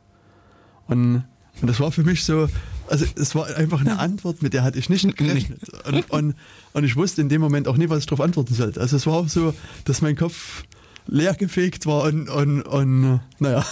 [0.86, 1.24] Und,
[1.62, 2.48] und das war für mich so,
[2.88, 5.60] also es war einfach eine Antwort, mit der hatte ich nicht gerechnet.
[5.86, 6.34] Und, und,
[6.74, 8.80] und ich wusste in dem Moment auch nicht, was ich darauf antworten sollte.
[8.80, 9.54] Also es war auch so,
[9.86, 10.64] dass mein Kopf
[11.07, 13.64] leer gefegt war und, und, und äh, naja.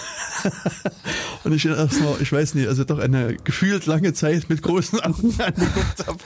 [1.45, 5.35] und ich erstmal, ich weiß nicht, also doch eine gefühlt lange Zeit mit großen Augen
[5.39, 6.19] angeguckt habe,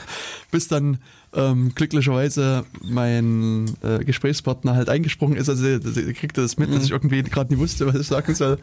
[0.51, 0.99] bis dann
[1.35, 5.49] ähm, glücklicherweise mein äh, Gesprächspartner halt eingesprungen ist.
[5.49, 5.81] Also er
[6.13, 8.59] kriegte das mit, dass ich irgendwie gerade nicht wusste, was ich sagen soll.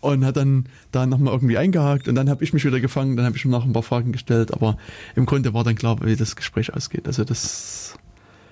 [0.00, 3.26] Und hat dann da nochmal irgendwie eingehakt und dann habe ich mich wieder gefangen, dann
[3.26, 4.78] habe ich ihm noch ein paar Fragen gestellt, aber
[5.14, 7.06] im Grunde war dann klar, wie das Gespräch ausgeht.
[7.06, 7.89] Also das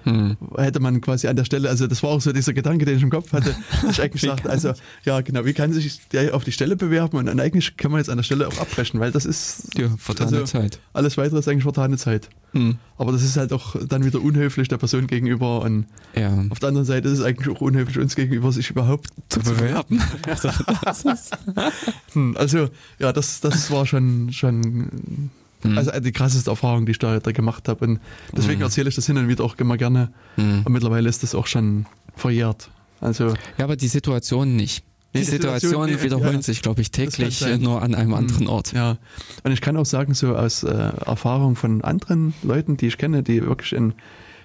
[0.08, 0.36] Hm.
[0.56, 3.02] hätte man quasi an der Stelle, also das war auch so dieser Gedanke, den ich
[3.02, 4.72] im Kopf hatte, dass ich eigentlich sagte, also
[5.04, 7.98] ja genau, wie kann sich der auf die Stelle bewerben und dann eigentlich kann man
[8.00, 10.80] jetzt an der Stelle auch abbrechen, weil das ist Ja, vertane also, Zeit.
[10.92, 12.28] Alles weitere ist eigentlich vertane Zeit.
[12.52, 12.78] Hm.
[12.96, 16.44] Aber das ist halt auch dann wieder unhöflich der Person gegenüber und Ja.
[16.50, 20.00] auf der anderen Seite ist es eigentlich auch unhöflich uns gegenüber, sich überhaupt Zu bewerben.
[20.26, 20.50] Also,
[20.84, 21.36] das ist,
[22.14, 25.30] Hm, Also, ja, das, das war schon, schon
[25.62, 25.76] Hm.
[25.76, 27.84] also die krasseste Erfahrung, die ich da, da gemacht habe.
[27.84, 28.00] Und
[28.36, 28.62] deswegen Hm.
[28.66, 30.10] erzähle ich das hin und wieder auch immer gerne.
[30.36, 30.62] hm.
[30.64, 31.86] Und mittlerweile ist das auch schon
[32.16, 32.70] verjährt.
[33.00, 33.28] Also,
[33.58, 34.84] Ja, aber die Situation nicht.
[35.14, 36.42] Die die Situation, Situationen nee, wiederholen ja.
[36.42, 38.72] sich, glaube ich, täglich, äh, nur an einem anderen Ort.
[38.72, 38.98] ja.
[39.42, 43.22] Und ich kann auch sagen, so aus äh, Erfahrung von anderen Leuten, die ich kenne,
[43.22, 43.94] die wirklich in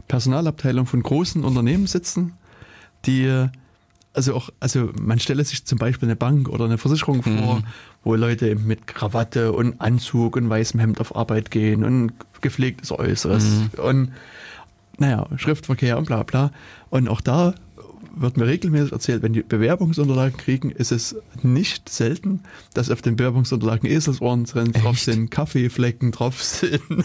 [0.07, 2.33] Personalabteilungen von großen Unternehmen sitzen,
[3.05, 3.49] die äh,
[4.13, 7.63] also auch, also man stelle sich zum Beispiel eine Bank oder eine Versicherung vor, Mhm.
[8.03, 13.43] wo Leute mit Krawatte und Anzug und weißem Hemd auf Arbeit gehen und gepflegtes Äußeres
[13.43, 13.69] Mhm.
[13.83, 14.11] und
[14.99, 16.51] naja, Schriftverkehr und bla bla.
[16.91, 17.55] Und auch da
[18.15, 22.41] wird mir regelmäßig erzählt, wenn die Bewerbungsunterlagen kriegen, ist es nicht selten,
[22.73, 26.81] dass auf den Bewerbungsunterlagen Eselsohren drin drauf sind, Kaffeeflecken drauf sind,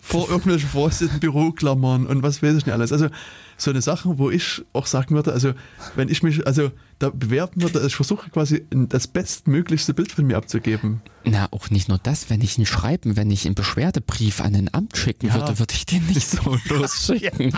[0.00, 2.92] vor irgendwelche verrosteten Büroklammern und was weiß ich nicht alles.
[2.92, 3.08] Also
[3.56, 5.52] so eine Sache, wo ich auch sagen würde, also
[5.96, 10.36] wenn ich mich also da bewerben würde, ich versuche quasi das bestmöglichste Bild von mir
[10.36, 11.00] abzugeben.
[11.24, 14.72] Na, auch nicht nur das, wenn ich ihn schreiben, wenn ich einen Beschwerdebrief an ein
[14.72, 15.34] Amt schicken Ja.
[15.34, 17.52] würde, würde ich den nicht so losschicken.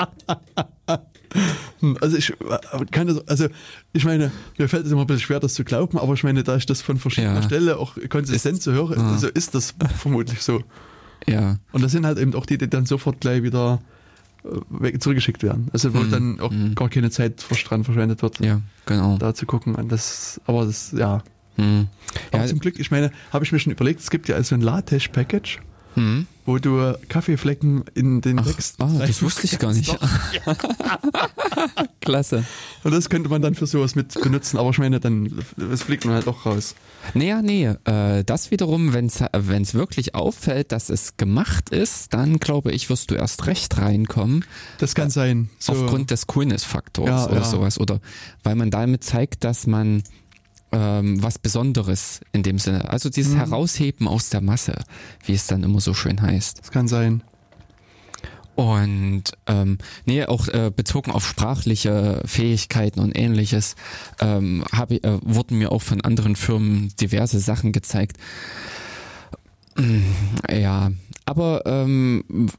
[2.00, 2.32] Also ich
[2.90, 3.46] kann das, also
[3.92, 6.42] ich meine, mir fällt es immer ein bisschen schwer, das zu glauben, aber ich meine,
[6.42, 7.42] da ich das von verschiedener Ja.
[7.42, 9.12] Stelle auch konsistent Ist- so höre, ah.
[9.12, 10.62] also ist das vermutlich so.
[11.26, 11.56] Ja.
[11.72, 13.80] Und das sind halt eben auch die, die dann sofort gleich wieder
[14.82, 15.68] äh, zurückgeschickt werden.
[15.72, 16.10] Also wo Mhm.
[16.10, 16.74] dann auch Mhm.
[16.74, 19.16] gar keine Zeit dran verschwendet wird, Ja, genau.
[19.18, 19.74] da zu gucken.
[19.74, 21.22] Und das, aber das, ja.
[21.56, 21.88] Hm.
[22.32, 24.54] Aber Ja, zum Glück, ich meine, habe ich mir schon überlegt, es gibt ja also
[24.54, 25.58] ein LaTeX-Package,
[25.94, 26.26] hm.
[26.46, 29.94] wo du Kaffeeflecken in den Ach, Text ah, das wusste ich gar nicht.
[32.00, 32.44] Klasse.
[32.82, 36.04] Und das könnte man dann für sowas mit benutzen, aber ich meine, dann das fliegt
[36.04, 36.74] man halt auch raus.
[37.14, 42.72] Naja, nee, äh, das wiederum, wenn es wirklich auffällt, dass es gemacht ist, dann glaube
[42.72, 44.44] ich, wirst du erst recht reinkommen,
[44.78, 45.50] Das kann sein.
[45.58, 47.44] So, aufgrund des Coolness-Faktors Ja, oder ja.
[47.44, 47.80] sowas.
[47.80, 48.00] Oder
[48.42, 50.02] weil man damit zeigt, dass man
[50.72, 53.38] ähm, was Besonderes in dem Sinne, also dieses Mhm.
[53.38, 54.74] Herausheben aus der Masse,
[55.24, 56.60] wie es dann immer so schön heißt.
[56.60, 57.22] das kann sein.
[58.56, 63.74] Und ähm, nee, auch äh, bezogen auf sprachliche Fähigkeiten und ähnliches
[64.20, 68.18] ähm, hab ich, äh, wurden mir auch von anderen Firmen diverse Sachen gezeigt.
[69.76, 70.00] Mm,
[70.50, 70.90] Ja,
[71.24, 72.50] aber ähm,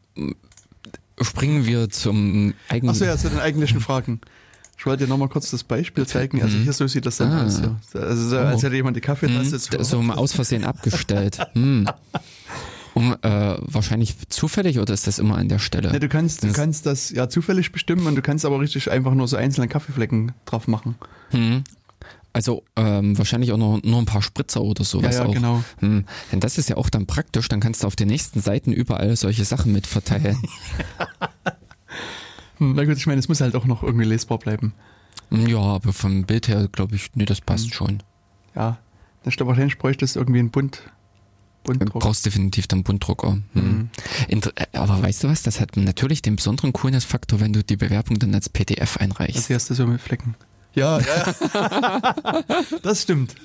[1.19, 2.89] springen wir zum eigenen.
[2.91, 4.21] Achso, ja, zu den eigentlichen Fragen.
[4.81, 6.41] Ich wollte dir nochmal kurz das Beispiel zeigen.
[6.41, 6.63] Also Mhm.
[6.63, 7.45] hier so sieht das dann Ah.
[7.45, 7.61] aus.
[7.61, 7.75] Ja.
[8.01, 11.37] Also so, als hätte jemand die Kaffeetasse Hm, so mal aus Versehen abgestellt.
[11.53, 11.87] Hm.
[12.95, 15.91] Um, äh, wahrscheinlich zufällig oder ist das immer an der Stelle?
[15.91, 18.89] Ne, du kannst, du Das- kannst das ja zufällig bestimmen und du kannst aber richtig
[18.89, 20.95] einfach nur so einzelne Kaffeeflecken drauf machen.
[21.29, 21.63] Hm.
[22.33, 25.33] Also ähm, wahrscheinlich auch noch, nur ein paar Spritzer oder sowas ja, ja, auch.
[25.33, 25.63] genau.
[25.81, 26.05] Hm.
[26.31, 29.15] Denn das ist ja auch dann praktisch, dann kannst du auf den nächsten Seiten überall
[29.15, 30.37] solche Sachen mit verteilen.
[32.61, 34.73] Hm, na gut, ich meine, es muss halt auch noch irgendwie lesbar bleiben.
[35.31, 37.73] Hm, ja, aber vom Bild her glaube ich, nee, das passt Hm.
[37.73, 38.03] schon.
[38.55, 38.77] ja,
[39.25, 40.81] glaube, wahrscheinlich bräuchte es irgendwie einen Bund,
[41.63, 42.01] Du Bunddruck.
[42.01, 43.37] brauchst definitiv den Bunddrucker.
[43.53, 43.89] Hm.
[44.29, 44.41] Mhm.
[44.55, 45.43] Äh, aber weißt du was?
[45.43, 49.37] Das hat natürlich den besonderen Coolness-Faktor, wenn du die Bewerbung dann als PDF einreichst.
[49.37, 50.33] Das erste so mit Flecken.
[50.73, 50.99] Ja.
[50.99, 52.13] ja.
[52.83, 53.35] das stimmt.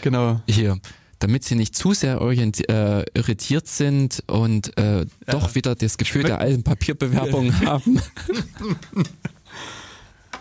[0.00, 0.40] Genau.
[0.48, 0.78] Hier,
[1.18, 6.40] damit sie nicht zu sehr äh, irritiert sind und äh, doch wieder das Gefühl der
[6.40, 8.00] alten Papierbewerbung haben.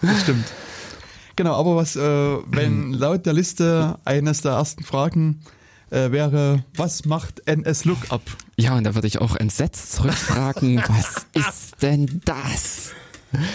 [0.02, 0.45] Das stimmt.
[1.35, 5.41] Genau, aber was, äh, wenn laut der Liste eines der ersten Fragen
[5.89, 8.22] äh, wäre, was macht NS-Lookup?
[8.57, 12.91] Ja, und da würde ich auch entsetzt zurückfragen, was ist denn das?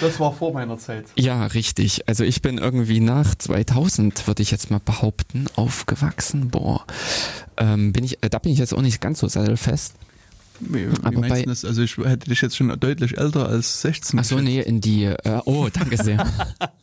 [0.01, 1.07] Das war vor meiner Zeit.
[1.17, 2.09] Ja, richtig.
[2.09, 6.51] Also ich bin irgendwie nach 2000, würde ich jetzt mal behaupten, aufgewachsen.
[6.51, 6.85] Boah,
[7.57, 9.95] ähm, bin ich, äh, da bin ich jetzt auch nicht ganz so sattelfest.
[10.63, 11.65] Wie, wie Aber bei- das?
[11.65, 14.19] Also ich hätte dich jetzt schon deutlich älter als 16.
[14.21, 16.27] Ach so, nee, in die, äh, oh, danke sehr.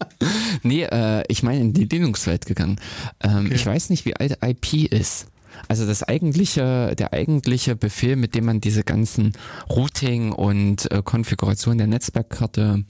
[0.64, 2.80] nee, äh, ich meine in die Linux-Welt gegangen.
[3.22, 3.54] Ähm, Okay.
[3.56, 5.28] Ich weiß nicht, wie alt IP ist.
[5.68, 9.34] Also das eigentliche, der eigentliche Befehl, mit dem man diese ganzen
[9.70, 12.84] Routing und äh, Konfiguration der Netzwerkkarte,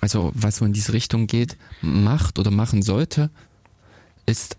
[0.00, 3.30] also was so in diese Richtung geht, macht oder machen sollte,
[4.26, 4.56] ist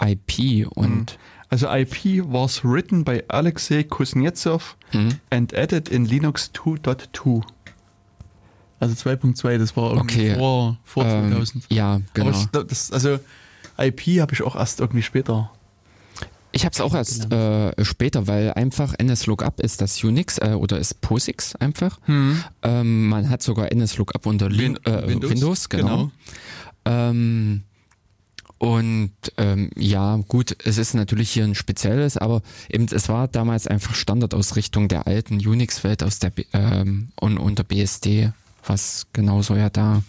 [0.00, 7.42] IP und Also IP was written by Alexei Kuznetsov hm, and added in Linux 2.2.
[8.80, 10.34] Also 2.2, das war irgendwie Okay.
[10.38, 11.66] vor, vor ähm, 2000.
[11.70, 12.30] ja, genau.
[12.30, 13.18] Ich, das, also
[13.78, 15.50] IP habe ich auch erst irgendwie später.
[16.52, 20.78] Ich habe es auch erst äh, später, weil einfach NSLookup ist das Unix äh, oder
[20.78, 21.98] ist POSIX einfach.
[22.62, 25.86] Ähm, man hat sogar NSLookup unter Lin Win- äh, Windows, Windows, genau.
[25.96, 26.10] genau.
[26.84, 27.62] Ähm,
[28.58, 33.66] und ähm, ja, gut, es ist natürlich hier ein spezielles, aber eben es war damals
[33.66, 38.30] einfach Standardausrichtung der alten Unix-Welt aus der B ähm, und unter BSD,
[38.64, 40.02] was genauso ja da.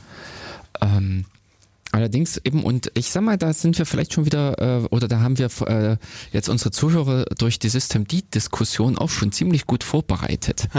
[1.94, 5.20] Allerdings eben, und ich sag mal, da sind wir vielleicht schon wieder, äh, oder da
[5.20, 5.98] haben wir äh,
[6.32, 10.70] jetzt unsere Zuhörer durch die Systemd-Diskussion auch schon ziemlich gut vorbereitet.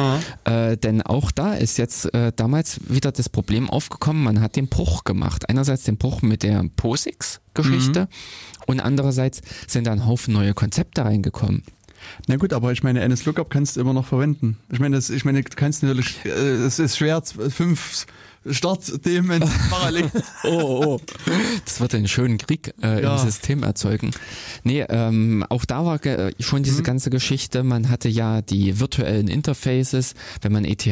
[0.42, 4.66] Äh, denn auch da ist jetzt äh, damals wieder das Problem aufgekommen, man hat den
[4.66, 5.48] Bruch gemacht.
[5.48, 8.08] Einerseits den Bruch mit der POSIX-Geschichte
[8.66, 11.62] und andererseits sind da ein Haufen neue Konzepte reingekommen.
[12.26, 14.58] Na gut, aber ich meine, NS-Lookup kannst du immer noch verwenden.
[14.72, 18.06] Ich meine, das, ich meine, du kannst natürlich, äh, es ist schwer, fünf
[18.48, 20.10] Startthemen parallel.
[20.44, 21.00] Oh, oh.
[21.64, 23.16] Das wird einen schönen Krieg äh, Ja.
[23.16, 24.10] im System erzeugen.
[24.64, 26.84] Nee, ähm, auch da war ge- schon diese Mhm.
[26.84, 27.62] ganze Geschichte.
[27.62, 30.86] Man hatte ja die virtuellen Interfaces, wenn man ETH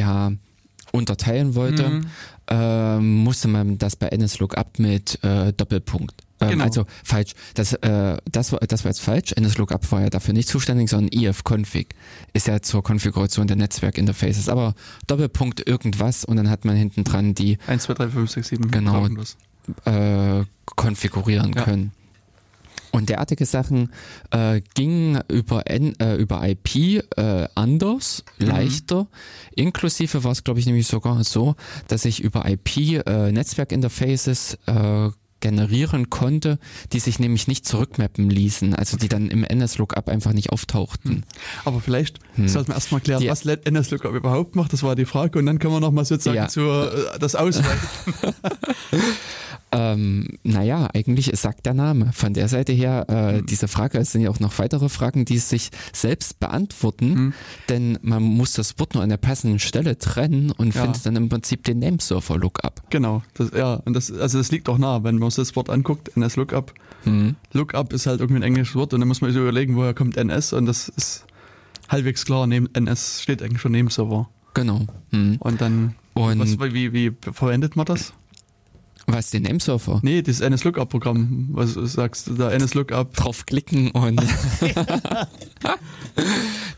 [0.91, 2.05] unterteilen wollte, Mhm.
[2.47, 6.13] ähm, musste man das bei NSLookup mit äh, Doppelpunkt.
[6.43, 6.63] Ähm, Genau.
[6.65, 7.33] Also falsch.
[7.55, 9.33] Das, äh, das, war, das war jetzt falsch.
[9.39, 11.87] NSLookup war ja dafür nicht zuständig, sondern ifconfig
[12.33, 14.49] ist ja zur Konfiguration der Netzwerkinterfaces.
[14.49, 14.75] Aber
[15.07, 18.71] Doppelpunkt irgendwas und dann hat man hinten dran die 1, 2, 3, 5, 6, 7.
[18.71, 19.07] Genau.
[19.85, 20.43] äh,
[20.75, 21.63] konfigurieren Ja.
[21.63, 21.91] können.
[22.91, 23.91] Und derartige Sachen
[24.29, 28.45] äh, gingen über, N, äh, über IP äh, anders, Mhm.
[28.47, 29.07] leichter.
[29.55, 31.55] Inklusive war es, glaube ich, nämlich sogar so,
[31.87, 35.09] dass ich über IP äh, Netzwerkinterfaces äh,
[35.43, 36.57] generieren konnte,
[36.93, 41.25] die sich nämlich nicht zurückmappen ließen, also die dann im NS-Lookup einfach nicht auftauchten.
[41.65, 42.47] Aber vielleicht Hm.
[42.47, 44.71] sollten wir erstmal klären, Die- was NS-Lookup überhaupt macht.
[44.73, 45.37] Das war die Frage.
[45.37, 46.47] Und dann können wir nochmal sozusagen Ja.
[46.47, 47.77] zur, äh, das ausweiten.
[49.75, 52.11] Ähm, naja, eigentlich sagt der Name.
[52.13, 53.45] Von der Seite her, äh, Hm.
[53.47, 57.33] diese Frage, es sind ja auch noch weitere Fragen, die sich selbst beantworten, Hm.
[57.69, 60.83] denn man muss das Wort nur an der passenden Stelle trennen und Ja.
[60.83, 62.83] findet dann im Prinzip den Nameserver-Lookup.
[62.91, 63.23] genau.
[63.33, 66.15] Das, ja, und das, also das liegt auch nah, wenn man sich das Wort anguckt,
[66.15, 66.73] NS-Lookup.
[67.03, 67.35] Hm.
[67.51, 70.17] Lookup ist halt irgendwie ein englisches Wort und dann muss man sich überlegen, woher kommt
[70.17, 71.25] NS und das ist
[71.89, 72.47] halbwegs klar.
[72.47, 74.29] Neben NS steht eigentlich schon neben Server.
[74.53, 74.85] Genau.
[75.11, 75.37] Hm.
[75.39, 78.13] Und dann, Und was, wie, wie verwendet man das?
[79.05, 79.99] Was den Nameserver?
[80.03, 81.49] Nee, das NS-Lookup-Programm.
[81.51, 82.51] Was sagst du da?
[82.51, 83.13] NS-Lookup.
[83.15, 84.21] draufklicken und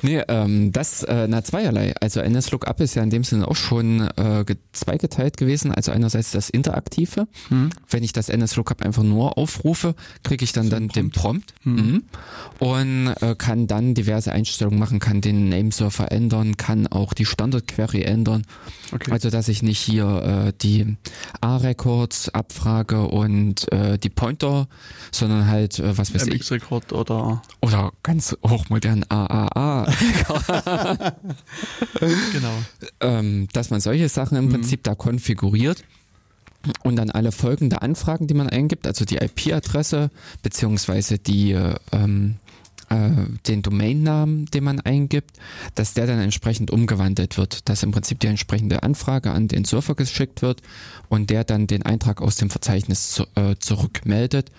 [0.01, 1.93] nee, ähm, das äh, na zweierlei.
[2.01, 5.71] Also NSLookup ist ja in dem Sinne auch schon äh, ge- zweigeteilt gewesen.
[5.71, 7.27] Also einerseits das Interaktive.
[7.49, 7.69] Hm.
[7.89, 11.53] Wenn ich das NSLookup einfach nur aufrufe, kriege ich dann So dann ein den Prompt
[11.63, 11.75] Hm.
[11.75, 12.03] mhm.
[12.59, 18.03] und äh, kann dann diverse Einstellungen machen, kann den Nameserver ändern, kann auch die Standardquery
[18.03, 18.43] ändern.
[18.93, 19.11] Okay.
[19.11, 20.95] Also dass ich nicht hier äh, die
[21.41, 24.67] A-Records abfrage und äh, die Pointer,
[25.11, 27.41] sondern halt, äh, was weiß ich, MX-Rekord oder.
[27.61, 29.85] oder ganz hochmodern AAA,
[32.31, 32.53] Genau.
[33.01, 34.49] ähm, dass man solche Sachen im Mhm.
[34.51, 35.83] Prinzip da konfiguriert
[36.83, 40.09] und dann alle folgende Anfragen, die man eingibt, also die IP-Adresse
[40.41, 42.44] beziehungsweise die äh, ähm, äh,
[43.47, 45.37] den Domainnamen, den man eingibt,
[45.75, 49.95] dass der dann entsprechend umgewandelt wird, dass im Prinzip die entsprechende Anfrage an den Surfer
[49.95, 50.61] geschickt wird
[51.09, 54.51] und der dann den Eintrag aus dem Verzeichnis zu, äh, zurückmeldet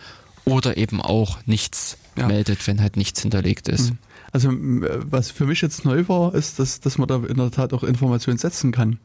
[0.44, 2.26] oder eben auch nichts Ja.
[2.28, 3.90] meldet, wenn halt nichts hinterlegt ist.
[3.90, 3.98] Mhm.
[4.32, 7.50] Also äh, was für mich jetzt neu war, ist, dass, dass man da in der
[7.50, 8.98] Tat auch Informationen setzen kann.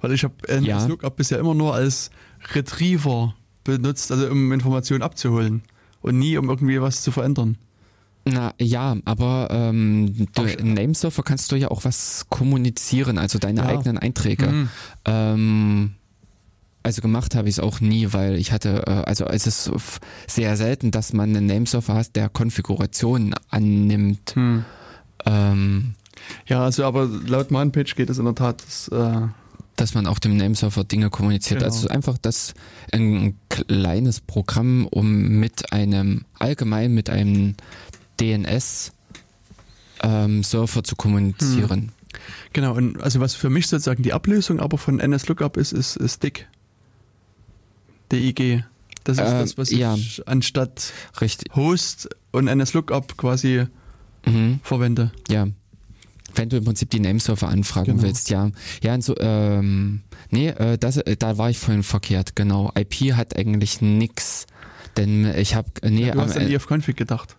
[0.00, 0.86] Weil ich habe NS Ja.
[0.86, 2.10] Lookup bisher immer nur als
[2.54, 3.34] Retriever
[3.64, 5.62] benutzt, also um Informationen abzuholen
[6.00, 7.58] und nie um irgendwie was zu verändern.
[8.32, 13.38] Na ja, aber ähm, du, Auch- in Namesurfer kannst du ja auch was kommunizieren, also
[13.38, 13.66] deine Ja.
[13.66, 14.46] eigenen Einträge.
[14.46, 14.68] Mhm.
[15.04, 15.90] Ähm,
[16.82, 19.70] also gemacht habe ich es auch nie, weil ich hatte, äh, also es ist
[20.26, 24.34] sehr selten, dass man einen Namesurfer hat, der Konfigurationen annimmt.
[24.34, 24.64] Hm.
[25.26, 25.94] Ähm,
[26.46, 29.20] Ja, also aber laut Manpage geht es in der Tat, dass, äh,
[29.76, 31.60] dass man auch dem Namesurfer Dinge kommuniziert.
[31.60, 31.72] Genau.
[31.72, 32.54] Also einfach das
[32.92, 37.54] ein kleines Programm, um mit einem allgemein mit einem
[38.20, 38.92] DNS
[40.02, 40.66] ähm, zu
[40.96, 41.92] kommunizieren.
[42.52, 45.96] genau, und also was für mich sozusagen die Ablösung aber von NS Lookup ist, ist,
[45.96, 46.46] ist DIG.
[48.12, 48.64] DIG.
[49.04, 49.94] Das ist Ähm, das, was ja.
[49.94, 51.54] ich anstatt Richtig.
[51.54, 53.66] Host und NS Lookup quasi
[54.26, 54.60] Mhm.
[54.62, 55.12] verwende.
[55.28, 55.46] Ja.
[56.34, 58.02] Wenn du im Prinzip die Namesurfer anfragen Genau.
[58.02, 58.50] willst, ja.
[58.82, 62.70] Ja, und so, ähm, nee, äh, das, äh, da war ich vorhin verkehrt, genau.
[62.76, 64.46] IP hat eigentlich nix.
[64.96, 67.36] Denn ich habe, nee, du hast am- an EF-Config gedacht.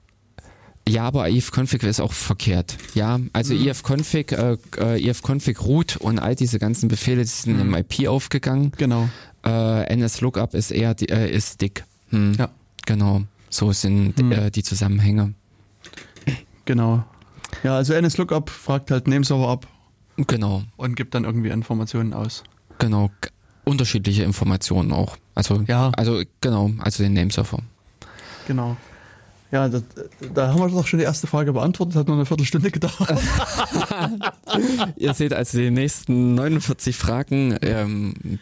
[0.87, 2.77] Ja, aber ifconfig ist auch verkehrt.
[2.95, 3.67] Ja, also Mhm.
[3.67, 7.61] ifconfig, äh, äh, ifconfig root und all diese ganzen Befehle, die sind Mhm.
[7.61, 8.71] im IP aufgegangen.
[8.77, 9.09] Genau.
[9.45, 11.83] Äh, nslookup ist eher, äh, ist dick.
[12.09, 12.33] Hm.
[12.37, 12.49] Ja.
[12.85, 13.23] Genau.
[13.49, 14.31] So sind Mhm.
[14.31, 15.33] äh, die Zusammenhänge.
[16.65, 17.03] Genau.
[17.63, 19.67] Ja, also NS Lookup fragt halt Nameserver ab
[20.27, 20.63] Genau.
[20.77, 22.43] und gibt dann irgendwie Informationen aus.
[22.77, 23.09] Genau,
[23.65, 25.17] unterschiedliche Informationen auch.
[25.35, 25.91] Also, Ja.
[25.97, 27.59] also genau, also den Namesurfer.
[28.47, 28.77] Genau.
[29.51, 29.83] Ja, das,
[30.33, 33.19] da haben wir doch schon die erste Frage beantwortet, hat nur eine Viertelstunde gedauert.
[34.95, 37.57] Ihr seht also die nächsten 49 Fragen.
[37.61, 38.39] Ähm,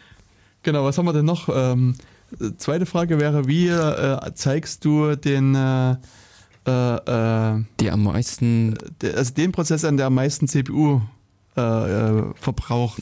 [0.62, 1.48] genau, was haben wir denn noch?
[1.52, 1.96] Ähm,
[2.40, 5.96] äh, zweite Frage wäre, wie äh, zeigst du den, äh,
[6.66, 11.00] äh, äh, die am meisten also den Prozess an, der am meisten CPU
[11.56, 13.00] äh, äh, verbraucht?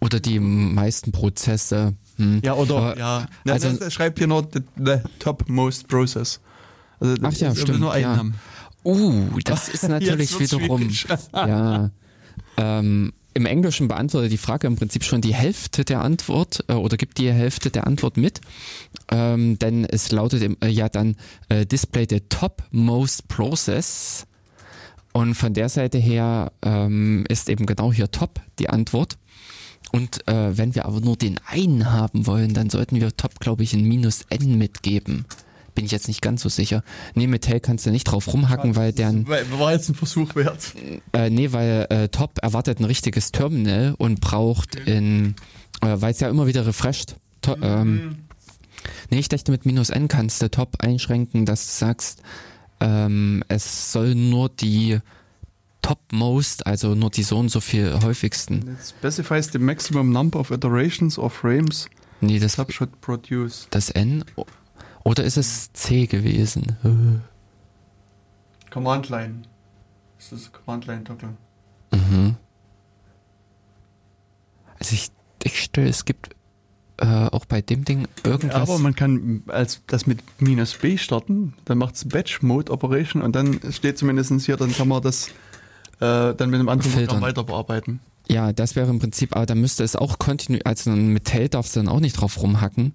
[0.00, 1.94] oder die meisten Prozesse.
[2.16, 2.40] Hm.
[2.44, 3.26] Ja, oder, Aber- ja.
[3.44, 6.40] Na, also- das, das schreibt hier nur the, the top most process.
[7.00, 8.16] Also, Ach ja, das will stimmt, Nur einen ja.
[8.16, 8.34] haben.
[8.84, 10.88] Uh, das ist natürlich wiederum.
[11.32, 11.90] ja.
[12.56, 16.96] Ähm, Im Englischen beantwortet die Frage im Prinzip schon die Hälfte der Antwort äh, oder
[16.96, 18.40] gibt die Hälfte der Antwort mit.
[19.10, 21.16] Ähm, denn es lautet im, äh, ja dann
[21.48, 24.26] äh, Display the top most process.
[25.12, 29.18] Und von der Seite her ähm, ist eben genau hier top die Antwort.
[29.92, 33.62] Und äh, wenn wir aber nur den einen haben wollen, dann sollten wir top, glaube
[33.62, 35.24] ich, ein minus n mitgeben.
[35.76, 36.82] Bin ich jetzt nicht ganz so sicher.
[37.14, 40.34] Nee, mit Tail kannst du nicht drauf rumhacken, weil deren Weil- War jetzt ein Versuch
[40.34, 40.74] wert.
[41.12, 45.36] äh, nee, weil äh, Top erwartet ein richtiges Terminal und braucht in,
[45.82, 47.14] äh, weil es ja immer wieder refresht.
[47.42, 48.24] To ähm,
[49.10, 52.22] nee, ich dachte mit minus n kannst du Top einschränken, dass du sagst,
[52.80, 54.98] ähm, es soll nur die
[55.82, 58.76] Topmost, also nur die so und so viel häufigsten.
[58.80, 61.86] It specifies the maximum number of iterations or frames
[62.22, 63.66] Nee, das, sub should produce.
[63.70, 64.24] das n.
[65.06, 66.76] Oder ist es C gewesen?
[68.72, 69.42] Command Line.
[70.18, 71.28] Das ist Command Line Toggle.
[71.92, 72.34] Mhm.
[74.80, 75.12] Also ich,
[75.44, 76.34] ich stelle, es gibt
[76.96, 78.68] äh, auch bei dem Ding irgendwas.
[78.68, 83.22] Aber man kann als das mit minus B starten, dann macht es Batch Mode Operation
[83.22, 85.28] und dann steht zumindest hier, dann kann man das
[86.00, 87.06] äh, dann mit einem anderen Filtern.
[87.06, 88.00] Programm weiter bearbeiten.
[88.26, 91.76] Ja, das wäre im Prinzip, aber da müsste es auch kontinuierlich, also mit Tail darfst
[91.76, 92.92] du dann auch nicht drauf rumhacken.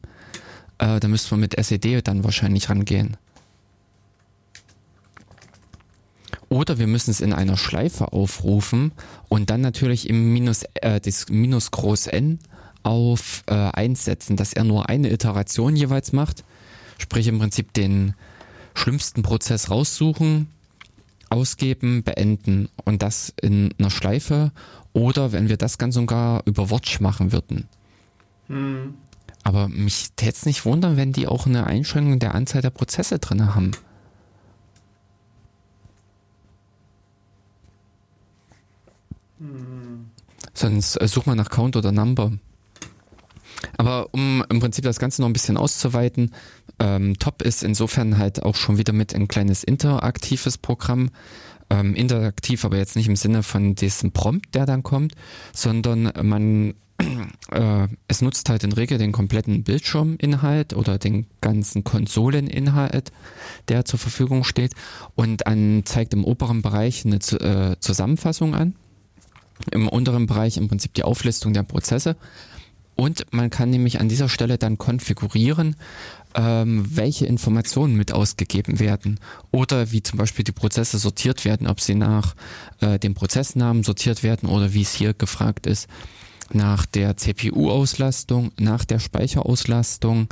[0.81, 3.15] Äh, da müsste man mit SED dann wahrscheinlich rangehen.
[6.49, 8.91] Oder wir müssen es in einer Schleife aufrufen
[9.29, 12.39] und dann natürlich im Minus, äh, das Minus Groß N
[12.83, 16.43] auf äh, 1 setzen, dass er nur eine Iteration jeweils macht.
[16.97, 18.15] Sprich im Prinzip den
[18.73, 20.47] schlimmsten Prozess raussuchen,
[21.29, 24.51] ausgeben, beenden und das in einer Schleife
[24.93, 27.67] oder wenn wir das ganz und gar über Watch machen würden.
[29.43, 33.19] Aber mich täte es nicht wundern, wenn die auch eine Einschränkung der Anzahl der Prozesse
[33.19, 33.71] drin haben.
[40.53, 42.31] Sonst äh, such mal nach Count oder Number.
[43.77, 46.31] Aber um im Prinzip das Ganze noch ein bisschen auszuweiten,
[46.79, 51.09] ähm, Top ist insofern halt auch schon wieder mit ein kleines interaktives Programm.
[51.69, 55.13] Ähm, interaktiv, aber jetzt nicht im Sinne von diesem Prompt, der dann kommt,
[55.53, 56.73] sondern man
[57.51, 63.11] äh, es nutzt halt in Regel den kompletten Bildschirminhalt oder den ganzen Konsoleninhalt,
[63.67, 64.73] der zur Verfügung steht
[65.15, 68.75] und an, zeigt im oberen Bereich eine äh, Zusammenfassung an,
[69.71, 72.15] im unteren Bereich im Prinzip die Auflistung der Prozesse.
[72.95, 75.75] Und man kann nämlich an dieser Stelle dann konfigurieren,
[76.35, 79.19] ähm, welche Informationen mit ausgegeben werden
[79.51, 82.35] oder wie zum Beispiel die Prozesse sortiert werden, ob sie nach
[82.79, 85.87] äh, dem Prozessnamen sortiert werden oder wie es hier gefragt ist,
[86.53, 90.27] nach der CPU-Auslastung, nach der Speicherauslastung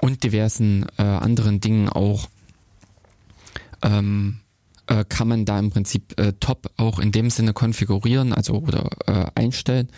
[0.00, 2.28] und diversen äh, anderen Dingen auch.
[3.82, 4.40] Ähm,
[4.86, 8.90] äh, kann man da im Prinzip äh, top auch in dem Sinne konfigurieren, also oder
[9.06, 9.88] äh, einstellen,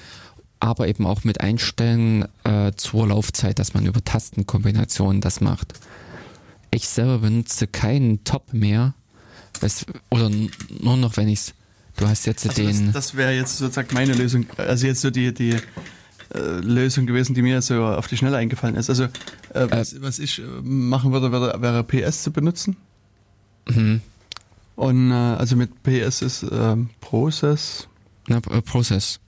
[0.61, 5.75] aber eben auch mit Einstellen äh, zur Laufzeit, dass man über Tastenkombinationen das macht.
[6.71, 8.95] Ich selber benutze keinen Top mehr,
[9.61, 11.55] wes- oder nur noch, wenn ich's.
[11.99, 12.87] Du hast jetzt Also den.
[12.87, 15.51] das das wäre jetzt sozusagen meine Lösung, also jetzt so die, die
[16.35, 18.89] äh, Lösung gewesen, die mir so auf die Schnelle eingefallen ist.
[18.89, 22.77] Also äh, was, was ich äh, machen würde, wäre, wäre PS zu benutzen.
[23.69, 24.01] Mhm.
[24.77, 27.89] Und äh, also mit PS ist ähm, Process.
[28.29, 29.19] Na, äh, Process.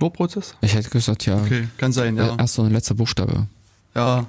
[0.00, 0.54] Nur Prozess?
[0.60, 1.36] Ich hätte gesagt, ja.
[1.42, 2.34] Okay, kann sein, ja.
[2.34, 3.48] Äh, erster und letzter Buchstabe.
[3.96, 4.26] Ja.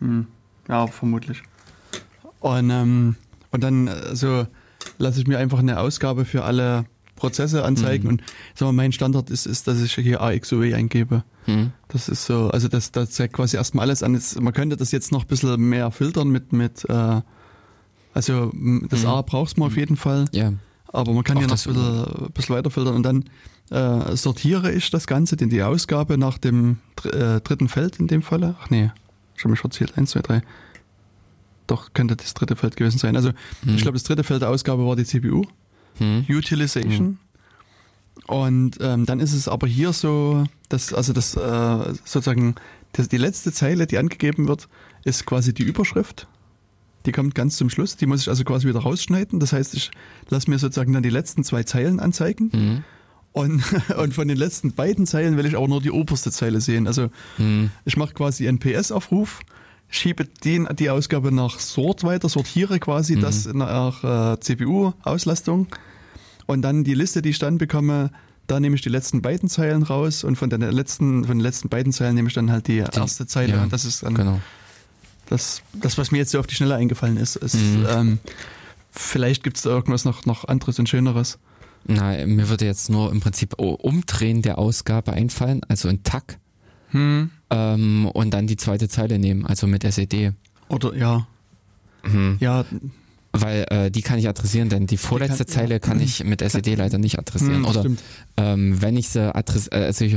[0.00, 0.26] Hm.
[0.68, 1.42] Ja, vermutlich.
[2.40, 3.16] Und, ähm,
[3.50, 4.46] und dann äh, so
[4.98, 6.84] lasse ich mir einfach eine Ausgabe für alle
[7.16, 8.04] Prozesse anzeigen.
[8.04, 8.10] Mhm.
[8.10, 8.22] Und
[8.54, 11.22] sag mal, mein Standard ist, ist, dass ich hier AXOE eingebe.
[11.44, 11.72] Hm.
[11.88, 14.14] Das ist so, also das, das zeigt quasi erstmal alles an.
[14.14, 17.20] Jetzt, man könnte das jetzt noch ein bisschen mehr filtern mit, mit äh,
[18.12, 18.52] also
[18.88, 19.08] das Mhm.
[19.08, 20.24] A brauchst man auf jeden Fall.
[20.32, 20.52] Ja.
[20.92, 23.24] Aber man kann Auch hier noch ein bisschen, ein bisschen weiter filtern und dann
[23.70, 28.08] äh, sortiere ich das Ganze, in die Ausgabe nach dem dr äh, dritten Feld in
[28.08, 28.56] dem Falle.
[28.60, 28.90] Ach nee,
[29.36, 29.96] schon mich verzählt.
[29.96, 30.42] Eins, zwei, drei.
[31.70, 33.14] Doch, könnte das dritte Feld gewesen sein.
[33.14, 33.28] Also
[33.64, 33.74] Hm.
[33.76, 35.44] ich glaube, das dritte Feld der Ausgabe war die CPU,
[35.98, 36.24] Hm.
[36.28, 37.18] Utilization.
[38.26, 42.54] Und ähm, dann ist es aber hier so, dass also das äh, sozusagen
[42.92, 44.68] das, die letzte Zeile, die angegeben wird,
[45.04, 46.26] ist quasi die Überschrift.
[47.06, 47.96] Die kommt ganz zum Schluss.
[47.96, 49.40] Die muss ich also quasi wieder rausschneiden.
[49.40, 49.90] Das heißt, ich
[50.28, 52.50] lasse mir sozusagen dann die letzten zwei Zeilen anzeigen.
[52.52, 52.84] Hm.
[53.32, 53.62] Und,
[53.96, 56.86] und von den letzten beiden Zeilen will ich aber nur die oberste Zeile sehen.
[56.86, 57.70] Also Hm.
[57.84, 59.40] ich mache quasi einen PS-Aufruf,
[59.90, 63.20] schiebe den, die Ausgabe nach Sort weiter, sortiere quasi Mhm.
[63.20, 65.66] das nach äh, CPU-Auslastung
[66.46, 68.10] und dann die Liste, die ich dann bekomme,
[68.46, 71.68] da nehme ich die letzten beiden Zeilen raus und von den letzten, von den letzten
[71.68, 74.40] beiden Zeilen nehme ich dann halt die, erste Zeile ja, und das ist dann Genau.
[75.26, 77.36] das, das, was mir jetzt so auf die Schnelle eingefallen ist.
[77.36, 77.86] ist Mhm.
[77.88, 78.18] ähm,
[78.90, 81.38] vielleicht gibt es da irgendwas noch, noch anderes und Schöneres.
[81.86, 86.38] Na, mir würde jetzt nur im Prinzip Umdrehen der Ausgabe einfallen, also ein Tack,
[86.90, 87.30] Hm.
[87.50, 90.32] Ähm, und dann die zweite Zeile nehmen, also mit SED.
[90.68, 91.26] Oder ja,
[92.02, 92.38] Mhm.
[92.40, 92.64] ja,
[93.32, 95.78] Weil äh, die kann ich adressieren, denn die vorletzte kann- Zeile ja.
[95.78, 97.56] kann ich mit SED leider nicht adressieren.
[97.58, 97.84] hm, Oder
[98.38, 100.14] ähm, wenn ich sie adressiere, äh, also ich,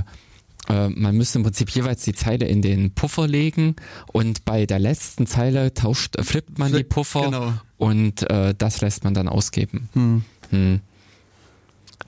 [0.70, 3.76] äh, man müsste im Prinzip jeweils die Zeile in den Puffer legen
[4.14, 7.54] und bei der letzten Zeile tauscht, äh, flippt man die Flip- Puffer Genau.
[7.78, 9.90] und äh, das lässt man dann ausgeben.
[9.94, 10.80] Hm.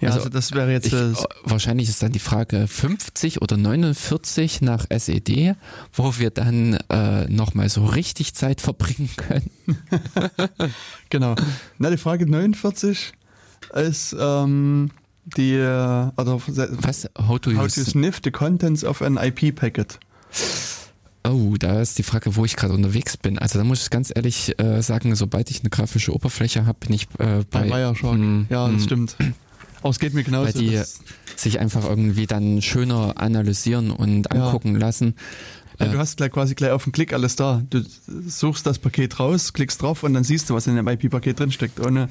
[0.02, 3.42] Ja, also, Also, das wäre jetzt Ich, äh, äh, wahrscheinlich ist dann die Frage 50
[3.42, 5.56] oder 49 nach SED,
[5.94, 9.50] wo wir dann äh, nochmal so richtig Zeit verbringen können.
[11.10, 11.36] Genau.
[11.78, 13.14] Na, die Frage 49
[13.74, 14.92] ist ähm,
[15.38, 17.10] die, äh, oder Was?
[17.18, 20.00] How to how to sniff the contents of an IP-Packet.
[21.28, 23.40] Oh, da ist die Frage, wo ich gerade unterwegs bin.
[23.40, 26.94] Also da muss ich ganz ehrlich äh, sagen, sobald ich eine grafische Oberfläche habe, bin
[26.94, 28.14] ich äh, Bei bei, Wireshark.
[28.14, 28.84] Hm, ja, das hm.
[28.84, 29.16] stimmt.
[29.82, 30.46] Aber es geht mir genauso.
[30.46, 30.82] Weil die
[31.36, 34.46] sich einfach irgendwie dann schöner analysieren und Ja.
[34.48, 35.16] angucken lassen.
[35.80, 37.62] ja, äh, du hast gleich quasi gleich auf den Klick alles da.
[37.70, 41.40] Du suchst das Paket raus, klickst drauf und dann siehst du, was in dem IP-Paket
[41.40, 41.80] drinsteckt.
[41.80, 42.10] Ohne,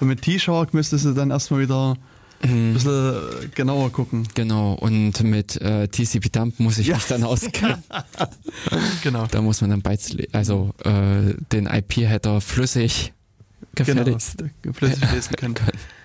[0.00, 1.96] und mit T-Shark müsstest du dann erstmal wieder
[2.42, 3.14] ein hm, bisschen
[3.44, 4.26] äh, genauer gucken.
[4.34, 6.96] Genau, und mit äh, TCP-Dump muss ich Ja.
[6.96, 7.82] mich dann auskennen.
[9.02, 9.26] Genau.
[9.30, 13.12] Da muss man dann Bytes, also äh, den IP-Header flüssig
[13.74, 14.38] gefälligst.
[14.62, 15.54] Genau, flüssig lesen können.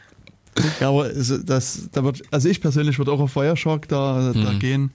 [0.80, 4.60] Ja, aber das, da wird, also ich persönlich würde auch auf Wireshark da, da Mhm.
[4.60, 4.92] gehen.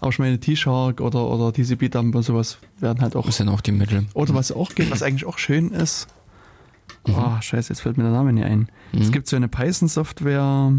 [0.00, 3.26] Auch ich meine T-Shark oder, oder TCP-Dump und sowas werden halt auch.
[3.26, 4.06] Das sind auch die Mittel.
[4.14, 6.08] Oder was auch geht, was eigentlich auch schön ist.
[7.06, 7.14] Mhm.
[7.16, 8.68] Oh, scheiße, jetzt fällt mir der Name nicht ein.
[8.92, 9.00] Mhm.
[9.02, 10.72] Es gibt so eine Python-Software.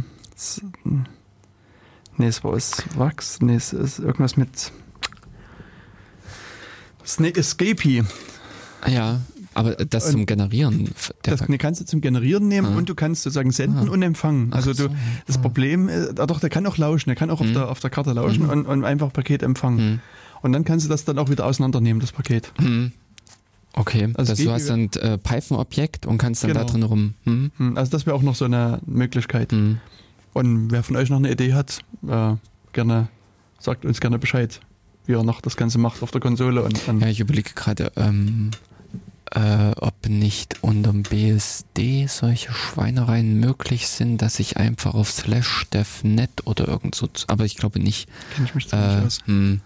[2.17, 3.39] Nee, es war es Wachs.
[3.41, 4.71] Nee, es ist irgendwas mit.
[7.05, 8.03] Snake Escapee.
[8.87, 9.21] Ja,
[9.53, 10.89] aber das Und zum Generieren
[11.23, 12.77] Das nee, kannst du zum Generieren nehmen Ah.
[12.77, 13.91] und du kannst sozusagen senden Ah.
[13.91, 14.51] und empfangen.
[14.53, 14.89] Also Ach du, so.
[15.27, 15.41] das Ah.
[15.41, 17.53] Problem ist, ah, doch, der kann auch lauschen, der kann auch auf, Mhm.
[17.53, 18.49] der, auf der Karte lauschen Mhm.
[18.49, 19.77] und, und einfach Paket empfangen.
[19.79, 19.99] Hm.
[20.41, 22.51] Und dann kannst du das dann auch wieder auseinandernehmen, das Paket.
[22.57, 22.91] Hm.
[23.75, 26.71] Okay, Also das, du hast dann äh, Python-Objekt und kannst dann da Genau.
[26.71, 27.13] drin rum.
[27.23, 27.51] Hm.
[27.57, 29.51] Hm, Also das wäre auch noch so eine Möglichkeit.
[29.51, 29.79] Hm.
[30.33, 32.33] Und wer von euch noch eine Idee hat, äh,
[32.73, 33.07] gerne
[33.59, 34.59] sagt uns gerne Bescheid,
[35.05, 36.61] wie er noch das Ganze macht auf der Konsole.
[36.63, 38.51] Und dann Ja, ich überlege gerade, ähm,
[39.35, 46.29] äh, ob nicht unterm BSD solche Schweinereien möglich sind, dass ich einfach auf slash devnet
[46.45, 48.07] oder irgend so, aber ich glaube nicht.
[48.35, 49.19] kenne ich mich ziemlich Äh, aus.
[49.25, 49.61] hm,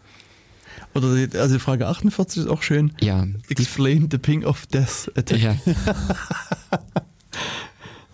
[0.94, 2.94] Oder die, also Frage 48 ist auch schön.
[3.02, 5.40] ja, Explain the ping of death attack.
[5.40, 5.56] ja,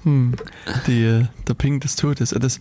[0.04, 0.34] Hm.
[0.86, 2.34] Die, äh, der Ping des Todes.
[2.34, 2.60] Äh, Das,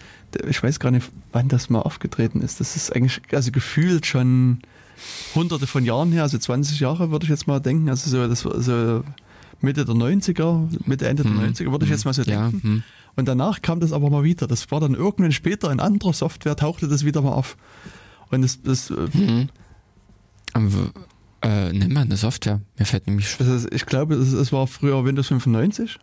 [0.48, 2.60] ich weiß gar nicht, wann das mal aufgetreten ist.
[2.60, 4.60] Das ist eigentlich, also gefühlt schon
[5.34, 7.88] hunderte von Jahren her, also 20 Jahre würde ich jetzt mal denken.
[7.88, 9.02] Also so, das war so
[9.60, 11.38] Mitte der 90er, Mitte, Ende Hm.
[11.38, 12.62] der 90er würde ich jetzt mal so ja, denken.
[12.62, 12.82] hm.
[13.14, 14.46] Und danach kam das aber mal wieder.
[14.46, 17.56] Das war dann irgendwann später in anderer Software, tauchte das wieder mal auf.
[18.30, 19.48] Und das, das, Hm.
[21.44, 22.60] Äh, nimm mal eine Software.
[22.78, 25.98] Mir fällt nämlich das ist, ich glaube, es, es war früher Windows 95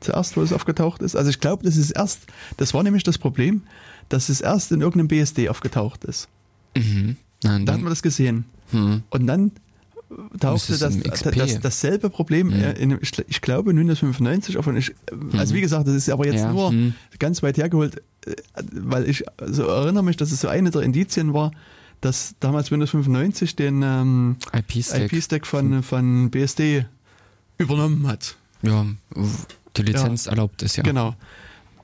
[0.00, 1.14] zuerst, wo es aufgetaucht ist.
[1.14, 2.26] Also ich glaube, das ist erst,
[2.56, 3.62] das war nämlich das Problem,
[4.08, 6.28] dass es erst in irgendeinem BSD aufgetaucht ist.
[6.76, 7.16] Mhm.
[7.42, 8.44] Nein, Da hat man das gesehen.
[8.70, 9.02] hm.
[9.10, 9.52] Und dann
[10.40, 11.34] tauchte das, XP?
[11.36, 12.52] das, dasselbe Problem, Mhm.
[12.52, 14.66] äh, in, ich, ich glaube, in Windows 95 auf.
[14.68, 14.94] Ich,
[15.32, 15.56] also Mhm.
[15.56, 16.94] wie gesagt, das ist aber jetzt ja, nur hm.
[17.18, 18.34] ganz weit hergeholt, äh,
[18.72, 21.52] weil ich so erinnere mich, dass es so eine der Indizien war,
[22.02, 25.12] dass damals Windows 95 den ähm, IP-Stack.
[25.12, 26.84] IP-Stack von, von BSD
[27.58, 28.36] übernommen hat.
[28.62, 28.84] ja,
[29.76, 30.82] die Lizenz erlaubt es ja.
[30.82, 31.14] Genau.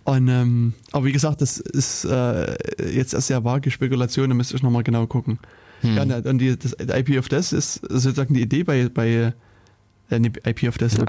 [0.09, 2.57] Und, ähm, aber wie gesagt, das ist äh,
[2.91, 5.39] jetzt erst sehr vage Spekulation, da müsste ich nochmal genau gucken.
[5.83, 5.97] Hm.
[5.97, 9.35] Ja, und die, das IP of Death ist sozusagen die Idee bei, bei
[10.09, 11.03] äh, nee, IP of Death, Ja.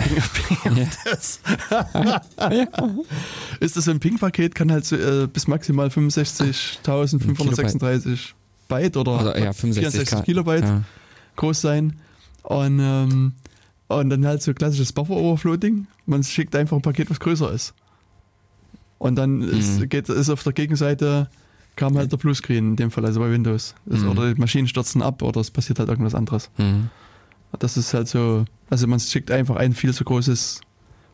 [0.66, 1.40] of Death.
[3.62, 8.34] ist das so ein Ping-Paket, kann halt so, äh, bis maximal 65.536
[8.68, 10.84] Byte oder, Oder ja, 65 64 Kilobyte Ja.
[11.38, 11.94] groß sein.
[12.44, 13.32] Und, ähm,
[13.88, 15.88] und dann halt so klassisches Buffer-Overflow-Ding.
[16.06, 17.74] Man schickt einfach ein Paket, was größer ist.
[19.00, 19.90] Und dann ist, Mhm.
[19.90, 21.28] geht, ist auf der Gegenseite
[21.76, 23.74] kam halt der Bluescreen in dem Fall, also bei Windows.
[23.86, 24.10] Das, Mhm.
[24.10, 26.50] Oder die Maschinen stürzen ab oder es passiert halt irgendwas anderes.
[26.58, 26.90] Hm.
[27.58, 30.60] Das ist halt so, also man schickt einfach ein viel zu großes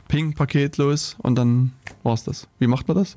[0.07, 1.71] Ping-Paket los und dann
[2.03, 2.47] war's das.
[2.59, 3.15] Wie macht man das?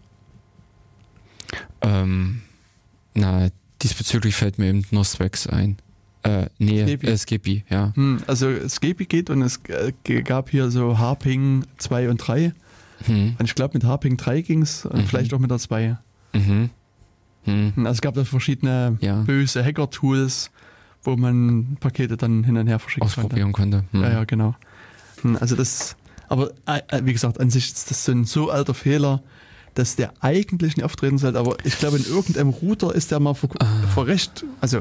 [1.81, 2.43] Ähm,
[3.15, 3.49] na,
[3.83, 5.77] diesbezüglich fällt mir eben nur Specs ein.
[6.25, 7.07] Äh, nee, Skepi.
[7.07, 7.93] äh, Skepi, ja.
[7.95, 9.93] Hm, also Skepi geht und es äh,
[10.23, 12.53] gab hier so Harping 2 und 3.
[13.07, 13.37] Hm.
[13.39, 15.07] Und ich glaube mit Harping 3 ging's und Mhm.
[15.07, 15.97] vielleicht auch mit der 2.
[16.33, 16.71] Mhm.
[17.45, 17.73] Hm.
[17.79, 20.51] Also es gab da verschiedene Ja, böse Hacker-Tools,
[21.05, 23.21] wo man Pakete dann hin und her verschicken konnte.
[23.21, 23.85] ausprobieren konnte.
[23.93, 24.03] Hm.
[24.03, 24.55] Ja, ja, genau.
[25.23, 25.97] Hm, Also das,
[26.29, 29.23] aber äh, äh, wie gesagt, an sich ist das so ein so alter Fehler,
[29.75, 33.35] dass der eigentlich nicht auftreten sollte, aber ich glaube, in irgendeinem Router ist der mal
[33.35, 33.67] vor, Ah.
[33.95, 34.81] vor recht, also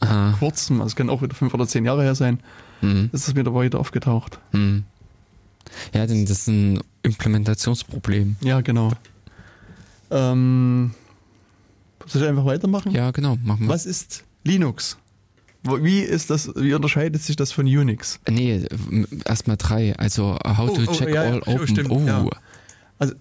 [0.00, 0.34] Aha.
[0.38, 2.40] kurzem, also es kann auch wieder fünf oder zehn Jahre her sein,
[2.80, 3.10] Hm.
[3.12, 4.38] ist es wieder weiter aufgetaucht.
[4.50, 4.84] Hm.
[5.92, 8.36] Ja, denn das ist ein Implementationsproblem.
[8.42, 8.92] Ja, genau.
[10.10, 10.94] Ähm,
[12.06, 12.92] soll ich einfach weitermachen?
[12.92, 13.68] Ja, genau, machen wir.
[13.68, 14.98] Was ist Linux?
[15.62, 18.20] Wie ist das, wie unterscheidet sich das von Unix?
[18.28, 18.66] Nee,
[19.24, 19.96] erstmal drei.
[19.96, 21.66] Also, how Oh, to oh, check ja, ja, all oh, open.
[21.68, 22.26] stimmt, oh, ja.
[22.98, 23.14] Also,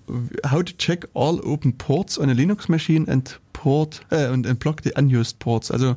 [0.52, 4.82] how to check all open ports on a Linux machine and port äh, and block
[4.84, 5.72] the unused ports.
[5.72, 5.96] Also,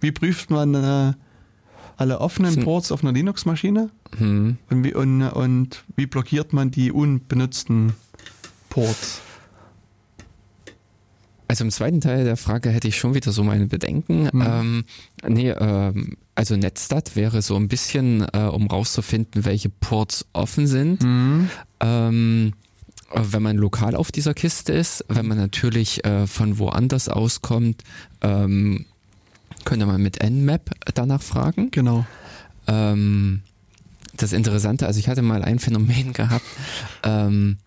[0.00, 1.12] wie prüft man äh,
[1.98, 4.56] alle offenen Sind- Ports auf einer Linux-Maschine Hm.
[4.70, 7.92] und wie, und, und wie blockiert man die unbenutzten
[8.70, 9.20] Ports?
[11.50, 14.28] Also im zweiten Teil der Frage hätte ich schon wieder so meine Bedenken.
[14.32, 14.42] Mhm.
[14.46, 14.84] Ähm,
[15.26, 21.02] nee, ähm, also Netstat wäre so ein bisschen, äh, um rauszufinden, welche Ports offen sind.
[21.02, 21.48] Mhm.
[21.80, 22.52] Ähm,
[23.12, 27.82] äh, wenn man lokal auf dieser Kiste ist, wenn man natürlich äh, von woanders auskommt,
[28.20, 28.84] ähm,
[29.64, 31.70] könnte man mit Nmap danach fragen.
[31.70, 32.06] Genau.
[32.66, 33.42] Ähm,
[34.16, 36.44] das Interessante, also ich hatte mal ein Phänomen gehabt.
[37.04, 37.58] Ähm,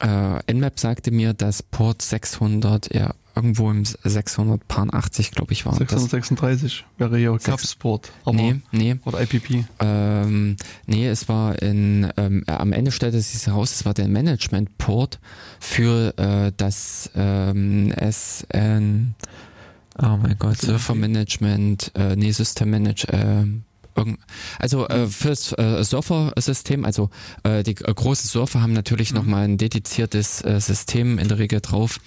[0.00, 5.88] äh, Nmap sagte mir, dass Port 600, ja, irgendwo im 680, glaube ich, war das.
[5.88, 8.10] 636 wäre hier Capsport.
[8.24, 9.64] Aber, Nee, nee, Oder IPP.
[9.80, 10.56] ähm,
[10.86, 14.08] nee, es war in, ähm, äh, am Ende stellte es sich heraus, es war der
[14.08, 15.18] Management-Port
[15.60, 19.14] für äh, das ähm, SN,
[20.02, 23.44] oh mein Gott, Server-Management, äh, nee, System-Manage, äh,
[24.58, 27.10] also äh, fürs äh, Surfer-System, also
[27.44, 29.16] äh, die äh, großen Surfer haben natürlich Mhm.
[29.18, 32.00] nochmal ein dediziertes äh, System in der Regel drauf,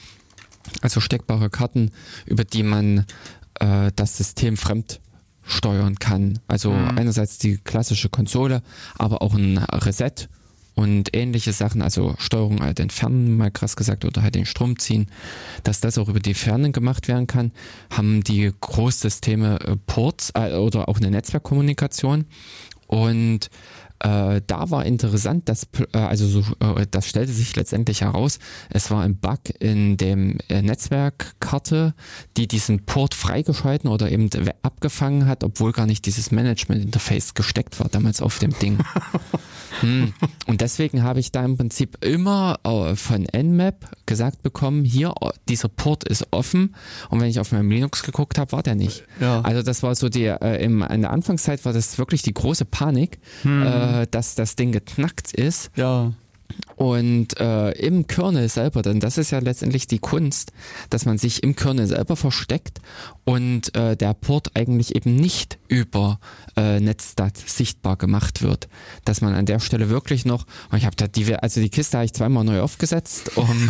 [0.81, 1.91] also steckbare Karten,
[2.25, 3.05] über die man
[3.59, 4.99] äh, das System fremd
[5.43, 6.39] steuern kann.
[6.47, 6.97] Also Mhm.
[6.97, 8.63] einerseits die klassische Konsole,
[8.97, 10.27] aber auch ein Reset
[10.75, 15.07] und ähnliche Sachen, also Steuerung halt entfernen, mal krass gesagt, oder halt den Strom ziehen,
[15.63, 17.51] dass das auch über die Ferne gemacht werden kann,
[17.89, 22.25] haben die Großsysteme äh, Ports äh, oder auch eine Netzwerkkommunikation
[22.87, 23.49] und
[23.99, 28.39] Äh, da war interessant, dass, äh, also so, äh, das stellte sich letztendlich heraus,
[28.69, 31.93] es war ein Bug in dem äh, Netzwerkkarte,
[32.35, 34.29] die diesen Port freigeschalten oder eben
[34.63, 38.79] abgefangen hat, obwohl gar nicht dieses Management-Interface gesteckt war damals auf dem Ding.
[39.81, 40.13] Hm.
[40.45, 45.31] Und deswegen habe ich da im Prinzip immer äh, von Nmap gesagt bekommen, hier, oh,
[45.49, 46.75] dieser Port ist offen.
[47.09, 49.03] Und wenn ich auf meinem Linux geguckt habe, war der nicht.
[49.19, 49.41] Ja.
[49.41, 52.65] Also das war so die, äh, im, in der Anfangszeit war das wirklich die große
[52.65, 55.71] Panik, äh, dass das Ding geknackt ist.
[55.75, 56.13] Ja.
[56.75, 60.51] Und äh, im Kernel selber, denn das ist ja letztendlich die Kunst,
[60.89, 62.81] dass man sich im Kernel selber versteckt
[63.23, 66.19] und äh, der Port eigentlich eben nicht über
[66.55, 68.67] äh, Netstat sichtbar gemacht wird.
[69.05, 70.45] Dass man an der Stelle wirklich noch,
[70.75, 73.69] ich habe da die, also die Kiste habe ich zweimal neu aufgesetzt, um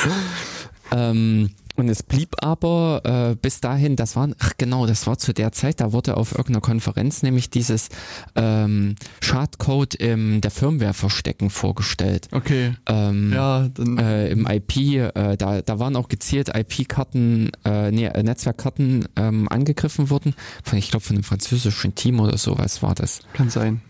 [0.92, 3.02] ähm, und es blieb aber
[3.32, 6.32] äh, bis dahin, das war, ach genau, das war zu der Zeit, da wurde auf
[6.32, 7.88] irgendeiner Konferenz nämlich dieses
[8.36, 12.28] ähm, Schadcode im der Firmware verstecken vorgestellt.
[12.32, 12.74] Okay.
[12.86, 13.98] Ähm, Ja, dann.
[13.98, 19.48] äh, im IP, äh, da, da waren auch gezielt IP-Karten, äh, nee, äh, Netzwerkkarten ähm,
[19.48, 20.34] angegriffen worden.
[20.64, 23.20] Von, ich glaube, von einem französischen Team oder sowas war das.
[23.32, 23.80] Kann sein.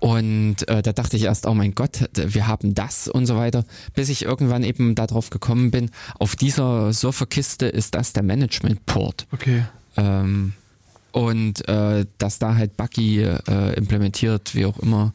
[0.00, 3.64] Und äh, da dachte ich erst, oh mein Gott, wir haben das und so weiter,
[3.94, 9.26] bis ich irgendwann eben darauf gekommen bin, auf dieser Surferkiste ist das der Management-Port.
[9.32, 9.64] Okay.
[9.96, 10.52] Ähm,
[11.12, 15.12] und äh, dass da halt Buggy äh, implementiert, wie auch immer.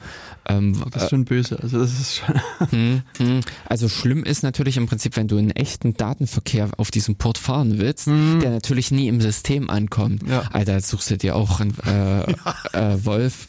[0.47, 1.59] Ähm, Das ist schon böse.
[1.61, 2.39] Also das ist schon.
[2.69, 3.41] hm, hm.
[3.65, 7.79] Also schlimm ist natürlich im Prinzip, wenn du einen echten Datenverkehr auf diesem Port fahren
[7.79, 10.21] willst, der natürlich nie im System ankommt.
[10.29, 10.43] Ja.
[10.53, 12.31] Alter, suchst du dir auch einen äh,
[12.73, 13.47] äh, Wolf,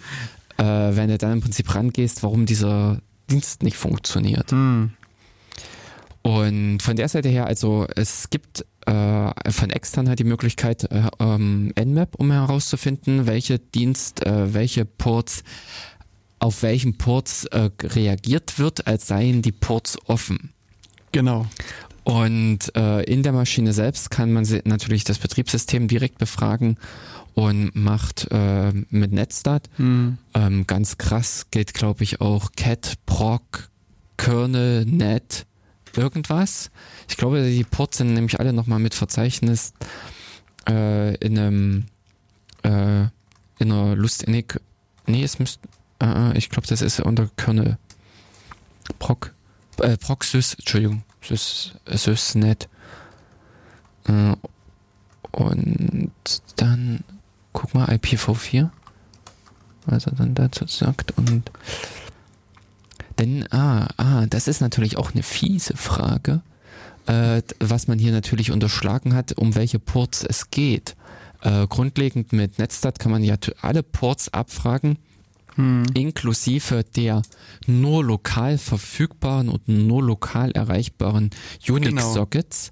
[0.58, 4.50] äh, wenn du dann im Prinzip rangehst, warum dieser Dienst nicht funktioniert.
[4.50, 4.90] Hm.
[6.22, 11.08] Und von der Seite her, also es gibt äh, von extern halt die Möglichkeit, äh,
[11.20, 15.42] ähm, Nmap, um herauszufinden, welche Dienst, äh, welche Ports,
[16.38, 20.52] auf welchen Ports äh, reagiert wird, als seien die Ports offen.
[21.12, 21.46] Genau.
[22.04, 26.78] Und äh, in der Maschine selbst kann man natürlich das Betriebssystem direkt befragen
[27.38, 29.70] und macht äh, mit Netstat.
[29.76, 30.18] Hm.
[30.34, 33.70] Ähm, ganz krass geht, glaube ich, auch Cat, Proc,
[34.16, 35.46] Kernel, Net,
[35.94, 36.72] irgendwas.
[37.08, 39.72] Ich glaube, die Ports sind nämlich alle nochmal mit Verzeichnis
[40.68, 41.84] äh, in einem
[42.64, 43.02] äh,
[43.60, 44.60] in einer Lustinnig.
[45.06, 45.60] Nee, es müsste.
[46.02, 47.78] Äh, ich glaube, das ist unter Kernel.
[48.98, 49.32] Proc.
[49.80, 51.04] Äh, Proc Sys, Entschuldigung.
[51.22, 52.68] Sys, Sysnet.
[54.08, 54.34] Äh,
[55.30, 56.10] und
[56.56, 57.04] dann
[57.58, 58.70] guck mal IPv4
[59.86, 61.50] was er dann dazu sagt und
[63.18, 66.40] denn ah ah das ist natürlich auch eine fiese Frage
[67.06, 70.94] äh, was man hier natürlich unterschlagen hat um welche Ports es geht
[71.42, 74.96] äh, grundlegend mit Netstat kann man ja alle Ports abfragen
[75.56, 75.86] Hm.
[75.94, 77.22] inklusive der
[77.66, 81.30] nur lokal verfügbaren und nur lokal erreichbaren
[81.68, 82.70] Unix-Sockets.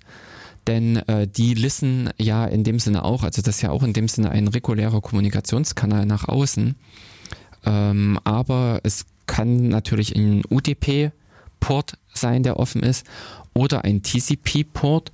[0.67, 3.93] Denn äh, die listen ja in dem Sinne auch, also das ist ja auch in
[3.93, 6.75] dem Sinne ein regulärer Kommunikationskanal nach außen.
[7.65, 13.07] Ähm, aber es kann natürlich ein UDP-Port sein, der offen ist,
[13.55, 15.13] oder ein TCP-Port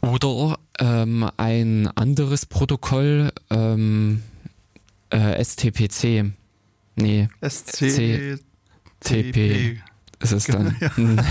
[0.00, 4.22] oder ähm, ein anderes Protokoll, ähm,
[5.10, 6.32] äh, STPC.
[6.96, 8.38] Nee, SC.
[10.30, 10.36] TP.
[10.36, 10.76] ist es dann.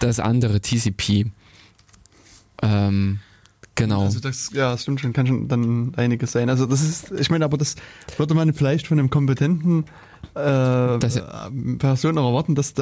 [0.00, 1.26] das andere TCP.
[2.62, 3.18] Ähm,
[3.74, 4.02] genau.
[4.02, 6.48] Also das, ja, das stimmt schon, kann schon dann einiges sein.
[6.48, 7.76] Also das ist, ich meine, aber das
[8.16, 9.84] würde man vielleicht von einem kompetenten
[10.34, 11.22] äh, Das- äh,
[11.78, 12.74] Person auch erwarten, dass,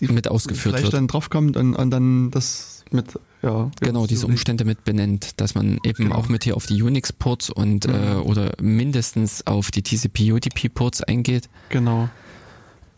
[0.00, 0.94] die Mit ausgeführt vielleicht wird.
[0.94, 3.70] dann draufkommt und, und dann das mit, ja.
[3.80, 6.14] Genau, diese Umstände mit benennt, dass man eben Genau.
[6.16, 7.94] auch mit hier auf die Unix-Ports und Mhm.
[7.94, 12.08] äh, oder mindestens auf die TCP-UDP-Ports eingeht, Genau.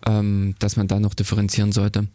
[0.07, 2.07] Ähm, dass man da noch differenzieren sollte.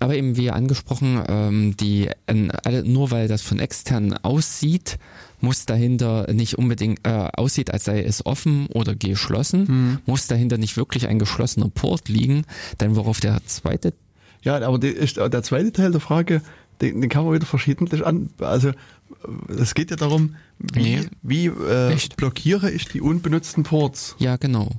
[0.00, 4.98] Aber eben wie angesprochen, ähm, die alle, nur weil das von extern aussieht,
[5.40, 9.98] muss dahinter nicht unbedingt äh, aussieht, als sei es offen oder geschlossen, Hm.
[10.06, 12.44] muss dahinter nicht wirklich ein geschlossener Port liegen,
[12.80, 13.92] denn worauf der zweite
[14.42, 16.40] Ja, aber die, ist, der zweite Teil der Frage,
[16.80, 18.30] den, den kann man wieder verschiedentlich an.
[18.38, 18.74] Also äh,
[19.58, 21.00] es geht ja darum, wie, Nee.
[21.22, 24.16] wie äh, blockiere ich die unbenutzten Ports.
[24.18, 24.70] Ja, genau.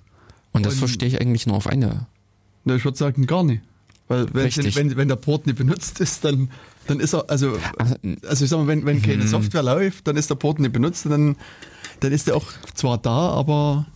[0.52, 2.08] Und das Und- verstehe ich eigentlich nur auf eine.
[2.66, 3.62] Na, ich würde sagen, gar nicht.
[4.08, 4.76] Weil wenn, Richtig.
[4.76, 6.50] wenn, wenn der Port nicht benutzt ist, dann,
[6.88, 7.58] dann ist er, also,
[8.28, 9.28] also ich sag mal, wenn, wenn keine Mhm.
[9.28, 11.36] Software läuft, dann ist der Port nicht benutzt und dann,
[12.02, 13.88] dann ist er auch zwar da, aber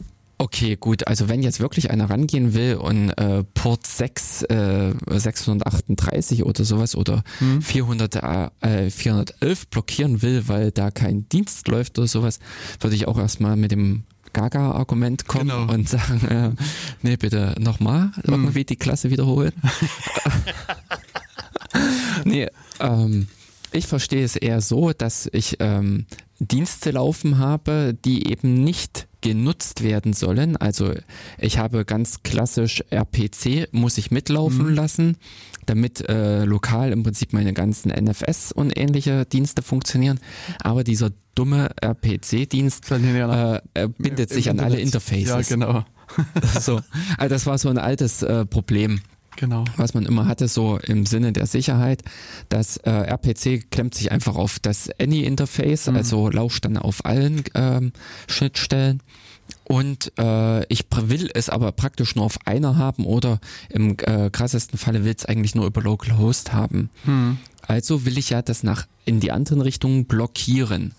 [0.41, 1.05] Okay, gut.
[1.05, 6.95] Also wenn jetzt wirklich einer rangehen will und äh, Port 6, äh, 638 oder sowas
[6.95, 7.23] oder
[7.59, 12.39] 400, äh, 411 blockieren will, weil da kein Dienst läuft oder sowas,
[12.79, 14.03] würde ich auch erstmal mit dem
[14.34, 15.73] Gaga-Argument kommen Genau.
[15.73, 16.51] und sagen, äh,
[17.01, 19.53] nee, bitte nochmal irgendwie die Klasse wiederholen.
[22.26, 22.47] nee,
[22.80, 23.27] ähm,
[23.72, 26.06] ich verstehe es eher so, dass ich ähm,
[26.39, 30.56] Dienste laufen habe, die eben nicht genutzt werden sollen.
[30.57, 30.93] Also
[31.38, 35.18] ich habe ganz klassisch RPC, muss ich mitlaufen lassen,
[35.65, 40.19] damit äh, lokal im Prinzip meine ganzen NFS und ähnliche Dienste funktionieren.
[40.61, 45.27] Aber dieser dumme RPC-Dienst äh, bindet sich an alle Interfaces.
[45.27, 45.86] Ja, genau.
[46.60, 46.81] so.
[47.18, 48.99] Also das war so ein altes äh, Problem
[49.40, 49.64] Genau.
[49.77, 52.03] was man immer hatte, so im Sinne der Sicherheit.
[52.49, 57.94] Das äh, RPC klemmt sich einfach auf das Any-Interface, also lauscht dann auf allen ähm,
[58.27, 59.02] Schnittstellen.
[59.71, 63.39] Und äh, ich will es aber praktisch nur auf einer haben oder
[63.69, 66.89] im äh, krassesten Falle will es eigentlich nur über Localhost haben.
[67.67, 70.95] Also will ich ja das nach in die anderen Richtungen blockieren.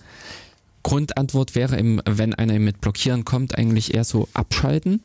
[0.84, 5.02] Grundantwort wäre eben, wenn einer mit blockieren kommt, eigentlich eher so abschalten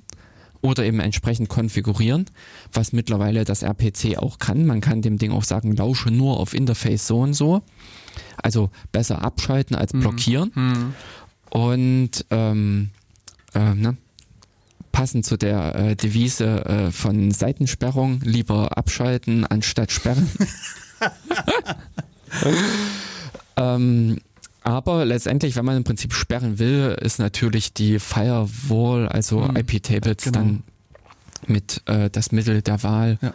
[0.61, 2.25] oder eben entsprechend konfigurieren,
[2.71, 4.67] was mittlerweile das RPC auch kann.
[4.67, 7.63] Man kann dem Ding auch sagen, lausche nur auf Interface so und so.
[8.37, 10.51] Also besser abschalten als blockieren.
[11.49, 12.91] Und ähm,
[13.55, 13.97] äh, ne?
[14.91, 20.29] passend zu der äh, Devise äh, von Seitensperrung, lieber abschalten anstatt sperren.
[23.57, 24.17] ähm,
[24.63, 29.57] aber letztendlich, wenn man im Prinzip sperren will, ist natürlich die Firewall, also Mhm.
[29.57, 30.39] IP-Tables, Genau.
[30.39, 30.63] dann
[31.47, 33.33] mit äh, das Mittel der Wahl, Ja.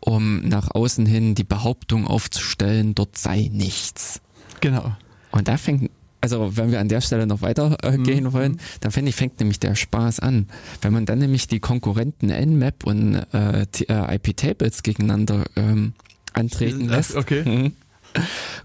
[0.00, 4.20] um nach außen hin die Behauptung aufzustellen, dort sei nichts.
[4.60, 4.94] Genau.
[5.32, 5.90] Und da fängt,
[6.20, 8.04] also wenn wir an der Stelle noch weiter äh, Mhm.
[8.04, 10.48] gehen wollen, dann finde ich, fängt nämlich der Spaß an.
[10.82, 15.94] Wenn man dann nämlich die Konkurrenten Nmap und äh, äh, IP-Tables gegeneinander ähm,
[16.32, 17.42] antreten lässt, okay.
[17.44, 17.72] mhm,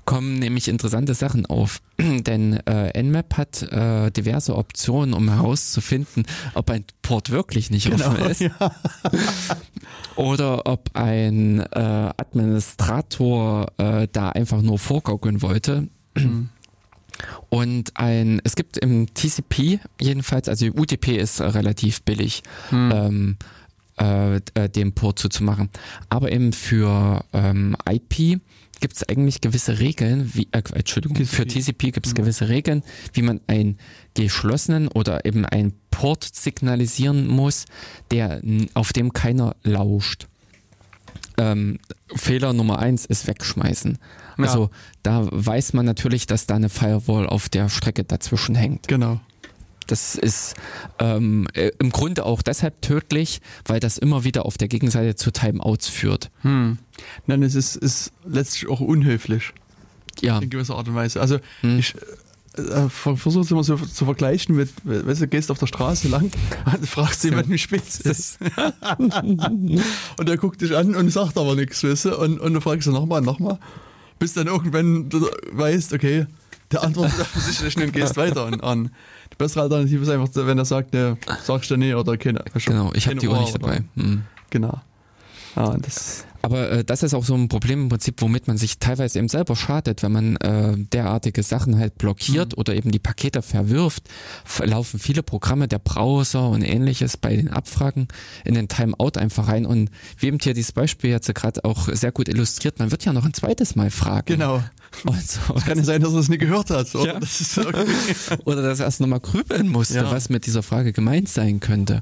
[0.06, 1.82] kommen nämlich interessante Sachen auf.
[1.99, 6.26] Denn äh, Nmap hat äh, diverse Optionen, um herauszufinden,
[6.56, 8.07] ob ein Port wirklich nicht Genau.
[8.11, 8.52] offen ist Ja.
[10.15, 11.80] oder ob ein äh,
[12.18, 15.88] Administrator äh, da einfach nur vorgaukeln wollte.
[17.49, 23.37] Und ein, es gibt im TCP jedenfalls, also UDP ist relativ billig, ähm,
[23.97, 25.69] äh, äh, den Port zuzumachen.
[26.09, 28.41] Aber eben für ähm, IP
[28.81, 31.35] gibt es eigentlich gewisse Regeln, wie, äh, Entschuldigung, TCP.
[31.35, 32.83] für TCP gibt es gewisse Regeln,
[33.13, 33.77] wie man einen
[34.13, 37.65] geschlossenen oder eben einen Port signalisieren muss,
[38.11, 38.41] der
[38.73, 40.27] auf dem keiner lauscht.
[41.37, 41.79] Ähm,
[42.15, 43.97] Fehler Nummer eins ist wegschmeißen.
[44.37, 44.43] Ja.
[44.43, 44.69] Also
[45.03, 48.87] da weiß man natürlich, dass da eine Firewall auf der Strecke dazwischen hängt.
[48.87, 49.19] Genau.
[49.87, 50.55] Das ist
[50.97, 55.31] ähm, äh, im Grunde auch deshalb tödlich, weil das immer wieder auf der Gegenseite zu
[55.31, 56.31] Timeouts führt.
[56.41, 56.79] Hm.
[57.27, 59.51] Nein, es ist, ist letztlich auch unhöflich
[60.21, 61.21] Ja, in gewisser Art und Weise.
[61.21, 61.77] Also Hm.
[61.77, 61.93] ich
[62.57, 66.32] äh, versuche es immer so zu vergleichen mit, weißt du, gehst auf der Straße lang
[66.65, 68.40] und fragst jemanden, wie spät es ist.
[68.98, 72.88] und der guckt dich an und sagt aber nichts, weißt du, und, und du fragst
[72.88, 73.60] ihn nochmal, nochmal,
[74.19, 76.27] bis dann irgendwann du weißt, okay,
[76.72, 78.45] der antwortet offensichtlich nicht und gehst weiter.
[78.45, 78.91] Und, und
[79.32, 82.44] die bessere Alternative ist einfach, wenn er sagt, ne, sagst du nee oder keine.
[82.53, 82.91] genau.
[82.94, 83.84] Ich habe die Uhr nicht dabei.
[83.95, 84.23] Hm.
[84.49, 84.82] Genau.
[85.56, 88.57] Ja, und das, Aber äh, das ist auch so ein Problem im Prinzip, womit man
[88.57, 92.99] sich teilweise eben selber schadet, wenn man äh, derartige Sachen halt blockiert oder eben die
[92.99, 94.03] Pakete verwirft,
[94.63, 98.07] laufen viele Programme, der Browser und ähnliches bei den Abfragen
[98.43, 99.89] in den Timeout einfach rein und
[100.19, 103.26] wie eben hier dieses Beispiel jetzt gerade auch sehr gut illustriert, man wird ja noch
[103.26, 104.26] ein zweites Mal fragen.
[104.27, 104.61] genau.
[105.05, 105.53] Und so.
[105.55, 106.93] Kann ja sein, dass er es nie gehört hat.
[106.95, 107.15] Oder?
[107.15, 107.19] Ja.
[107.19, 107.91] Das ist irgendwie,
[108.45, 110.09] Oder dass er erst nochmal grübeln musste, Ja.
[110.11, 112.01] was mit dieser Frage gemeint sein könnte.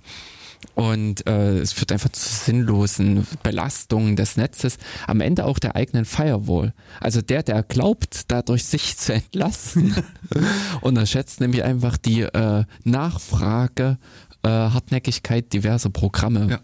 [0.75, 4.77] Und äh, es führt einfach zu sinnlosen Belastungen des Netzes,
[5.07, 6.73] am Ende auch der eigenen Firewall.
[6.99, 9.95] Also der, der glaubt, dadurch sich zu entlasten,
[10.81, 13.97] unterschätzt nämlich einfach die äh, Nachfrage,
[14.43, 16.47] äh, Hartnäckigkeit diverser Programme.
[16.49, 16.59] Ja.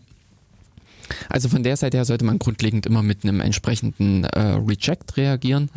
[1.28, 5.70] Also von der Seite her sollte man grundlegend immer mit einem entsprechenden äh, Reject reagieren.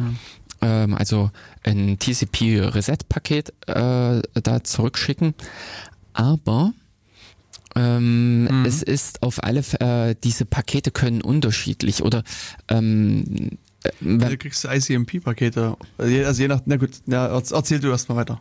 [0.60, 1.30] Ähm, also
[1.64, 5.34] ein TCP-Reset-Paket äh, da zurückschicken.
[6.12, 6.72] Aber
[7.76, 8.64] ähm, Mhm.
[8.64, 12.22] es ist auf alle, äh, diese Pakete können unterschiedlich oder
[12.68, 13.50] ähm,
[13.84, 15.76] äh, wenn, du kriegst ICMP-Pakete.
[15.98, 18.40] Also je- also je nach, na gut, erz- erzähl du erst mal weiter.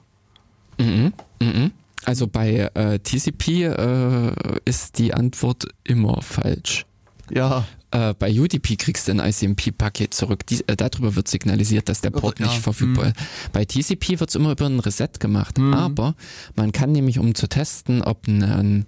[0.79, 1.71] Mhm, mhm.
[2.03, 4.31] Also bei äh, TCP äh,
[4.65, 6.85] ist die Antwort immer falsch.
[7.33, 10.45] Ja, Äh, bei UDP kriegst du ein ICMP-Paket zurück.
[10.47, 13.11] Die, äh, darüber wird signalisiert, dass der Port ja, nicht verfügbar hm.
[13.11, 13.51] ist.
[13.51, 15.57] Bei TCP wird es immer über ein Reset gemacht.
[15.57, 15.73] Hm.
[15.73, 16.15] Aber
[16.55, 18.85] man kann nämlich, um zu testen, ob ein, ein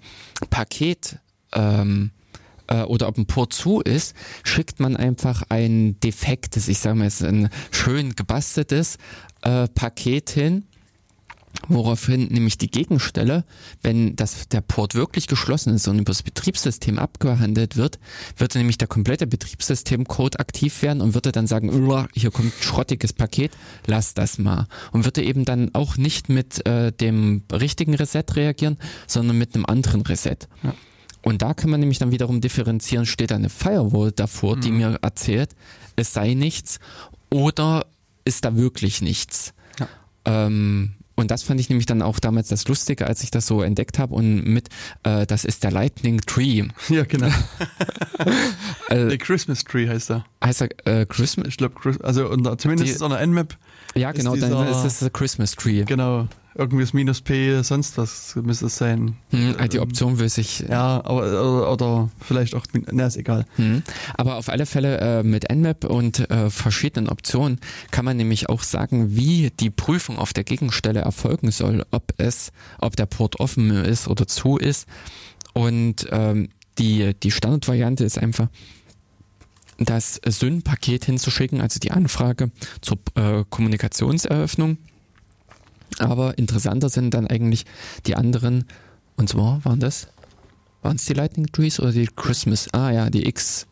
[0.50, 1.20] Paket
[1.54, 2.12] ähm,
[2.68, 7.06] äh, oder ob ein Port zu ist, schickt man einfach ein defektes, ich sage mal
[7.06, 8.98] jetzt ein schön gebasteltes
[9.42, 10.66] äh, Paket hin
[11.68, 13.46] Woraufhin nämlich die Gegenstelle,
[13.84, 18.00] wenn das, der Port wirklich geschlossen ist und über das Betriebssystem abgehandelt wird,
[18.38, 22.64] würde nämlich der komplette Betriebssystemcode aktiv werden und würde dann sagen, "Uah, hier kommt ein
[22.64, 23.52] schrottiges Paket,
[23.86, 24.68] lass das mal.
[24.92, 28.78] Und würde eben dann auch nicht mit äh, dem richtigen Reset reagieren,
[29.08, 30.38] sondern mit einem anderen Reset.
[30.64, 30.74] Ja.
[31.22, 35.00] Und da kann man nämlich dann wiederum differenzieren, steht da eine Firewall davor, die mir
[35.02, 35.52] erzählt,
[35.96, 36.80] es sei nichts
[37.30, 37.86] oder
[38.26, 39.54] ist da wirklich nichts.
[39.80, 39.88] Ja.
[40.26, 43.62] Ähm, und das fand ich nämlich dann auch damals das Lustige, als ich das so
[43.62, 44.70] entdeckt habe und mit,
[45.04, 46.64] äh, das ist der Lightning Tree.
[46.90, 47.30] ja, genau.
[48.90, 50.26] Äh, Der Christmas Tree heißt er.
[50.44, 50.70] heißt er
[51.02, 51.48] äh, Christmas?
[51.48, 53.58] Ich glaube, also unter, zumindest Die- ist es an der Nmap,
[53.96, 55.84] Ja, genau, dann dieser- ist es der Christmas Tree.
[55.84, 59.16] genau, irgendwie das Minus P, sonst was müsste es sein.
[59.30, 63.46] Hm, äh, die Option will sich Ja, aber oder, oder vielleicht auch, na, ist egal.
[63.56, 63.84] Hm.
[64.16, 67.60] Aber auf alle Fälle äh, mit Nmap und äh, verschiedenen Optionen
[67.92, 72.52] kann man nämlich auch sagen, wie die Prüfung auf der Gegenstelle erfolgen soll, ob es,
[72.80, 74.88] ob der Port offen ist oder zu ist.
[75.54, 78.48] Und ähm, die, die Standardvariante ist einfach,
[79.80, 82.52] das SYN-Paket hinzuschicken, also die Anfrage
[82.82, 84.78] zur äh, Kommunikationseröffnung.
[86.02, 87.66] Aber interessanter sind dann eigentlich
[88.06, 88.66] die anderen,
[89.18, 90.08] und zwar waren das,
[90.82, 92.68] waren es die Lightning Trees oder die Christmas?
[92.74, 93.68] Ah ja, die X,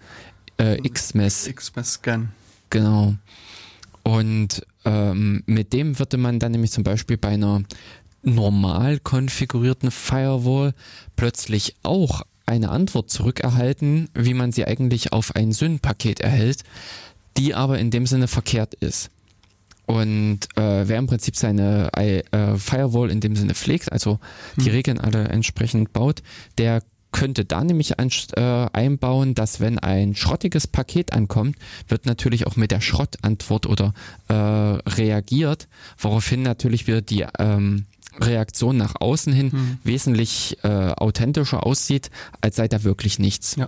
[0.57, 2.29] äh, Xmas, Xmas Scan.
[2.69, 3.15] genau.
[4.03, 7.61] Und ähm, mit dem würde man dann nämlich zum Beispiel bei einer
[8.23, 10.73] normal konfigurierten Firewall
[11.15, 16.63] plötzlich auch eine Antwort zurückerhalten, wie man sie eigentlich auf ein SYN-Paket erhält,
[17.37, 19.09] die aber in dem Sinne verkehrt ist.
[19.91, 22.23] Und äh, wer im Prinzip seine äh,
[22.57, 24.19] Firewall in dem Sinne pflegt, also
[24.55, 24.71] die Hm.
[24.71, 26.23] Regeln alle entsprechend baut,
[26.57, 26.81] der
[27.11, 31.57] könnte da nämlich ein, äh, einbauen, dass wenn ein schrottiges Paket ankommt,
[31.89, 33.93] wird natürlich auch mit der Schrottantwort oder
[34.29, 37.85] äh, reagiert, woraufhin natürlich wieder die ähm,
[38.17, 39.77] Reaktion nach außen hin Hm.
[39.83, 43.57] wesentlich äh, authentischer aussieht, als sei da wirklich nichts.
[43.57, 43.67] Ja.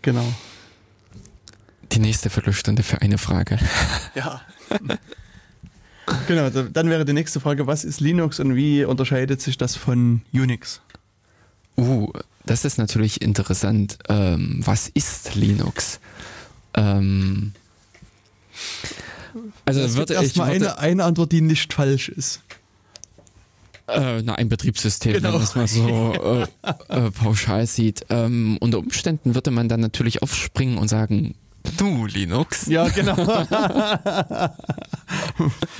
[0.00, 0.24] Genau.
[1.92, 3.58] Die nächste Viertelstunde für eine Frage.
[4.14, 4.40] Ja.
[6.26, 9.76] genau, da- dann wäre die nächste Frage, was ist Linux und wie unterscheidet sich das
[9.76, 10.80] von Unix?
[11.76, 12.12] Uh,
[12.44, 13.98] das ist natürlich interessant.
[14.08, 16.00] Ähm, was ist Linux?
[16.74, 17.52] Ähm,
[19.64, 22.40] also Es würde ich erstmal eine, eine Antwort, die nicht falsch ist.
[23.88, 25.28] äh, na, ein Betriebssystem, Genau.
[25.28, 28.04] wenn man es mal so äh, äh, pauschal sieht.
[28.10, 31.34] Ähm, unter Umständen würde man dann natürlich aufspringen und sagen,
[31.78, 32.66] du Linux.
[32.66, 33.16] Ja, genau.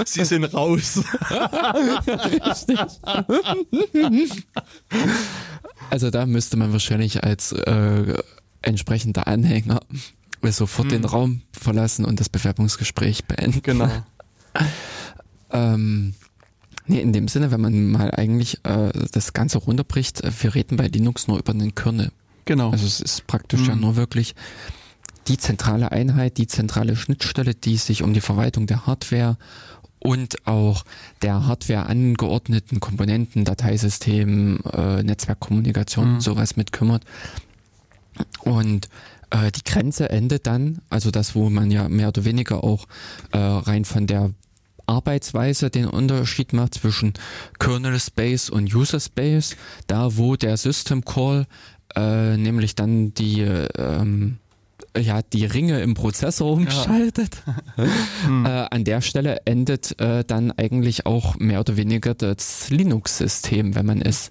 [0.06, 1.02] Sie sind raus.
[2.46, 2.78] Richtig.
[5.90, 8.14] also da müsste man wahrscheinlich als äh,
[8.62, 9.80] entsprechender Anhänger
[10.44, 11.08] sofort den Hm.
[11.10, 13.62] Raum verlassen und das Bewerbungsgespräch beenden.
[13.62, 13.88] Genau.
[15.54, 16.14] Ähm,
[16.86, 20.78] nee, in dem Sinne, wenn man mal eigentlich äh, das Ganze runterbricht, äh, wir reden
[20.78, 22.10] bei Linux nur über den Kernel.
[22.46, 22.70] Genau.
[22.70, 23.82] Also es ist praktisch ja Mhm.
[23.82, 24.34] nur wirklich
[25.28, 29.36] die zentrale Einheit, die zentrale Schnittstelle, die sich um die Verwaltung der Hardware
[29.98, 30.84] und auch
[31.22, 36.20] der Hardware angeordneten Komponenten, Dateisystemen, äh, Netzwerkkommunikation, Mhm.
[36.20, 37.04] sowas mit kümmert.
[38.40, 38.88] Und
[39.30, 42.86] äh, die Grenze endet dann, also das, wo man ja mehr oder weniger auch
[43.30, 44.30] äh, rein von der
[44.86, 47.14] Arbeitsweise den Unterschied macht zwischen
[47.60, 51.46] Kernel Space und User Space, da wo der System Call
[51.94, 54.38] äh, nämlich dann die ähm,
[54.96, 57.42] ja die Ringe im Prozessor umschaltet.
[58.24, 58.44] Hm.
[58.44, 63.86] Äh, an der Stelle endet äh, dann eigentlich auch mehr oder weniger das Linux-System, wenn
[63.86, 64.30] man es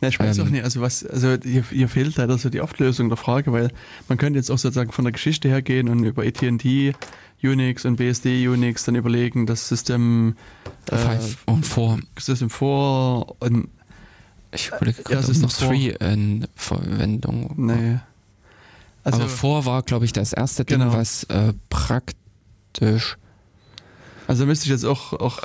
[0.00, 2.60] Na, ich weiß ähm, auch nicht, also was, also hier, hier fehlt leider so die
[2.60, 3.70] Auflösung der Frage, weil
[4.08, 6.94] man könnte jetzt auch sozusagen von der Geschichte her gehen und über AT&T
[7.42, 10.36] Unix und BSD Unix dann überlegen, das System
[10.90, 11.98] äh, Five und Four.
[12.18, 12.66] System 4
[13.40, 13.68] und
[14.52, 15.68] Ich überlege Ja, gerade, ob System noch Four.
[15.68, 17.98] Three in Verwendung nee.
[19.06, 20.92] Also Aber Four war, glaube ich, das erste Ding, Genau.
[20.92, 23.16] was äh, praktisch
[24.26, 25.38] Also müsste ich jetzt auch, auch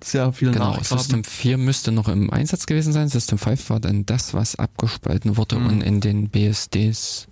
[0.00, 0.98] sehr viel Genau, nachgraben.
[0.98, 3.08] System 4 müsste noch im Einsatz gewesen sein.
[3.08, 5.66] System 5 war dann das, was abgespalten wurde Mhm.
[5.66, 7.26] und in den BSDs.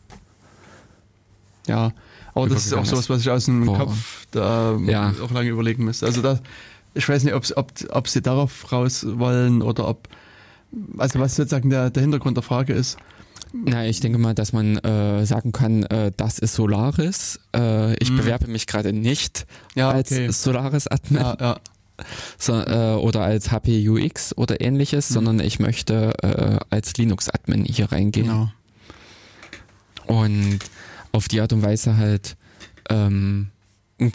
[1.68, 1.92] Ja,
[2.34, 3.78] aber das ist auch sowas, was ich aus dem Boah.
[3.78, 5.12] Kopf da Ja.
[5.22, 6.06] auch lange überlegen müsste.
[6.06, 6.40] Also da,
[6.94, 7.44] ich weiß nicht, ob,
[7.90, 10.08] ob sie darauf raus wollen oder ob,
[10.96, 12.96] also was sozusagen der, der Hintergrund der Frage ist.
[13.52, 17.40] Na, ich denke mal, dass man äh, sagen kann, äh, das ist Solaris.
[17.56, 18.16] Äh, ich Mhm.
[18.18, 20.30] bewerbe mich gerade nicht Ja, als okay.
[20.30, 21.60] Solaris-Admin Ja, ja.
[22.38, 25.14] so, äh, oder als HPUX oder ähnliches, Mhm.
[25.14, 28.50] sondern ich möchte äh, als Linux-Admin hier reingehen Genau.
[30.06, 30.58] und
[31.12, 32.36] auf die Art und Weise halt
[32.90, 33.48] ähm,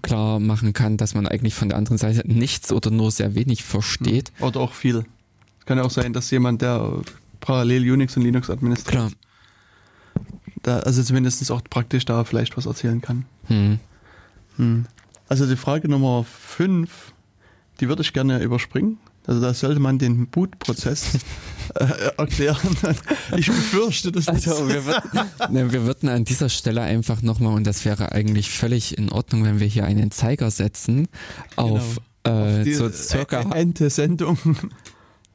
[0.01, 3.63] klar machen kann, dass man eigentlich von der anderen Seite nichts oder nur sehr wenig
[3.63, 4.31] versteht.
[4.39, 5.05] Oder auch viel.
[5.65, 6.89] Kann ja auch sein, dass jemand, der
[7.43, 9.11] parallel Unix und Linux administriert, Klar.
[10.63, 13.25] da, also zumindest auch praktisch da vielleicht was erzählen kann.
[13.47, 13.79] Hm.
[14.57, 14.85] Hm.
[15.27, 17.13] Also die Frage Nummer 5,
[17.79, 18.97] die würde ich gerne überspringen.
[19.25, 21.19] Also da sollte man den Bootprozess
[21.75, 21.85] äh,
[22.17, 22.57] erklären.
[23.37, 27.53] Ich befürchte, das ist Also wir würden, ne, wir würden an dieser Stelle einfach nochmal,
[27.53, 31.07] und das wäre eigentlich völlig in Ordnung, wenn wir hier einen Zeiger setzen
[31.55, 33.41] auf, äh, die so circa.
[33.53, 33.89] Ente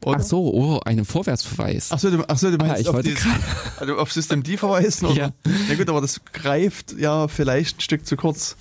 [0.04, 0.18] Oder?
[0.20, 1.88] Ach so, oh, einen Vorwärtsverweis.
[1.90, 3.40] Ach so, du, ach so, du meinst Ah, ich auf, wollte die, gerade-
[3.78, 5.06] also auf System D verweisen?
[5.08, 5.14] Oder?
[5.16, 5.30] Ja.
[5.68, 8.56] Na gut, aber das greift ja vielleicht ein Stück zu kurz.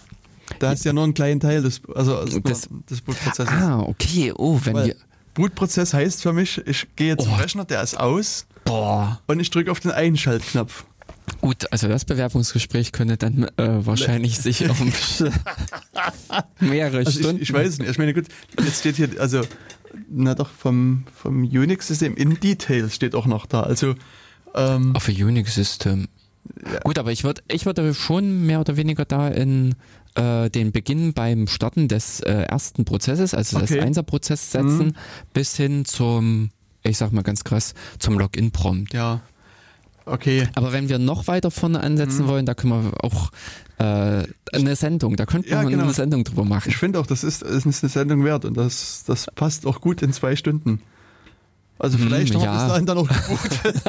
[0.60, 3.54] Da hast du ja nur einen kleinen Teil des, also, Das- des Bootprozesses.
[3.54, 4.96] Ah, okay, oh, wenn Weil wir.
[5.36, 7.36] Bootprozess heißt für mich, ich gehe zum Oh.
[7.36, 9.22] Rechner, der ist aus Boah.
[9.28, 10.86] und ich drücke auf den Einschaltknopf.
[11.42, 14.92] Gut, also das Bewerbungsgespräch könnte dann äh, wahrscheinlich sich um
[16.60, 17.38] mehrere Also Stunden.
[17.38, 17.90] ich, ich weiß es nicht.
[17.92, 18.26] Ich meine, gut,
[18.64, 19.42] jetzt steht hier, also,
[20.10, 23.62] na doch, vom, vom Unix-System in Details steht auch noch da.
[23.62, 23.96] Also,
[24.56, 26.08] ähm, Auf ein Unix-System.
[26.72, 26.80] Ja.
[26.80, 29.76] Gut, aber ich würde ich würde schon mehr oder weniger da in
[30.16, 33.76] äh, den Beginn beim Starten des äh, ersten Prozesses, also Okay.
[33.76, 34.96] des Einser-Prozess setzen,
[35.34, 36.50] bis hin zum,
[36.84, 38.94] ich sag mal ganz krass, zum Login-Prompt.
[38.94, 39.22] ja,
[40.08, 40.48] okay.
[40.56, 42.28] Aber wenn wir noch weiter vorne ansetzen Mhm.
[42.30, 43.32] wollen, da können wir auch
[43.80, 44.24] äh,
[44.54, 45.84] eine Sendung, da könnten Ja, wir genau.
[45.84, 46.70] eine Sendung drüber machen.
[46.70, 50.02] Ich finde auch, das ist, ist eine Sendung wert und das, das passt auch gut
[50.02, 50.82] in zwei Stunden.
[51.80, 52.58] Also Hm, vielleicht haben wir ja.
[52.64, 53.84] bis dahin dann auch gebootet.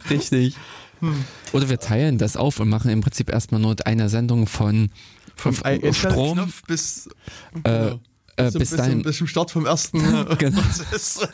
[0.10, 0.56] Richtig.
[1.00, 1.24] Hm.
[1.52, 4.88] Oder wir teilen das auf und machen im Prinzip erstmal nur eine Sendung von,
[5.34, 5.54] Vom
[5.92, 8.00] Strom bis, äh, genau.
[8.36, 9.02] äh, zum- bis zum, dahin.
[9.02, 9.98] bis zum Start vom ersten
[10.38, 10.60] Genau.
[10.62, 11.20] Prozess.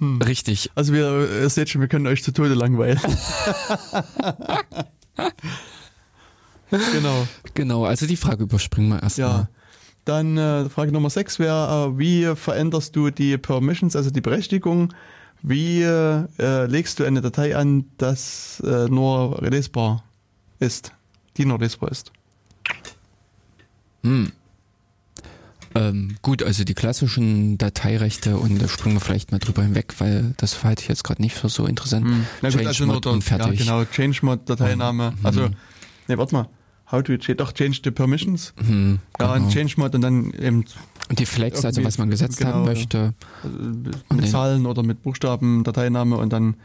[0.00, 0.70] Richtig.
[0.74, 2.98] Also wir, ihr seht schon, wir können euch zu Tode langweilen.
[6.70, 7.26] genau.
[7.54, 9.28] Genau, also die Frage überspringen wir erstmal.
[9.28, 9.48] Ja.
[10.06, 14.94] Dann äh, Frage Nummer 6 wäre, äh, wie veränderst du die Permissions, also die Berechtigung?
[15.42, 20.04] Wie äh, legst du eine Datei an, das äh, nur lesbar
[20.58, 20.92] ist,
[21.36, 22.12] die nur lesbar ist?
[24.02, 24.32] Hm.
[25.74, 30.34] Ähm, gut, also die klassischen Dateirechte und da springen wir vielleicht mal drüber hinweg, weil
[30.36, 32.06] das halte ich jetzt gerade nicht für so interessant.
[32.42, 33.60] Na gut, Change also nur Mod und fertig.
[33.60, 35.12] Ja, genau, Change-Mod, Dateiname.
[35.12, 35.26] Mhm.
[35.26, 35.48] Also,
[36.08, 36.48] ne, warte mal.
[36.90, 38.52] How to change, doch, change the permissions.
[38.58, 39.46] Hm, Ja, genau.
[39.46, 40.64] ein Change-Mod und dann eben
[41.08, 43.14] Und die Flex, also was man gesetzt genau, haben möchte.
[43.44, 44.28] äh, mit.
[44.28, 46.56] Zahlen oder mit Buchstaben, Dateiname und dann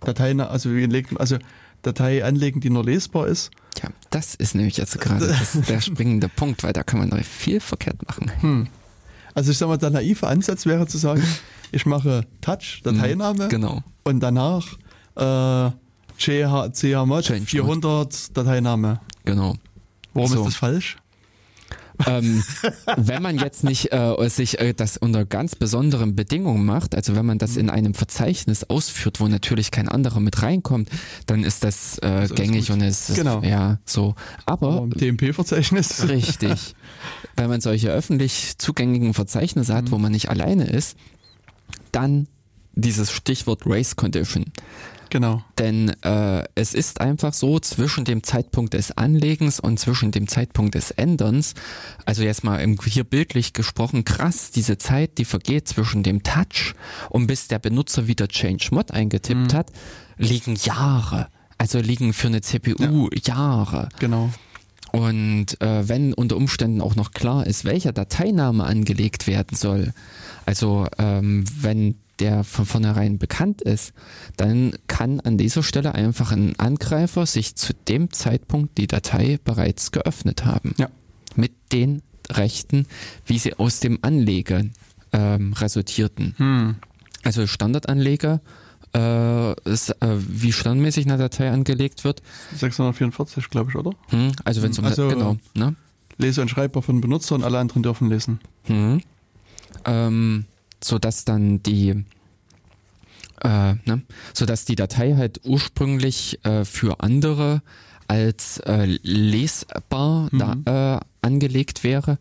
[0.00, 1.38] Dateina also wie legt, also
[1.84, 3.50] Datei anlegen, die nur lesbar ist.
[3.82, 7.18] Ja, das ist nämlich jetzt gerade das, der springende Punkt, weil da kann man noch
[7.24, 8.30] viel verkehrt machen.
[8.40, 8.66] Hm.
[9.34, 11.22] Also ich sag mal, der naive Ansatz wäre zu sagen,
[11.72, 13.82] ich mache Touch, Dateiname Genau.
[14.04, 14.64] und danach
[15.16, 15.70] äh,
[16.16, 19.00] CH, chmod Change 400 Dateiname.
[19.24, 19.56] Genau.
[20.12, 20.38] Warum So.
[20.40, 20.96] ist das falsch?
[22.06, 22.42] Ähm,
[22.96, 27.26] wenn man jetzt nicht äh, sich äh, das unter ganz besonderen Bedingungen macht, also wenn
[27.26, 30.90] man das in einem Verzeichnis ausführt, wo natürlich kein anderer mit reinkommt,
[31.26, 33.42] dann ist das äh, alles gängig und es ist Genau.
[33.42, 34.14] ja so.
[34.46, 36.08] Aber Im TMP-Verzeichnis.
[36.08, 36.74] richtig,
[37.36, 39.76] wenn man solche öffentlich zugänglichen Verzeichnisse Mhm.
[39.76, 40.96] hat, wo man nicht alleine ist,
[41.92, 42.26] dann
[42.74, 44.46] dieses Stichwort Race Condition.
[45.14, 45.44] Genau.
[45.58, 50.74] Denn äh, es ist einfach so, zwischen dem Zeitpunkt des Anlegens und zwischen dem Zeitpunkt
[50.74, 51.54] des Änderns,
[52.04, 56.74] also jetzt mal im, hier bildlich gesprochen, krass, diese Zeit, die vergeht zwischen dem Touch
[57.10, 59.56] und bis der Benutzer wieder Change Mod eingetippt Mhm.
[59.56, 59.70] hat,
[60.18, 61.28] liegen Jahre.
[61.58, 63.90] Also liegen für eine CPU Jahre.
[64.00, 64.30] Genau.
[64.90, 69.92] Und äh, wenn unter Umständen auch noch klar ist, welcher Dateiname angelegt werden soll,
[70.44, 73.92] also ähm, wenn der von vornherein bekannt ist,
[74.36, 79.92] dann kann an dieser Stelle einfach ein Angreifer sich zu dem Zeitpunkt die Datei bereits
[79.92, 80.74] geöffnet haben.
[80.78, 80.88] Ja.
[81.36, 82.86] Mit den Rechten,
[83.26, 84.62] wie sie aus dem Anleger
[85.12, 86.34] ähm, resultierten.
[86.38, 86.76] Hm.
[87.22, 88.40] Also Standardanleger,
[88.94, 92.22] äh, ist, äh, wie standardmäßig eine Datei angelegt wird.
[92.56, 93.90] 644, glaube ich, oder?
[94.08, 95.74] Hm, also wenn es um Also- genau, ne?
[96.16, 98.38] Lese- und Schreibbar von Benutzer und alle anderen dürfen lesen.
[98.68, 99.00] Mhm.
[99.84, 100.44] Ähm,
[100.84, 102.04] so dass dann die
[103.42, 104.02] äh, ne,
[104.32, 107.62] so dass die Datei halt ursprünglich äh, für andere
[108.06, 110.64] als äh, lesbar Mhm.
[110.64, 112.18] da, äh, angelegt wäre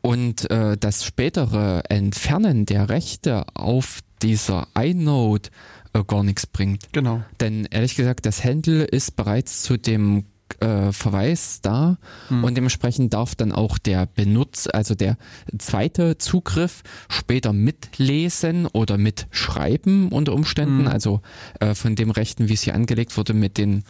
[0.00, 5.50] und äh, das spätere Entfernen der Rechte auf dieser inode
[5.92, 6.92] äh, gar nichts bringt.
[6.92, 7.22] Genau.
[7.40, 10.24] Denn ehrlich gesagt, das Handle ist bereits zu dem
[10.60, 11.98] äh, Verweis da
[12.28, 12.44] Hm.
[12.44, 15.16] und dementsprechend darf dann auch der Benutzer, also der
[15.58, 20.88] zweite Zugriff später mitlesen oder mitschreiben unter Umständen, Hm.
[20.88, 21.20] also
[21.60, 23.84] äh, von dem Rechten, wie es hier angelegt wurde, mit den,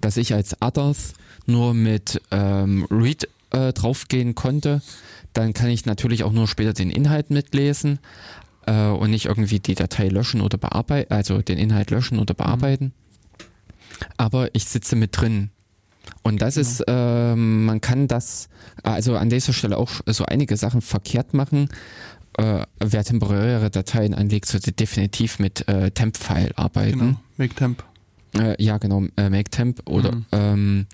[0.00, 1.14] dass ich als Others
[1.46, 4.82] nur mit ähm, Read äh, draufgehen konnte,
[5.32, 7.98] dann kann ich natürlich auch nur später den Inhalt mitlesen
[8.66, 12.92] äh, und nicht irgendwie die Datei löschen oder bearbeiten, also den Inhalt löschen oder bearbeiten.
[14.16, 15.50] Aber ich sitze mit drin.
[16.22, 18.48] Und das ist, ähm, man kann das,
[18.82, 21.68] also an dieser Stelle auch so einige Sachen verkehrt machen.
[22.36, 26.98] Äh, wer temporäre Dateien anlegt, sollte definitiv mit äh, Temp-File arbeiten.
[26.98, 27.20] Genau.
[27.36, 27.84] Make Temp.
[28.36, 30.24] Äh, ja, genau, äh, MakeTemp oder Mhm.
[30.32, 30.86] ähm,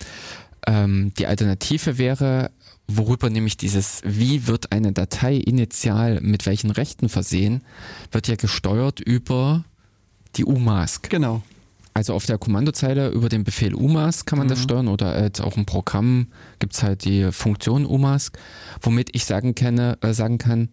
[0.66, 2.50] ähm, die Alternative wäre,
[2.86, 7.62] worüber nämlich dieses, wie wird eine Datei initial mit welchen Rechten versehen,
[8.12, 9.64] wird ja gesteuert über
[10.36, 11.08] die UMask.
[11.08, 11.42] Genau.
[11.92, 14.62] Also auf der Kommandozeile über den Befehl UMask kann man das Mhm.
[14.64, 16.28] steuern oder als auch im Programm
[16.60, 18.38] gibt's halt die Funktion UMask,
[18.80, 20.68] womit ich sagen, kenne, äh, sagen kann,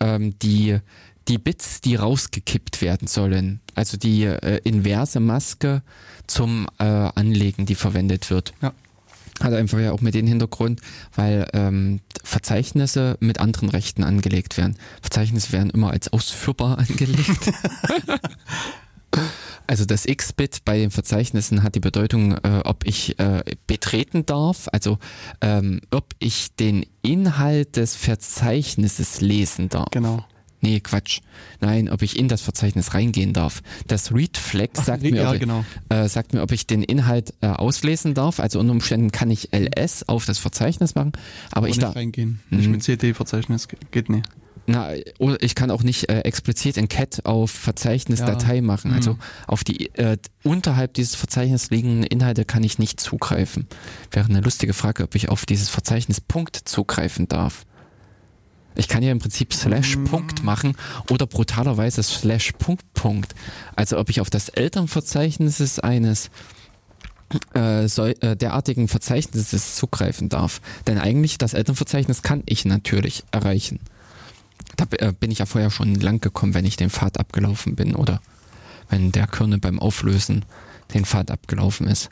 [0.00, 0.78] ähm, die,
[1.28, 5.82] die Bits, die rausgekippt werden sollen, also die äh, inverse Maske
[6.26, 8.52] zum äh, Anlegen, die verwendet wird.
[8.60, 8.72] Ja.
[9.40, 10.80] Hat einfach ja auch mit dem Hintergrund,
[11.14, 14.76] weil ähm, Verzeichnisse mit anderen Rechten angelegt werden.
[15.00, 17.52] Verzeichnisse werden immer als ausführbar angelegt.
[19.66, 24.68] Also das X-Bit bei den Verzeichnissen hat die Bedeutung, äh, ob ich äh, betreten darf,
[24.72, 24.98] also
[25.40, 29.90] ähm, ob ich den Inhalt des Verzeichnisses lesen darf.
[29.92, 30.24] Genau.
[30.62, 31.20] Nee, Quatsch.
[31.60, 33.62] Nein, ob ich in das Verzeichnis reingehen darf.
[33.86, 35.64] Das Read-Flag sagt, nee, mir, ja, ob ich, genau.
[35.88, 38.40] äh, sagt mir, ob ich den Inhalt äh, auslesen darf.
[38.40, 41.12] Also unter Umständen kann ich ls auf das Verzeichnis machen,
[41.50, 42.40] aber Aber ich nicht darf, reingehen.
[42.50, 42.72] Nicht Mhm.
[42.72, 43.68] mit CD-Verzeichnis.
[43.68, 44.26] Ge- Geht nicht.
[44.66, 48.26] Na, oder ich kann auch nicht äh, explizit in cat auf Verzeichnis Ja.
[48.26, 48.92] Datei machen.
[48.92, 49.18] Also Mhm.
[49.48, 53.66] auf die äh, unterhalb dieses Verzeichnisses liegenden Inhalte kann ich nicht zugreifen.
[54.12, 57.64] Wäre eine lustige Frage, ob ich auf dieses Verzeichnis Punkt zugreifen darf.
[58.76, 60.04] Ich kann ja im Prinzip Slash Mhm.
[60.04, 60.76] Punkt machen
[61.10, 63.34] oder brutalerweise Slash Punkt Punkt.
[63.74, 66.30] Also ob ich auf das Elternverzeichnis eines
[67.54, 70.60] äh, so, äh, derartigen Verzeichnisses zugreifen darf.
[70.86, 73.78] Denn eigentlich das Elternverzeichnis kann ich natürlich erreichen.
[74.76, 77.94] Da äh, bin ich ja vorher schon lang gekommen, wenn ich den Pfad abgelaufen bin
[77.94, 78.20] oder
[78.88, 80.44] wenn der Körner beim Auflösen
[80.94, 82.10] den Pfad abgelaufen ist.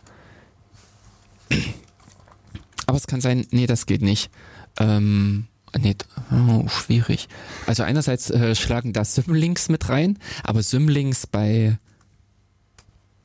[2.87, 4.31] Aber es kann sein, nee, das geht nicht.
[4.79, 5.47] Ähm,
[5.79, 5.97] nee,
[6.31, 7.29] oh, schwierig.
[7.67, 11.79] Also einerseits äh, schlagen da Symlinks mit rein, aber Symlinks bei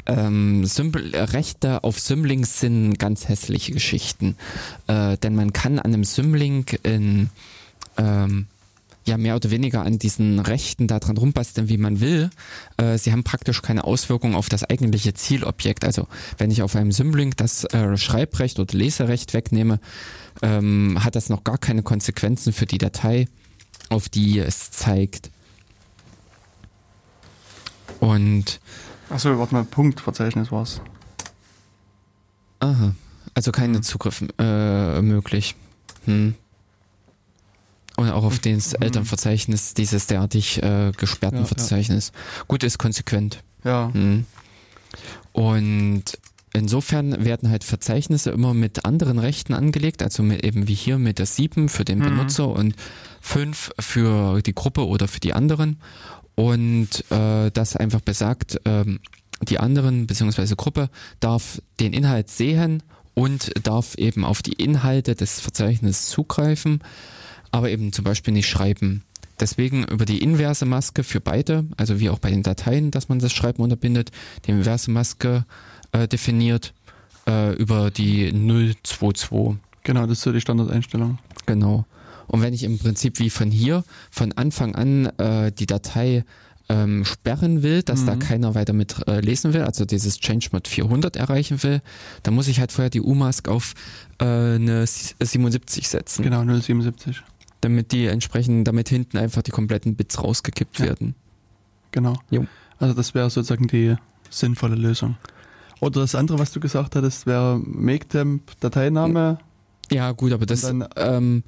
[0.05, 4.35] ähm, Symbol, äh, Rechte auf Symlinks sind ganz hässliche Geschichten.
[4.88, 7.30] Äh, denn man kann an einem Symlink in
[7.97, 8.47] ähm,
[9.05, 12.30] ja mehr oder weniger an diesen Rechten da dran rumbasteln, wie man will.
[12.77, 15.84] Äh, sie haben praktisch keine Auswirkung auf das eigentliche Zielobjekt.
[15.85, 16.07] Also
[16.38, 19.80] wenn ich auf einem Symlink das äh, Schreibrecht oder Leserecht wegnehme,
[20.41, 23.27] ähm, hat das noch gar keine Konsequenzen für die Datei,
[23.89, 25.31] auf die es zeigt.
[27.99, 28.59] Und
[29.09, 30.81] Achso, warte mal, Punktverzeichnis war's.
[32.59, 32.95] Aha.
[33.34, 33.84] Also keine Mhm.
[33.84, 35.55] Zugriff äh, möglich.
[36.05, 36.35] Hm.
[37.97, 38.81] Und auch auf das Mhm.
[38.81, 41.47] Elternverzeichnis, dieses derartig äh, gesperrten Ja, ja.
[41.47, 42.11] Verzeichnis.
[42.47, 43.43] Gut, ist konsequent.
[43.63, 43.91] Ja.
[43.93, 44.25] Hm.
[45.31, 46.03] Und
[46.53, 51.19] insofern werden halt Verzeichnisse immer mit anderen Rechten angelegt, also mit, eben wie hier mit
[51.19, 52.03] der 7 für den Mhm.
[52.03, 52.75] Benutzer und
[53.21, 55.79] 5 für die Gruppe oder für die anderen.
[56.35, 58.99] Und äh, das einfach besagt, ähm,
[59.41, 60.55] die anderen bzw.
[60.55, 60.89] Gruppe
[61.19, 62.81] darf den Inhalt sehen
[63.13, 66.81] und darf eben auf die Inhalte des Verzeichnisses zugreifen,
[67.53, 69.03] aber eben zum Beispiel nicht schreiben.
[69.39, 73.19] Deswegen über die inverse Maske für beide, also wie auch bei den Dateien, dass man
[73.19, 74.11] das Schreiben unterbindet,
[74.45, 75.45] die inverse Maske
[75.91, 76.73] äh, definiert
[77.27, 78.31] äh, über die
[78.84, 79.57] 022.
[79.84, 81.17] Genau, das ist so die Standardeinstellung.
[81.45, 81.85] Genau.
[82.27, 86.23] Und wenn ich im Prinzip wie von hier von Anfang an äh, die Datei
[86.69, 88.19] ähm, sperren will, dass da Mhm.
[88.19, 91.81] keiner weiter mit äh, lesen will, also dieses Change Mod 400 erreichen will,
[92.23, 93.73] dann muss ich halt vorher die UMask auf
[94.19, 97.21] äh, eine 77 setzen, Genau, 077.
[97.64, 100.85] damit die entsprechend, damit hinten einfach die kompletten Bits rausgekippt Ja.
[100.85, 101.15] werden.
[101.91, 102.14] Genau.
[102.30, 102.45] Jo.
[102.80, 103.95] Also das wäre sozusagen die
[104.30, 105.15] sinnvolle Lösung.
[105.80, 109.38] Oder das andere, was du gesagt hattest, wäre Maketemp Dateiname.
[109.91, 111.44] Ja, gut, aber das, dann- ähm,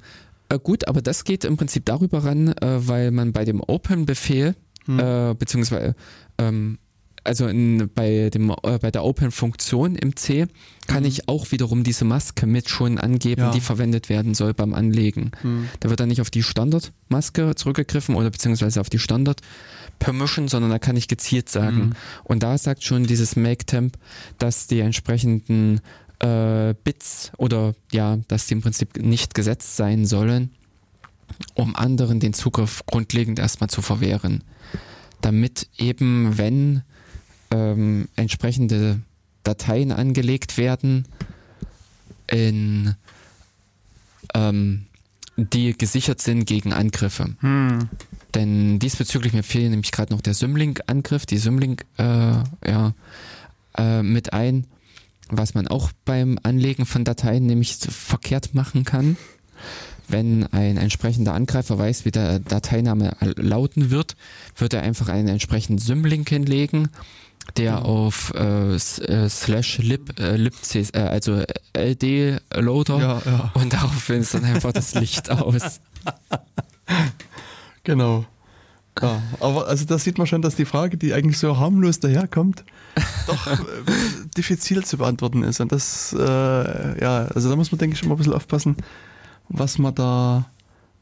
[0.48, 4.54] äh, gut, aber das geht im Prinzip darüber ran, äh, weil man bei dem Open-Befehl
[4.84, 4.98] Hm.
[5.00, 5.96] äh, beziehungsweise
[6.38, 6.78] ähm,
[7.26, 10.46] also in, bei dem äh, bei der Open-Funktion im C
[10.86, 11.08] kann Mhm.
[11.08, 13.50] ich auch wiederum diese Maske mit schon angeben, Ja.
[13.50, 15.32] die verwendet werden soll beim Anlegen.
[15.42, 15.68] Hm.
[15.80, 19.00] Da wird dann nicht auf die Standardmaske zurückgegriffen oder beziehungsweise auf die
[19.98, 21.76] Permission, sondern da kann ich gezielt sagen.
[21.76, 21.92] Mhm.
[22.24, 23.96] Und da sagt schon dieses Make-Temp,
[24.38, 25.80] dass die entsprechenden
[26.20, 30.50] äh, Bits oder ja, dass die im Prinzip nicht gesetzt sein sollen,
[31.54, 34.44] um anderen den Zugriff grundlegend erstmal zu verwehren.
[35.20, 36.82] Damit eben, wenn
[37.56, 39.00] ähm, entsprechende
[39.42, 41.06] Dateien angelegt werden,
[42.30, 42.94] in
[44.34, 44.86] ähm,
[45.36, 47.36] die gesichert sind gegen Angriffe.
[47.40, 47.88] Hm.
[48.34, 52.94] Denn diesbezüglich mir fehlt nämlich gerade noch der Symlink-Angriff, die Symlink äh, ja,
[53.78, 54.66] äh, mit ein,
[55.28, 59.16] was man auch beim Anlegen von Dateien nämlich verkehrt machen kann.
[60.08, 64.16] Wenn ein entsprechender Angreifer weiß, wie der Dateiname lauten wird,
[64.56, 66.88] wird er einfach einen entsprechenden Symlink hinlegen,
[67.56, 71.42] der auf äh, äh, slash lib, äh, lib äh, also
[71.76, 75.80] LD Loader Ja, ja, und daraufhin ist dann einfach das Licht aus.
[77.84, 78.26] genau.
[79.00, 82.64] Ja, aber also da sieht man schon, dass die Frage, die eigentlich so harmlos daherkommt,
[83.26, 83.56] doch äh,
[84.36, 85.60] diffizil zu beantworten ist.
[85.60, 88.76] Und das, äh, ja, also da muss man, denke ich, immer ein bisschen aufpassen,
[89.50, 90.46] was man da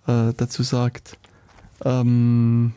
[0.08, 1.16] äh, dazu sagt.
[1.84, 2.72] Ähm,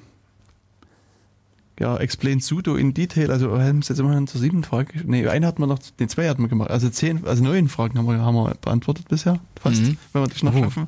[1.79, 5.45] ja, explain sudo in detail, also haben Sie jetzt immerhin zur siebten Frage, nee, eine
[5.47, 8.19] hat man noch, nee, zwei hat man gemacht, also zehn, also neun Fragen haben wir,
[8.19, 9.97] haben wir beantwortet bisher, fast, Mhm.
[10.13, 10.63] wenn wir das noch Oh.
[10.63, 10.87] schaffen.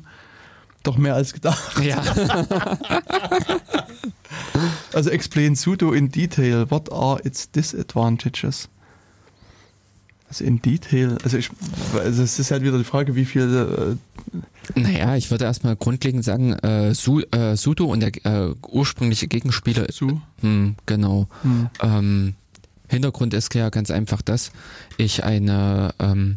[0.82, 1.78] Doch mehr als gedacht.
[1.84, 2.02] Ja.
[4.92, 6.66] Also explain sudo in detail.
[6.70, 8.68] What are its disadvantages?
[10.30, 11.50] Also in Detail, also ich,
[11.92, 13.98] also es ist halt wieder die Frage, wie viel,
[14.76, 19.88] Naja, ich würde erstmal grundlegend sagen, äh, Su äh, Sudo und der äh, ursprüngliche Gegenspieler
[19.88, 20.22] äh, zu.
[20.40, 21.26] Hm, genau.
[21.42, 21.68] Hm.
[21.82, 22.34] Ähm,
[22.88, 24.52] Hintergrund ist ja ganz einfach das,
[24.98, 26.36] ich eine ähm,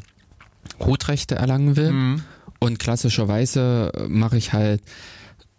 [0.80, 2.22] Rootrechte erlangen will Hm.
[2.60, 4.82] und klassischerweise äh, mache ich halt,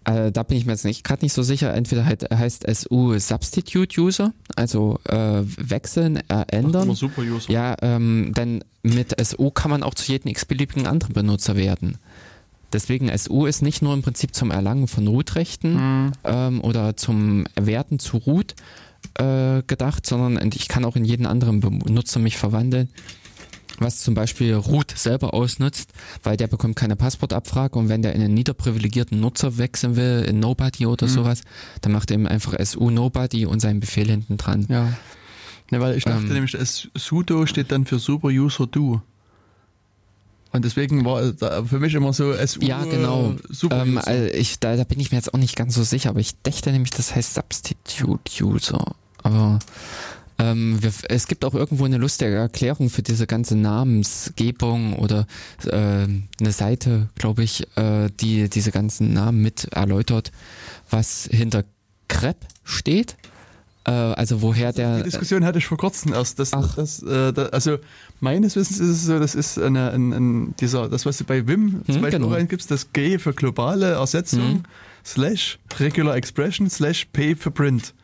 [0.04, 3.18] äh, da bin ich mir jetzt nicht gerade nicht so sicher, entweder halt heißt SU
[3.18, 6.94] Substitute User, also äh, wechseln, äh, ändern.
[6.94, 7.50] super User.
[7.50, 11.98] Ja, ähm, denn mit SU kann man auch zu jedem x-beliebigen anderen Benutzer werden.
[12.72, 16.12] Deswegen SU ist nicht nur im Prinzip zum Erlangen von Root-Rechten Hm.
[16.24, 18.54] ähm, oder zum Werten zu Root
[19.18, 22.88] äh, gedacht, sondern ich kann auch in jeden anderen Benutzer mich verwandeln,
[23.80, 25.90] was zum Beispiel Root selber ausnutzt,
[26.22, 30.40] weil der bekommt keine Passwortabfrage und wenn der in einen niederprivilegierten Nutzer wechseln will, in
[30.40, 31.10] Nobody oder Mhm.
[31.10, 31.42] sowas,
[31.80, 34.66] dann macht er ihm einfach SU Nobody und seinen Befehl hinten dran.
[34.68, 34.92] Ja.
[35.70, 36.32] ja, weil ich dachte Ähm.
[36.32, 39.00] nämlich, das sudo steht dann für super User do.
[40.52, 41.32] Und deswegen war
[41.66, 43.34] für mich immer so SU Ja, genau.
[43.50, 44.06] super Ähm, User.
[44.06, 46.40] also ich, da, da bin ich mir jetzt auch nicht ganz so sicher, aber ich
[46.44, 48.94] dachte nämlich, das heißt Substitute User.
[49.24, 49.58] Aber
[50.38, 55.26] ähm, wir, es gibt auch irgendwo eine lustige Erklärung für diese ganze Namensgebung oder
[55.70, 60.32] ähm, eine Seite, glaube ich, äh, die diese ganzen Namen mit erläutert,
[60.90, 61.64] was hinter
[62.08, 63.16] Crep steht.
[63.86, 64.98] Äh, also woher der.
[64.98, 66.38] Die Diskussion hatte ich vor kurzem erst.
[66.38, 66.74] Das, Ach.
[66.74, 67.78] das, äh, da, also
[68.20, 71.46] meines Wissens ist es so, das ist eine, ein, ein, dieser, das, was du bei
[71.46, 72.32] Vim zum Hm, Beispiel genau.
[72.32, 74.62] reingibst, das G für globale Ersetzung, Hm.
[75.04, 77.94] slash Regular Expression, slash P für Print.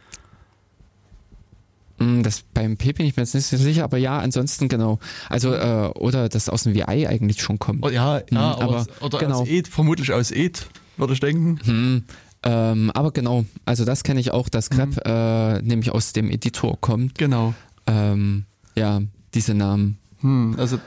[2.00, 4.98] Mm, Das beim P bin ich mir jetzt nicht so sicher, aber ja, ansonsten genau.
[5.28, 7.84] Also äh, oder das aus dem VI eigentlich schon kommt.
[7.84, 9.42] Oh, ja, ja, Hm, aber, aber oder genau.
[9.42, 10.66] aus ETH, vermutlich aus ETH,
[10.96, 11.58] würde ich denken.
[11.64, 12.04] Hm,
[12.42, 15.00] ähm, aber genau, also das kenne ich auch, dass Grep Mhm.
[15.04, 17.18] äh, nämlich aus dem Editor kommt.
[17.18, 17.52] Genau.
[17.86, 18.44] Ähm,
[18.74, 19.00] ja,
[19.34, 19.98] diese Namen.
[20.20, 20.78] Hm, also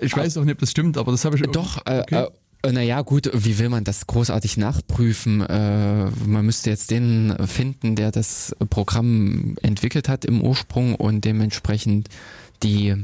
[0.00, 2.14] ich weiß auch nicht, ob das stimmt, aber das habe ich Doch, äh, Okay.
[2.24, 2.28] äh,
[2.64, 5.40] naja, gut, wie will man das großartig nachprüfen?
[5.42, 12.08] Äh, man müsste jetzt den finden, der das Programm entwickelt hat im Ursprung und dementsprechend
[12.62, 12.94] die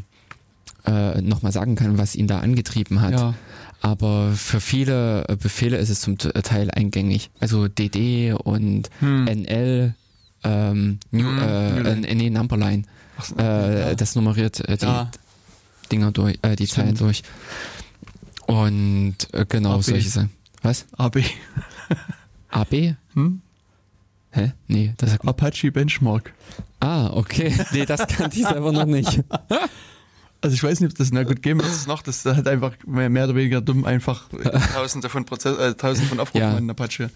[0.87, 3.13] äh, nochmal sagen kann, was ihn da angetrieben hat.
[3.13, 3.35] Ja.
[3.81, 7.31] Aber für viele äh, Befehle ist es zum Teil eingängig.
[7.39, 9.25] Also DD und Hm.
[9.27, 9.95] NL,
[10.43, 12.83] ähm, New, Hm, äh, äh, nee, Numberline.
[13.19, 13.95] Ach Äh, ja.
[13.95, 15.11] Das nummeriert äh, die Ja.
[15.93, 17.23] Dinger durch, äh, die Zeilen durch.
[18.47, 19.83] Und äh, genau AB.
[19.83, 20.31] solche Sachen.
[20.63, 20.87] Was?
[20.97, 21.19] AB.
[22.51, 22.95] AB?
[23.15, 23.41] Hm?
[24.31, 24.53] Hä?
[24.67, 26.33] Nee, das sagt Apache Benchmark.
[26.81, 27.55] Ah, okay.
[27.73, 29.23] Nee, das kannte ich selber noch nicht.
[30.41, 32.73] Also ich weiß nicht, ob das, na gut, geben wir das noch, das hat einfach
[32.87, 34.29] mehr, mehr oder weniger dumm einfach
[34.75, 36.55] tausende von Prozess, äh, tausende von Aufrufen Ja.
[36.55, 37.09] an Apache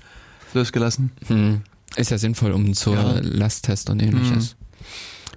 [0.55, 1.13] losgelassen.
[1.27, 1.61] Hm.
[1.97, 3.19] Ist ja sinnvoll, um zur Ja.
[3.21, 4.57] Lasttest und ähnliches.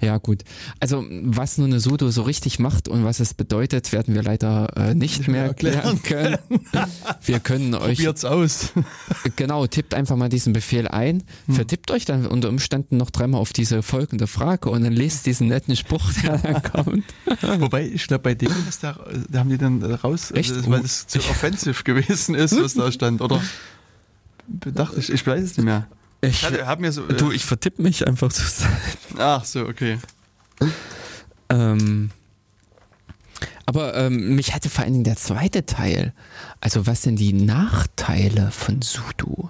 [0.01, 0.43] Ja, gut.
[0.79, 4.75] Also, was nun eine Sudo so richtig macht und was es bedeutet, werden wir leider
[4.75, 6.37] äh, nicht, Nicht mehr erklären können.
[7.23, 8.73] Wir können euch Probiert's aus.
[9.35, 11.55] Genau, tippt einfach mal diesen Befehl ein, Hm.
[11.55, 15.47] vertippt euch dann unter Umständen noch dreimal auf diese folgende Frage und dann lest diesen
[15.47, 17.05] netten Spruch, der dann kommt.
[17.59, 18.99] Wobei, ich glaube, bei denen ist da,
[19.29, 20.51] da haben die dann raus, Echt?
[20.51, 20.81] Also, weil Oh.
[20.81, 23.41] das zu offensiv gewesen ist, was da stand, oder?
[24.47, 25.87] Dachte ich, ich weiß es nicht mehr.
[26.21, 28.77] Ich, hatte- hab mir so, äh, du, ich vertipp mich einfach zu sein.
[29.17, 29.97] Ach so, okay.
[31.49, 32.11] Ähm,
[33.65, 36.13] aber ähm, mich hatte vor allen Dingen der zweite Teil.
[36.59, 39.49] Also was sind die Nachteile von Sudo?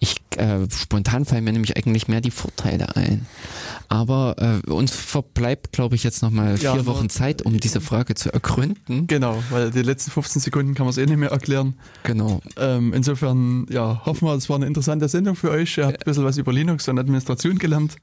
[0.00, 3.26] Ich äh, spontan fallen mir nämlich eigentlich mehr die Vorteile ein.
[3.90, 4.36] Aber
[4.66, 8.14] äh, uns verbleibt, glaube ich, jetzt nochmal Ja, vier nur- Wochen Zeit, um diese Frage
[8.14, 9.06] zu ergründen.
[9.06, 11.74] Genau, weil die letzten 15 Sekunden kann man es eh nicht mehr erklären.
[12.02, 12.40] Genau.
[12.58, 15.78] Ähm, insofern, ja, hoffen wir, es war eine interessante Sendung für euch.
[15.78, 17.96] Ihr habt ein bisschen was über Linux und Administration gelernt.